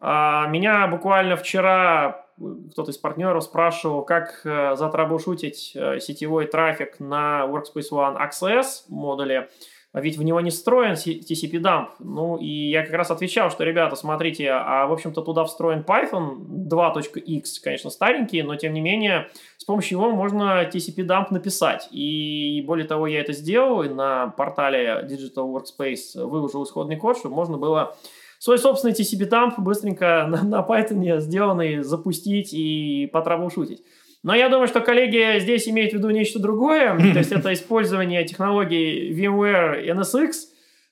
А, 0.00 0.46
меня 0.48 0.86
буквально 0.86 1.36
вчера 1.36 2.24
кто-то 2.70 2.90
из 2.90 2.98
партнеров 2.98 3.42
спрашивал, 3.42 4.02
как 4.02 4.42
э, 4.44 4.76
затраблшутить 4.76 5.72
э, 5.74 5.98
сетевой 5.98 6.46
трафик 6.46 7.00
на 7.00 7.44
Workspace 7.48 7.90
ONE 7.90 8.16
Access 8.16 8.84
модуле, 8.88 9.48
а 9.92 10.00
ведь 10.00 10.18
в 10.18 10.22
него 10.22 10.40
не 10.40 10.50
встроен 10.50 10.92
TCP-дамп. 10.92 11.88
Ну, 11.98 12.36
и 12.36 12.70
я 12.70 12.84
как 12.84 12.92
раз 12.92 13.10
отвечал, 13.10 13.50
что, 13.50 13.64
ребята, 13.64 13.96
смотрите, 13.96 14.50
а, 14.50 14.86
в 14.86 14.92
общем-то, 14.92 15.22
туда 15.22 15.44
встроен 15.44 15.80
Python 15.80 16.36
2.x, 16.68 17.58
конечно, 17.60 17.90
старенький, 17.90 18.42
но, 18.42 18.54
тем 18.56 18.74
не 18.74 18.82
менее, 18.82 19.28
с 19.56 19.64
помощью 19.64 19.98
его 19.98 20.10
можно 20.10 20.62
TCP-дамп 20.64 21.30
написать. 21.30 21.88
И, 21.90 22.62
более 22.66 22.86
того, 22.86 23.06
я 23.06 23.20
это 23.20 23.32
сделал, 23.32 23.82
и 23.82 23.88
на 23.88 24.28
портале 24.28 25.06
Digital 25.10 25.52
Workspace 25.52 26.22
выложил 26.22 26.64
исходный 26.64 26.96
код, 26.96 27.16
чтобы 27.16 27.34
можно 27.34 27.56
было 27.56 27.96
свой 28.38 28.58
собственный 28.58 28.94
TCP-дамп 28.94 29.58
быстренько 29.58 30.26
на, 30.28 30.42
на 30.42 30.66
Python 30.66 31.20
сделанный 31.20 31.82
запустить 31.82 32.52
и 32.52 33.08
потраблшутить. 33.12 33.82
Но 34.22 34.34
я 34.34 34.48
думаю, 34.48 34.66
что 34.66 34.80
коллеги 34.80 35.38
здесь 35.38 35.68
имеют 35.68 35.92
в 35.92 35.96
виду 35.96 36.10
нечто 36.10 36.38
другое, 36.38 36.96
то 37.12 37.18
есть 37.18 37.32
это 37.32 37.52
использование 37.52 38.24
технологий 38.24 39.12
VMware 39.12 39.86
NSX 39.94 40.32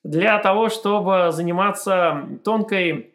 для 0.04 0.38
того, 0.38 0.68
чтобы 0.68 1.30
заниматься 1.32 2.28
тонкой 2.44 3.12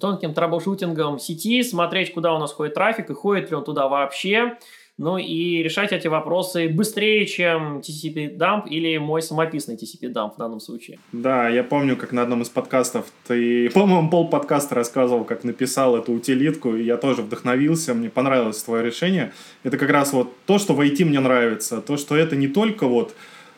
тонким 0.00 0.32
траблшутингом 0.32 1.18
сети, 1.18 1.62
смотреть, 1.62 2.14
куда 2.14 2.34
у 2.34 2.38
нас 2.38 2.52
ходит 2.52 2.74
трафик 2.74 3.10
и 3.10 3.14
ходит 3.14 3.50
ли 3.50 3.56
он 3.56 3.64
туда 3.64 3.86
вообще, 3.86 4.56
ну 5.00 5.16
и 5.16 5.62
решать 5.62 5.92
эти 5.92 6.08
вопросы 6.08 6.68
быстрее, 6.68 7.24
чем 7.24 7.78
TCP 7.78 8.36
dump 8.36 8.68
или 8.68 8.98
мой 8.98 9.22
самописный 9.22 9.74
TCP 9.74 10.12
dump 10.12 10.34
в 10.34 10.36
данном 10.36 10.60
случае. 10.60 10.98
Да, 11.12 11.48
я 11.48 11.64
помню, 11.64 11.96
как 11.96 12.12
на 12.12 12.20
одном 12.20 12.42
из 12.42 12.50
подкастов 12.50 13.06
ты, 13.26 13.70
по-моему, 13.74 14.10
пол 14.10 14.28
подкаста 14.28 14.74
рассказывал, 14.74 15.24
как 15.24 15.42
написал 15.42 15.96
эту 15.96 16.12
утилитку, 16.12 16.76
и 16.76 16.82
я 16.82 16.98
тоже 16.98 17.22
вдохновился, 17.22 17.94
мне 17.94 18.10
понравилось 18.10 18.62
твое 18.62 18.84
решение. 18.84 19.32
Это 19.64 19.78
как 19.78 19.88
раз 19.88 20.12
вот 20.12 20.34
то, 20.44 20.58
что 20.58 20.74
в 20.74 20.80
IT 20.82 21.06
мне 21.06 21.20
нравится, 21.20 21.80
то, 21.80 21.96
что 21.96 22.14
это 22.14 22.36
не 22.36 22.48
только 22.48 22.86
вот 22.86 23.14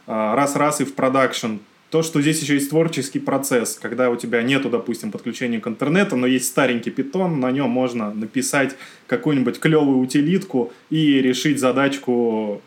а, 0.07 0.37
раз-раз 0.37 0.81
и 0.81 0.85
в 0.85 0.95
продакшн 0.95 1.57
то, 1.93 2.03
что 2.03 2.23
здесь 2.23 2.41
еще 2.41 2.55
есть 2.55 2.71
творческий 2.71 3.19
процесс, 3.19 3.79
когда 3.81 4.09
у 4.09 4.17
тебя 4.17 4.43
нету, 4.43 4.71
допустим, 4.71 5.11
подключения 5.11 5.61
к 5.61 5.69
интернету, 5.69 6.17
но 6.17 6.27
есть 6.27 6.47
старенький 6.47 6.91
питон, 6.91 7.39
на 7.39 7.51
нем 7.51 7.69
можно 7.69 8.15
написать 8.15 8.75
какую-нибудь 9.07 9.61
клевую 9.61 9.99
утилитку 9.99 10.73
и 10.89 11.21
решить 11.21 11.61
задачку 11.61 12.63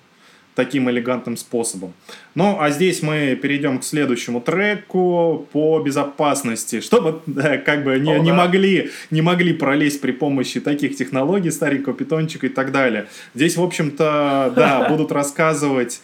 таким 0.54 0.92
элегантным 0.92 1.38
способом. 1.38 1.94
Ну, 2.36 2.58
а 2.60 2.70
здесь 2.70 3.02
мы 3.02 3.36
перейдем 3.36 3.80
к 3.80 3.84
следующему 3.84 4.42
треку 4.42 5.48
по 5.52 5.80
безопасности, 5.80 6.80
чтобы 6.80 7.22
да, 7.26 7.58
как 7.58 7.84
бы 7.84 7.98
не, 7.98 8.14
О, 8.14 8.20
не, 8.20 8.30
да. 8.30 8.38
могли, 8.38 8.92
не 9.10 9.24
могли 9.24 9.54
пролезть 9.54 10.02
при 10.02 10.12
помощи 10.12 10.60
таких 10.60 10.96
технологий, 10.96 11.50
старенького 11.50 11.96
питончика 11.96 12.46
и 12.46 12.50
так 12.50 12.72
далее. 12.72 13.08
Здесь, 13.34 13.58
в 13.58 13.64
общем-то, 13.64 14.54
да, 14.56 14.88
будут 14.90 15.12
рассказывать 15.12 16.00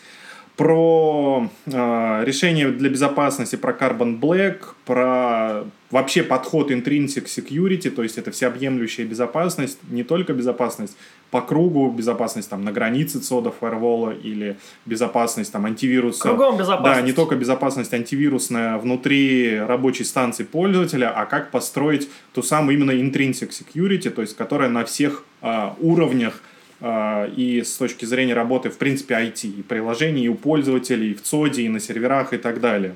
про 0.62 1.50
э, 1.66 2.24
решение 2.24 2.70
для 2.70 2.90
безопасности, 2.92 3.56
про 3.56 3.72
Carbon 3.72 4.20
Black, 4.20 4.58
про 4.86 5.64
вообще 5.90 6.22
подход 6.22 6.70
Intrinsic 6.70 7.26
Security, 7.26 7.90
то 7.90 8.04
есть 8.04 8.20
это 8.20 8.30
всеобъемлющая 8.30 9.06
безопасность, 9.06 9.80
не 9.90 10.04
только 10.04 10.34
безопасность 10.34 10.96
по 11.32 11.42
кругу, 11.42 11.90
безопасность 11.90 12.48
там 12.48 12.64
на 12.64 12.72
границе 12.72 13.20
цода 13.20 13.50
фаервола 13.50 14.12
или 14.12 14.58
безопасность 14.86 15.52
там 15.52 15.66
антивируса. 15.66 16.30
Кругом 16.30 16.58
безопасность. 16.58 17.02
Да, 17.02 17.08
не 17.08 17.14
только 17.14 17.36
безопасность 17.36 17.92
антивирусная 17.96 18.78
внутри 18.78 19.60
рабочей 19.60 20.04
станции 20.04 20.44
пользователя, 20.44 21.10
а 21.10 21.26
как 21.26 21.50
построить 21.50 22.08
ту 22.34 22.44
самую 22.44 22.78
именно 22.78 22.92
Intrinsic 22.92 23.50
Security, 23.50 24.12
то 24.12 24.22
есть 24.22 24.38
которая 24.38 24.70
на 24.70 24.86
всех 24.86 25.26
э, 25.42 25.70
уровнях 25.80 26.44
и 26.82 27.62
с 27.64 27.78
точки 27.78 28.06
зрения 28.06 28.34
работы, 28.34 28.70
в 28.70 28.78
принципе, 28.78 29.16
IT, 29.16 29.48
и 29.48 29.62
приложений, 29.62 30.24
и 30.26 30.30
у 30.30 30.36
пользователей, 30.36 31.12
и 31.12 31.14
в 31.14 31.22
ЦОДе, 31.22 31.64
и 31.64 31.70
на 31.70 31.80
серверах, 31.80 32.34
и 32.34 32.38
так 32.38 32.60
далее. 32.60 32.96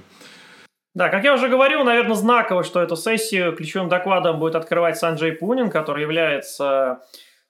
Да, 0.95 1.09
как 1.09 1.25
я 1.25 1.33
уже 1.33 1.49
говорил, 1.49 1.83
наверное, 1.83 2.15
знаково, 2.15 2.63
что 2.63 2.81
эту 2.81 2.95
сессию 2.95 3.53
ключевым 3.53 3.89
докладом 3.89 4.39
будет 4.39 4.55
открывать 4.55 4.97
Санджей 4.97 5.33
Пунин, 5.33 5.69
который 5.69 6.01
является 6.01 7.01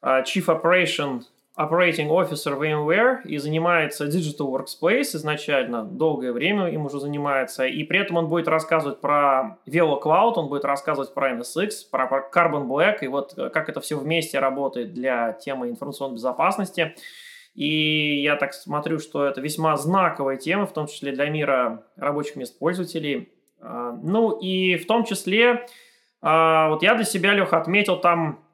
а, 0.02 0.24
Chief 0.24 0.46
Operation 0.46 1.22
Operating 1.58 2.10
Officer 2.10 2.60
VMware 2.60 3.22
и 3.24 3.38
занимается 3.38 4.06
Digital 4.06 4.52
Workspace 4.52 5.16
изначально, 5.16 5.84
долгое 5.86 6.34
время 6.34 6.68
им 6.68 6.86
уже 6.86 7.00
занимается, 7.00 7.66
и 7.66 7.84
при 7.86 8.00
этом 8.00 8.18
он 8.18 8.28
будет 8.28 8.50
рассказывать 8.50 9.00
про 9.00 9.58
Velo 9.66 10.02
Cloud, 10.02 10.34
он 10.36 10.50
будет 10.50 10.66
рассказывать 10.66 11.14
про 11.14 11.32
NSX, 11.32 11.70
про 11.90 12.30
Carbon 12.34 12.68
Black, 12.68 12.98
и 13.02 13.08
вот 13.08 13.38
э, 13.38 13.50
как 13.50 13.70
это 13.70 13.80
все 13.80 13.98
вместе 13.98 14.40
работает 14.40 14.94
для 14.94 15.32
темы 15.32 15.70
информационной 15.70 16.16
безопасности. 16.16 16.94
И 17.54 18.22
я 18.22 18.36
так 18.36 18.54
смотрю, 18.54 19.00
что 19.00 19.26
это 19.26 19.40
весьма 19.40 19.78
знаковая 19.78 20.36
тема, 20.36 20.66
в 20.66 20.74
том 20.74 20.88
числе 20.88 21.14
для 21.14 21.30
мира 21.30 21.86
рабочих 21.96 22.36
мест 22.36 22.60
пользователей. 22.60 23.30
А, 23.62 23.98
ну 24.04 24.38
и 24.38 24.76
в 24.76 24.86
том 24.86 25.06
числе, 25.06 25.66
а, 26.22 26.68
вот 26.68 26.84
я 26.84 26.96
для 26.96 27.06
себя, 27.06 27.34
Леха, 27.34 27.58
отметил 27.58 27.98
там 27.98 28.45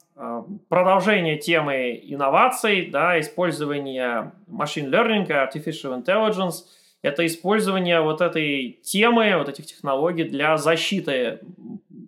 продолжение 0.69 1.37
темы 1.37 1.99
инноваций, 2.03 2.87
да, 2.87 3.19
использование 3.19 4.31
machine 4.47 4.89
learning, 4.89 5.27
artificial 5.27 6.03
intelligence, 6.03 6.65
это 7.01 7.25
использование 7.25 8.01
вот 8.01 8.21
этой 8.21 8.79
темы, 8.83 9.35
вот 9.37 9.49
этих 9.49 9.65
технологий 9.65 10.23
для 10.23 10.57
защиты 10.57 11.39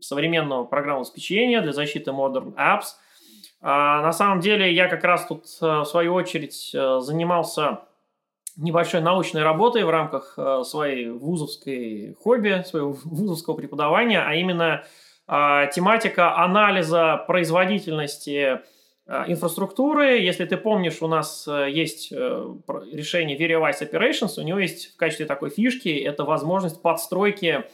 современного 0.01 0.65
программного 0.65 1.01
обеспечения, 1.01 1.61
для 1.61 1.73
защиты 1.73 2.11
modern 2.11 2.53
apps. 2.55 2.95
А, 3.61 4.01
на 4.01 4.11
самом 4.11 4.41
деле 4.41 4.71
я 4.71 4.87
как 4.87 5.03
раз 5.03 5.25
тут, 5.25 5.45
э, 5.61 5.65
в 5.65 5.85
свою 5.85 6.13
очередь, 6.13 6.71
э, 6.73 6.99
занимался 6.99 7.79
небольшой 8.57 9.01
научной 9.01 9.41
работой 9.41 9.83
в 9.83 9.89
рамках 9.89 10.35
э, 10.37 10.63
своей 10.63 11.09
вузовской 11.09 12.15
хобби, 12.21 12.63
своего 12.65 12.91
вузовского 13.05 13.55
преподавания, 13.55 14.21
а 14.21 14.35
именно 14.35 14.73
а, 14.73 14.83
тематика 15.27 16.37
анализа 16.37 17.23
производительности 17.27 18.59
а, 19.05 19.25
инфраструктуры. 19.27 20.19
Если 20.19 20.45
ты 20.45 20.55
помнишь, 20.55 21.01
у 21.01 21.07
нас 21.07 21.45
э, 21.45 21.69
есть 21.69 22.11
э, 22.13 22.55
решение 22.93 23.37
VeriWise 23.37 23.89
Operations, 23.89 24.33
у 24.37 24.43
него 24.43 24.59
есть 24.59 24.93
в 24.93 24.97
качестве 24.97 25.25
такой 25.25 25.49
фишки, 25.49 25.89
это 25.89 26.23
возможность 26.23 26.81
подстройки 26.81 27.65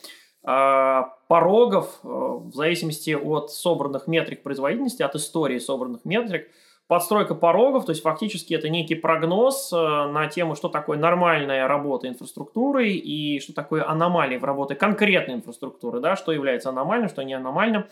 а, 0.43 1.13
порогов 1.27 1.99
в 2.01 2.51
зависимости 2.53 3.11
от 3.11 3.51
собранных 3.51 4.07
метрик 4.07 4.41
производительности, 4.41 5.03
от 5.03 5.15
истории 5.15 5.59
собранных 5.59 6.03
метрик– 6.05 6.47
подстройка 6.89 7.35
порогов, 7.35 7.85
то 7.85 7.91
есть 7.91 8.01
фактически 8.01 8.55
это 8.55 8.67
некий 8.67 8.95
прогноз 8.95 9.71
э, 9.71 9.75
на 9.77 10.25
тему, 10.25 10.55
что 10.55 10.69
такое 10.69 10.97
нормальная 10.97 11.67
работа 11.67 12.07
инфраструктуры 12.07 12.89
и 12.89 13.39
что 13.41 13.53
такое 13.53 13.87
аномалии 13.87 14.37
в 14.37 14.43
работе 14.43 14.73
конкретной 14.73 15.35
инфраструктуры, 15.35 15.99
да, 15.99 16.15
что 16.15 16.31
является 16.31 16.69
аномальным, 16.69 17.07
что 17.07 17.21
не 17.21 17.35
аномальным. 17.35 17.85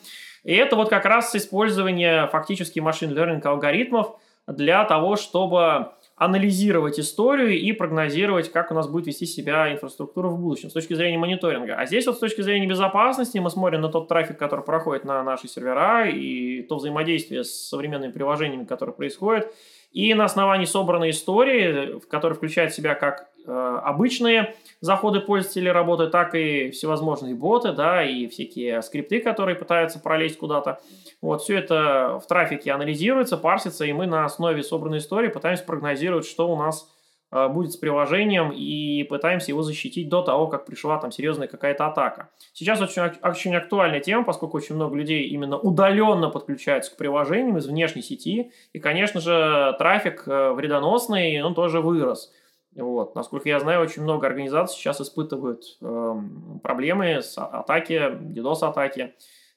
И 0.43 0.55
это 0.55 0.75
вот 0.75 0.89
как 0.89 1.05
раз 1.05 1.35
использование 1.35 2.27
фактически 2.29 2.79
машин 2.79 3.15
learning 3.15 3.43
алгоритмов 3.43 4.15
для 4.47 4.83
того, 4.83 5.15
чтобы 5.15 5.91
анализировать 6.17 6.99
историю 6.99 7.59
и 7.59 7.71
прогнозировать, 7.73 8.51
как 8.51 8.71
у 8.71 8.73
нас 8.73 8.87
будет 8.87 9.05
вести 9.05 9.27
себя 9.27 9.71
инфраструктура 9.71 10.29
в 10.29 10.39
будущем 10.39 10.71
с 10.71 10.73
точки 10.73 10.95
зрения 10.95 11.19
мониторинга. 11.19 11.75
А 11.75 11.85
здесь 11.85 12.07
вот 12.07 12.15
с 12.15 12.19
точки 12.19 12.41
зрения 12.41 12.65
безопасности 12.65 13.37
мы 13.37 13.51
смотрим 13.51 13.81
на 13.81 13.89
тот 13.89 14.07
трафик, 14.07 14.39
который 14.39 14.65
проходит 14.65 15.05
на 15.05 15.21
наши 15.21 15.47
сервера 15.47 16.09
и 16.09 16.63
то 16.63 16.77
взаимодействие 16.77 17.43
с 17.43 17.51
современными 17.69 18.11
приложениями, 18.11 18.65
которые 18.65 18.95
происходят. 18.95 19.53
И 19.91 20.11
на 20.15 20.25
основании 20.25 20.65
собранной 20.65 21.11
истории, 21.11 21.99
в 21.99 22.07
которой 22.07 22.33
включает 22.33 22.71
в 22.71 22.75
себя 22.75 22.95
как 22.95 23.29
обычные 23.47 24.55
заходы 24.81 25.19
пользователей 25.19 25.71
работы, 25.71 26.07
так 26.07 26.35
и 26.35 26.71
всевозможные 26.71 27.35
боты, 27.35 27.71
да, 27.71 28.03
и 28.03 28.27
всякие 28.27 28.81
скрипты, 28.81 29.19
которые 29.19 29.55
пытаются 29.55 29.99
пролезть 29.99 30.37
куда-то. 30.37 30.79
Вот, 31.21 31.41
все 31.41 31.57
это 31.57 32.19
в 32.23 32.27
трафике 32.27 32.71
анализируется, 32.71 33.37
парсится, 33.37 33.85
и 33.85 33.93
мы 33.93 34.05
на 34.05 34.25
основе 34.25 34.61
собранной 34.63 34.99
истории 34.99 35.29
пытаемся 35.29 35.63
прогнозировать, 35.63 36.27
что 36.27 36.47
у 36.51 36.55
нас 36.55 36.87
э, 37.31 37.47
будет 37.47 37.71
с 37.71 37.77
приложением, 37.77 38.51
и 38.51 39.03
пытаемся 39.03 39.51
его 39.51 39.63
защитить 39.63 40.09
до 40.09 40.21
того, 40.21 40.47
как 40.47 40.65
пришла 40.65 40.99
там 40.99 41.11
серьезная 41.11 41.47
какая-то 41.47 41.87
атака. 41.87 42.29
Сейчас 42.53 42.81
очень, 42.81 43.01
очень 43.23 43.55
актуальная 43.55 43.99
тема, 43.99 44.23
поскольку 44.23 44.57
очень 44.57 44.75
много 44.75 44.95
людей 44.95 45.23
именно 45.23 45.57
удаленно 45.57 46.29
подключаются 46.29 46.93
к 46.93 46.97
приложениям 46.97 47.57
из 47.57 47.65
внешней 47.65 48.03
сети, 48.03 48.51
и, 48.73 48.79
конечно 48.79 49.19
же, 49.21 49.75
трафик 49.79 50.23
э, 50.27 50.51
вредоносный, 50.51 51.41
он 51.41 51.55
тоже 51.55 51.81
вырос. 51.81 52.31
Вот. 52.77 53.15
Насколько 53.15 53.49
я 53.49 53.59
знаю, 53.59 53.81
очень 53.81 54.03
много 54.03 54.27
организаций 54.27 54.77
сейчас 54.77 55.01
испытывают 55.01 55.77
э, 55.81 56.21
проблемы 56.61 57.21
с 57.21 57.37
атаки, 57.37 58.11
DDoS-атаки. 58.21 59.13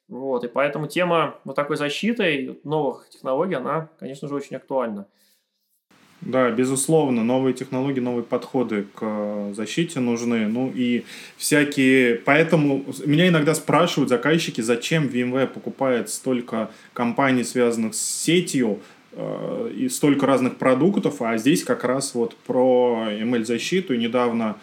Вот. 0.08 0.44
И 0.44 0.48
поэтому 0.48 0.86
тема 0.86 1.36
вот 1.44 1.54
такой 1.54 1.76
защиты 1.76 2.58
новых 2.64 3.08
технологий, 3.10 3.54
она, 3.54 3.90
конечно 3.98 4.26
же, 4.26 4.34
очень 4.34 4.56
актуальна. 4.56 5.06
Да, 6.20 6.50
безусловно, 6.50 7.24
новые 7.24 7.54
технологии, 7.54 8.00
новые 8.00 8.24
подходы 8.24 8.86
к 8.94 9.52
защите 9.54 10.00
нужны. 10.00 10.48
Ну 10.48 10.70
и 10.74 11.04
всякие... 11.38 12.16
Поэтому 12.16 12.84
меня 13.06 13.28
иногда 13.28 13.54
спрашивают 13.54 14.10
заказчики, 14.10 14.60
зачем 14.60 15.06
VMware 15.06 15.46
покупает 15.46 16.10
столько 16.10 16.70
компаний, 16.92 17.42
связанных 17.42 17.94
с 17.94 18.00
сетью, 18.00 18.80
и 19.74 19.88
столько 19.88 20.26
разных 20.26 20.56
продуктов, 20.56 21.20
а 21.20 21.36
здесь 21.36 21.64
как 21.64 21.84
раз 21.84 22.14
вот 22.14 22.36
про 22.36 23.08
ML-защиту. 23.10 23.96
Недавно, 23.96 24.56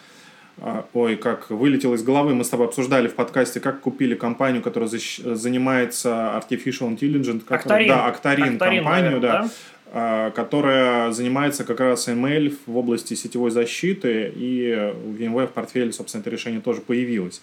э, 0.58 0.82
ой, 0.94 1.16
как 1.16 1.50
вылетел 1.50 1.94
из 1.94 2.02
головы, 2.02 2.34
мы 2.34 2.44
с 2.44 2.48
тобой 2.48 2.66
обсуждали 2.66 3.08
в 3.08 3.14
подкасте, 3.14 3.60
как 3.60 3.80
купили 3.80 4.14
компанию, 4.14 4.62
которая 4.62 4.88
занимается 4.88 6.40
Artificial 6.40 6.96
Intelligence. 6.96 7.44
Actarin. 7.46 7.88
Да, 7.88 8.08
Actarin, 8.08 8.56
Actarin 8.56 8.58
компанию, 8.58 8.84
наверное, 8.84 9.20
да. 9.20 9.42
да 9.42 9.50
э, 9.92 10.30
которая 10.34 11.12
занимается 11.12 11.64
как 11.64 11.80
раз 11.80 12.08
ML 12.08 12.56
в 12.66 12.76
области 12.76 13.14
сетевой 13.14 13.50
защиты, 13.50 14.32
и 14.34 14.92
у 15.04 15.12
VMware 15.12 15.48
в 15.48 15.52
портфеле, 15.52 15.92
собственно, 15.92 16.22
это 16.22 16.30
решение 16.30 16.60
тоже 16.60 16.80
появилось. 16.80 17.42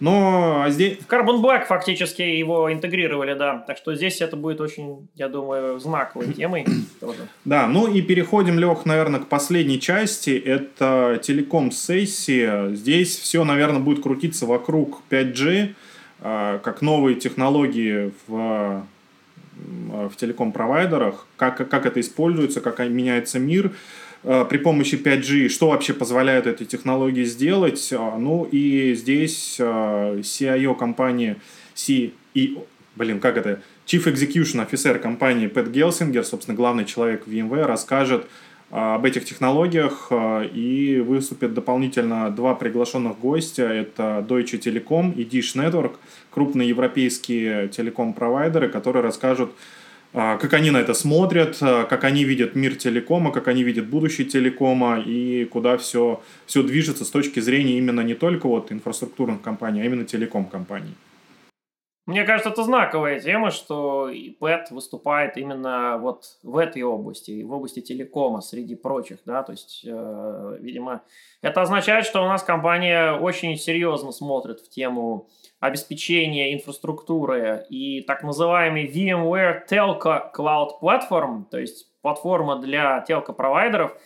Но 0.00 0.62
а 0.64 0.70
здесь... 0.70 0.98
В 0.98 1.10
Carbon 1.10 1.40
Black 1.40 1.66
фактически 1.66 2.22
его 2.22 2.72
интегрировали, 2.72 3.34
да. 3.34 3.58
Так 3.66 3.76
что 3.76 3.94
здесь 3.94 4.20
это 4.20 4.36
будет 4.36 4.60
очень, 4.60 5.08
я 5.14 5.28
думаю, 5.28 5.78
знаковой 5.78 6.32
темой. 6.32 6.66
Да, 7.44 7.66
ну 7.66 7.86
и 7.86 8.00
переходим, 8.00 8.58
Лех, 8.58 8.86
наверное, 8.86 9.20
к 9.20 9.28
последней 9.28 9.78
части. 9.78 10.30
Это 10.30 11.20
телеком-сессия. 11.22 12.74
Здесь 12.74 13.18
все, 13.18 13.44
наверное, 13.44 13.80
будет 13.80 14.02
крутиться 14.02 14.46
вокруг 14.46 15.02
5G, 15.10 15.74
а, 16.20 16.58
как 16.58 16.80
новые 16.80 17.16
технологии 17.16 18.12
в 18.26 18.84
в 19.56 20.16
телеком-провайдерах, 20.16 21.26
как, 21.36 21.68
как 21.68 21.86
это 21.86 22.00
используется, 22.00 22.60
как 22.60 22.80
меняется 22.80 23.38
мир. 23.38 23.72
Э, 24.24 24.46
при 24.48 24.56
помощи 24.56 24.94
5G, 24.94 25.48
что 25.48 25.68
вообще 25.68 25.92
позволяют 25.92 26.46
эти 26.46 26.64
технологии 26.64 27.24
сделать. 27.24 27.92
А, 27.92 28.16
ну 28.18 28.48
и 28.50 28.94
здесь 28.94 29.56
э, 29.58 30.20
CIO 30.22 30.74
компании, 30.74 31.36
CEO, 31.74 32.64
блин, 32.96 33.20
как 33.20 33.36
это, 33.36 33.60
Chief 33.86 34.02
Execution 34.04 34.66
Officer 34.66 34.98
компании 34.98 35.46
Пэт 35.46 35.68
Гелсингер, 35.68 36.24
собственно, 36.24 36.56
главный 36.56 36.86
человек 36.86 37.26
в 37.26 37.30
VMware, 37.30 37.66
расскажет 37.66 38.24
э, 38.70 38.76
об 38.76 39.04
этих 39.04 39.26
технологиях 39.26 40.10
и 40.10 41.04
выступят 41.06 41.52
дополнительно 41.52 42.30
два 42.30 42.54
приглашенных 42.54 43.18
гостя. 43.18 43.64
Это 43.64 44.24
Deutsche 44.26 44.58
Telekom 44.58 45.14
и 45.14 45.24
Dish 45.24 45.54
Network, 45.54 45.96
крупные 46.30 46.70
европейские 46.70 47.68
телеком-провайдеры, 47.68 48.70
которые 48.70 49.02
расскажут 49.02 49.52
как 50.14 50.52
они 50.52 50.70
на 50.70 50.78
это 50.78 50.94
смотрят, 50.94 51.58
а, 51.60 51.84
как 51.86 52.04
они 52.04 52.22
видят 52.22 52.54
мир 52.54 52.76
телекома, 52.76 53.32
как 53.32 53.48
они 53.48 53.64
видят 53.64 53.88
будущее 53.88 54.24
телекома 54.24 55.00
и 55.00 55.44
куда 55.44 55.76
все, 55.76 56.22
все 56.46 56.62
движется 56.62 57.04
с 57.04 57.10
точки 57.10 57.40
зрения 57.40 57.78
именно 57.78 58.00
не 58.00 58.14
только 58.14 58.46
вот 58.46 58.70
инфраструктурных 58.70 59.42
компаний, 59.42 59.82
а 59.82 59.84
именно 59.84 60.04
телеком-компаний. 60.04 60.94
Мне 62.06 62.24
кажется, 62.24 62.50
это 62.50 62.62
знаковая 62.62 63.18
тема, 63.18 63.50
что 63.50 64.08
ПЭТ 64.38 64.70
выступает 64.70 65.36
именно 65.36 65.98
вот 65.98 66.38
в 66.42 66.58
этой 66.58 66.82
области, 66.82 67.42
в 67.42 67.50
области 67.50 67.80
телекома 67.80 68.40
среди 68.40 68.76
прочих, 68.76 69.18
да, 69.24 69.42
то 69.42 69.52
есть, 69.52 69.82
э, 69.84 70.58
видимо, 70.60 71.00
это 71.40 71.62
означает, 71.62 72.04
что 72.04 72.22
у 72.22 72.28
нас 72.28 72.42
компания 72.42 73.12
очень 73.12 73.56
серьезно 73.56 74.12
смотрит 74.12 74.60
в 74.60 74.68
тему 74.68 75.28
обеспечения 75.64 76.52
инфраструктуры 76.52 77.64
и 77.70 78.02
так 78.02 78.22
называемый 78.22 78.86
VMware 78.86 79.62
Telco 79.66 80.30
Cloud 80.36 80.72
Platform, 80.82 81.44
то 81.50 81.58
есть 81.58 81.86
платформа 82.02 82.60
для 82.60 83.00
телко-провайдеров. 83.00 83.96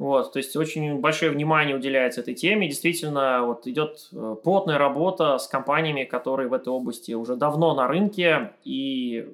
Вот, 0.00 0.32
то 0.32 0.38
есть 0.38 0.56
очень 0.56 1.00
большое 1.00 1.30
внимание 1.30 1.76
уделяется 1.76 2.20
этой 2.20 2.34
теме. 2.34 2.68
Действительно, 2.68 3.44
вот 3.44 3.66
идет 3.66 4.08
э, 4.12 4.36
плотная 4.42 4.78
работа 4.78 5.38
с 5.38 5.46
компаниями, 5.48 6.04
которые 6.04 6.48
в 6.48 6.52
этой 6.52 6.68
области 6.68 7.12
уже 7.12 7.36
давно 7.36 7.74
на 7.74 7.86
рынке, 7.88 8.52
и 8.64 9.28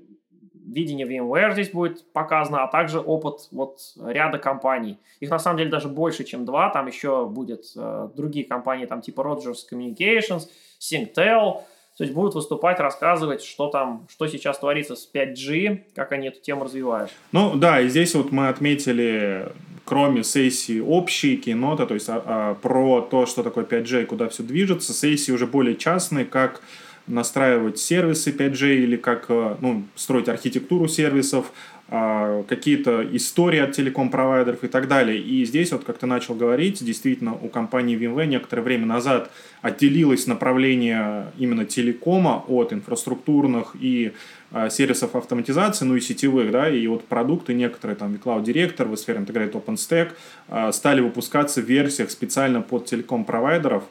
видение 0.64 1.06
VMware 1.06 1.52
здесь 1.52 1.70
будет 1.70 2.10
показано, 2.12 2.64
а 2.64 2.68
также 2.68 3.00
опыт 3.00 3.48
вот 3.50 3.78
ряда 4.02 4.38
компаний. 4.38 4.98
Их 5.20 5.30
на 5.30 5.38
самом 5.38 5.58
деле 5.58 5.70
даже 5.70 5.88
больше, 5.88 6.24
чем 6.24 6.44
два. 6.44 6.70
Там 6.70 6.86
еще 6.86 7.26
будет 7.26 7.64
э, 7.76 8.08
другие 8.14 8.46
компании, 8.46 8.86
там 8.86 9.02
типа 9.02 9.20
Rogers 9.20 9.58
Communications, 9.70 10.48
Singtel, 10.80 11.62
То 11.96 12.04
есть 12.04 12.12
будут 12.12 12.34
выступать, 12.34 12.80
рассказывать, 12.80 13.42
что 13.42 13.68
там, 13.68 14.06
что 14.10 14.26
сейчас 14.26 14.58
творится 14.58 14.96
с 14.96 15.08
5G, 15.12 15.94
как 15.94 16.12
они 16.12 16.28
эту 16.28 16.40
тему 16.40 16.64
развивают. 16.64 17.10
Ну 17.32 17.54
да, 17.56 17.80
и 17.80 17.88
здесь 17.88 18.14
вот 18.14 18.32
мы 18.32 18.48
отметили, 18.48 19.52
кроме 19.84 20.24
сессии 20.24 20.80
общие 20.80 21.36
киноты, 21.36 21.86
то 21.86 21.94
есть 21.94 22.08
а, 22.08 22.22
а, 22.24 22.54
про 22.54 23.02
то, 23.02 23.26
что 23.26 23.42
такое 23.42 23.64
5G 23.64 24.02
и 24.02 24.06
куда 24.06 24.28
все 24.28 24.42
движется, 24.42 24.92
сессии 24.92 25.32
уже 25.32 25.46
более 25.46 25.76
частные, 25.76 26.24
как 26.24 26.60
настраивать 27.06 27.78
сервисы 27.78 28.30
5G 28.30 28.76
или 28.76 28.96
как 28.96 29.26
э, 29.28 29.56
ну, 29.60 29.84
строить 29.94 30.28
архитектуру 30.28 30.88
сервисов, 30.88 31.52
а, 31.86 32.42
какие-то 32.44 33.06
истории 33.14 33.60
от 33.60 33.72
телеком-провайдеров 33.72 34.64
и 34.64 34.68
так 34.68 34.88
далее. 34.88 35.20
И 35.20 35.44
здесь, 35.44 35.70
вот 35.70 35.84
как 35.84 35.98
ты 35.98 36.06
начал 36.06 36.34
говорить, 36.34 36.82
действительно 36.82 37.34
у 37.34 37.48
компании 37.48 37.94
VMware 37.96 38.26
некоторое 38.26 38.62
время 38.62 38.86
назад 38.86 39.30
отделилось 39.60 40.26
направление 40.26 41.26
именно 41.36 41.66
телекома 41.66 42.42
от 42.48 42.72
инфраструктурных 42.72 43.76
и 43.78 44.12
а, 44.50 44.70
сервисов 44.70 45.14
автоматизации, 45.14 45.84
ну 45.84 45.94
и 45.96 46.00
сетевых, 46.00 46.50
да, 46.50 46.70
и 46.70 46.86
вот 46.86 47.04
продукты 47.04 47.52
некоторые, 47.52 47.96
там, 47.96 48.14
Cloud 48.14 48.44
Director, 48.44 48.90
vSphere 48.90 49.26
Integrated 49.26 49.52
OpenStack, 49.52 50.12
а, 50.48 50.72
стали 50.72 51.02
выпускаться 51.02 51.60
в 51.60 51.66
версиях 51.66 52.10
специально 52.10 52.62
под 52.62 52.86
телеком-провайдеров, 52.86 53.84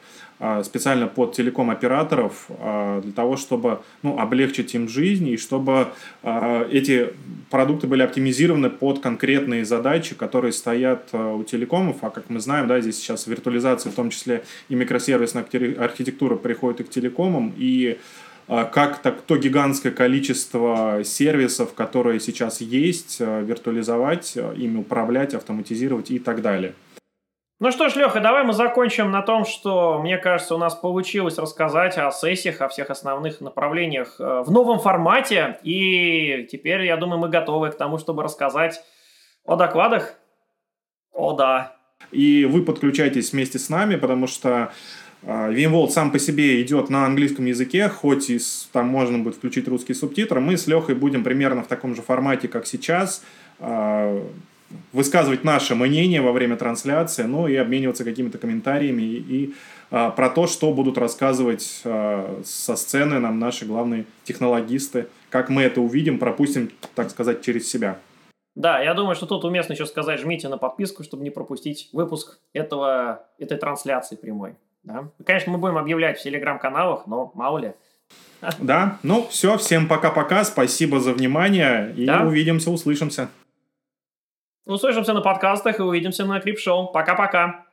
специально 0.63 1.07
под 1.07 1.33
телеком-операторов 1.33 2.47
а, 2.49 3.01
для 3.01 3.11
того, 3.13 3.37
чтобы 3.37 3.79
ну, 4.01 4.19
облегчить 4.19 4.73
им 4.75 4.89
жизнь 4.89 5.27
и 5.27 5.37
чтобы 5.37 5.89
а, 6.21 6.67
эти 6.69 7.13
продукты 7.49 7.87
были 7.87 8.01
оптимизированы 8.01 8.69
под 8.69 8.99
конкретные 8.99 9.63
задачи, 9.63 10.15
которые 10.15 10.51
стоят 10.51 11.13
у 11.13 11.43
телекомов. 11.43 11.97
А 12.01 12.09
как 12.09 12.29
мы 12.29 12.39
знаем, 12.39 12.67
да, 12.67 12.81
здесь 12.81 12.97
сейчас 12.97 13.27
виртуализация, 13.27 13.91
в 13.91 13.95
том 13.95 14.09
числе 14.09 14.43
и 14.69 14.75
микросервисная 14.75 15.45
архитектура 15.79 16.35
приходит 16.35 16.81
и 16.81 16.83
к 16.83 16.89
телекомам, 16.89 17.53
и 17.55 17.99
как 18.47 19.01
так, 19.01 19.21
то 19.21 19.37
гигантское 19.37 19.91
количество 19.91 21.01
сервисов, 21.05 21.73
которые 21.73 22.19
сейчас 22.19 22.59
есть, 22.59 23.19
виртуализовать, 23.19 24.35
ими 24.35 24.79
управлять, 24.79 25.33
автоматизировать 25.33 26.11
и 26.11 26.19
так 26.19 26.41
далее. 26.41 26.73
Ну 27.63 27.71
что 27.71 27.87
ж, 27.87 27.95
Леха, 27.95 28.19
давай 28.19 28.43
мы 28.43 28.51
закончим 28.51 29.09
на 29.09 29.21
том, 29.21 29.45
что, 29.45 29.97
мне 30.01 30.17
кажется, 30.17 30.53
у 30.53 30.57
нас 30.57 30.75
получилось 30.75 31.37
рассказать 31.37 31.97
о 31.97 32.11
сессиях, 32.11 32.59
о 32.59 32.67
всех 32.67 32.89
основных 32.89 33.39
направлениях 33.39 34.17
э, 34.19 34.43
в 34.45 34.51
новом 34.51 34.79
формате. 34.79 35.59
И 35.63 36.45
теперь, 36.51 36.81
я 36.81 36.97
думаю, 36.97 37.19
мы 37.19 37.29
готовы 37.29 37.71
к 37.71 37.77
тому, 37.77 37.99
чтобы 37.99 38.21
рассказать 38.21 38.83
о 39.45 39.55
докладах. 39.55 40.15
О, 41.13 41.31
да. 41.37 41.77
И 42.11 42.43
вы 42.43 42.63
подключайтесь 42.63 43.31
вместе 43.31 43.59
с 43.59 43.69
нами, 43.69 43.95
потому 43.95 44.27
что 44.27 44.73
э, 45.21 45.87
сам 45.87 46.11
по 46.11 46.19
себе 46.19 46.61
идет 46.61 46.89
на 46.89 47.05
английском 47.05 47.45
языке, 47.45 47.87
хоть 47.87 48.29
и 48.29 48.41
там 48.73 48.87
можно 48.87 49.19
будет 49.19 49.35
включить 49.35 49.69
русские 49.69 49.95
субтитры. 49.95 50.41
Мы 50.41 50.57
с 50.57 50.67
Лехой 50.67 50.95
будем 50.95 51.23
примерно 51.23 51.63
в 51.63 51.67
таком 51.67 51.95
же 51.95 52.01
формате, 52.01 52.49
как 52.49 52.67
сейчас 52.67 53.23
э, 53.59 54.21
высказывать 54.91 55.43
наше 55.43 55.75
мнение 55.75 56.21
во 56.21 56.31
время 56.31 56.55
трансляции, 56.55 57.23
ну 57.23 57.47
и 57.47 57.55
обмениваться 57.55 58.03
какими-то 58.03 58.37
комментариями 58.37 59.01
и, 59.01 59.17
и 59.17 59.53
а, 59.91 60.09
про 60.09 60.29
то, 60.29 60.47
что 60.47 60.73
будут 60.73 60.97
рассказывать 60.97 61.81
а, 61.85 62.41
со 62.43 62.75
сцены 62.75 63.19
нам 63.19 63.39
наши 63.39 63.65
главные 63.65 64.05
технологисты, 64.23 65.07
как 65.29 65.49
мы 65.49 65.63
это 65.63 65.81
увидим, 65.81 66.19
пропустим, 66.19 66.71
так 66.95 67.09
сказать, 67.09 67.41
через 67.41 67.69
себя. 67.69 67.99
Да, 68.55 68.79
я 68.81 68.93
думаю, 68.93 69.15
что 69.15 69.25
тут 69.25 69.45
уместно 69.45 69.73
еще 69.73 69.85
сказать, 69.85 70.19
жмите 70.19 70.47
на 70.47 70.57
подписку, 70.57 71.03
чтобы 71.03 71.23
не 71.23 71.31
пропустить 71.31 71.89
выпуск 71.91 72.39
этого, 72.53 73.27
этой 73.39 73.57
трансляции 73.57 74.15
прямой. 74.15 74.55
Да? 74.83 75.09
Конечно, 75.25 75.51
мы 75.51 75.57
будем 75.57 75.77
объявлять 75.77 76.19
в 76.19 76.23
телеграм-каналах, 76.23 77.07
но 77.07 77.31
мало 77.35 77.57
ли. 77.59 77.73
Да, 78.59 78.99
ну 79.03 79.25
все, 79.29 79.57
всем 79.57 79.87
пока-пока, 79.87 80.43
спасибо 80.43 80.99
за 80.99 81.13
внимание 81.13 81.93
и 81.95 82.05
да? 82.05 82.25
увидимся, 82.25 82.69
услышимся. 82.69 83.29
Услышимся 84.65 85.13
на 85.13 85.21
подкастах 85.21 85.79
и 85.79 85.83
увидимся 85.83 86.25
на 86.25 86.39
Крип-шоу. 86.39 86.91
Пока-пока. 86.91 87.65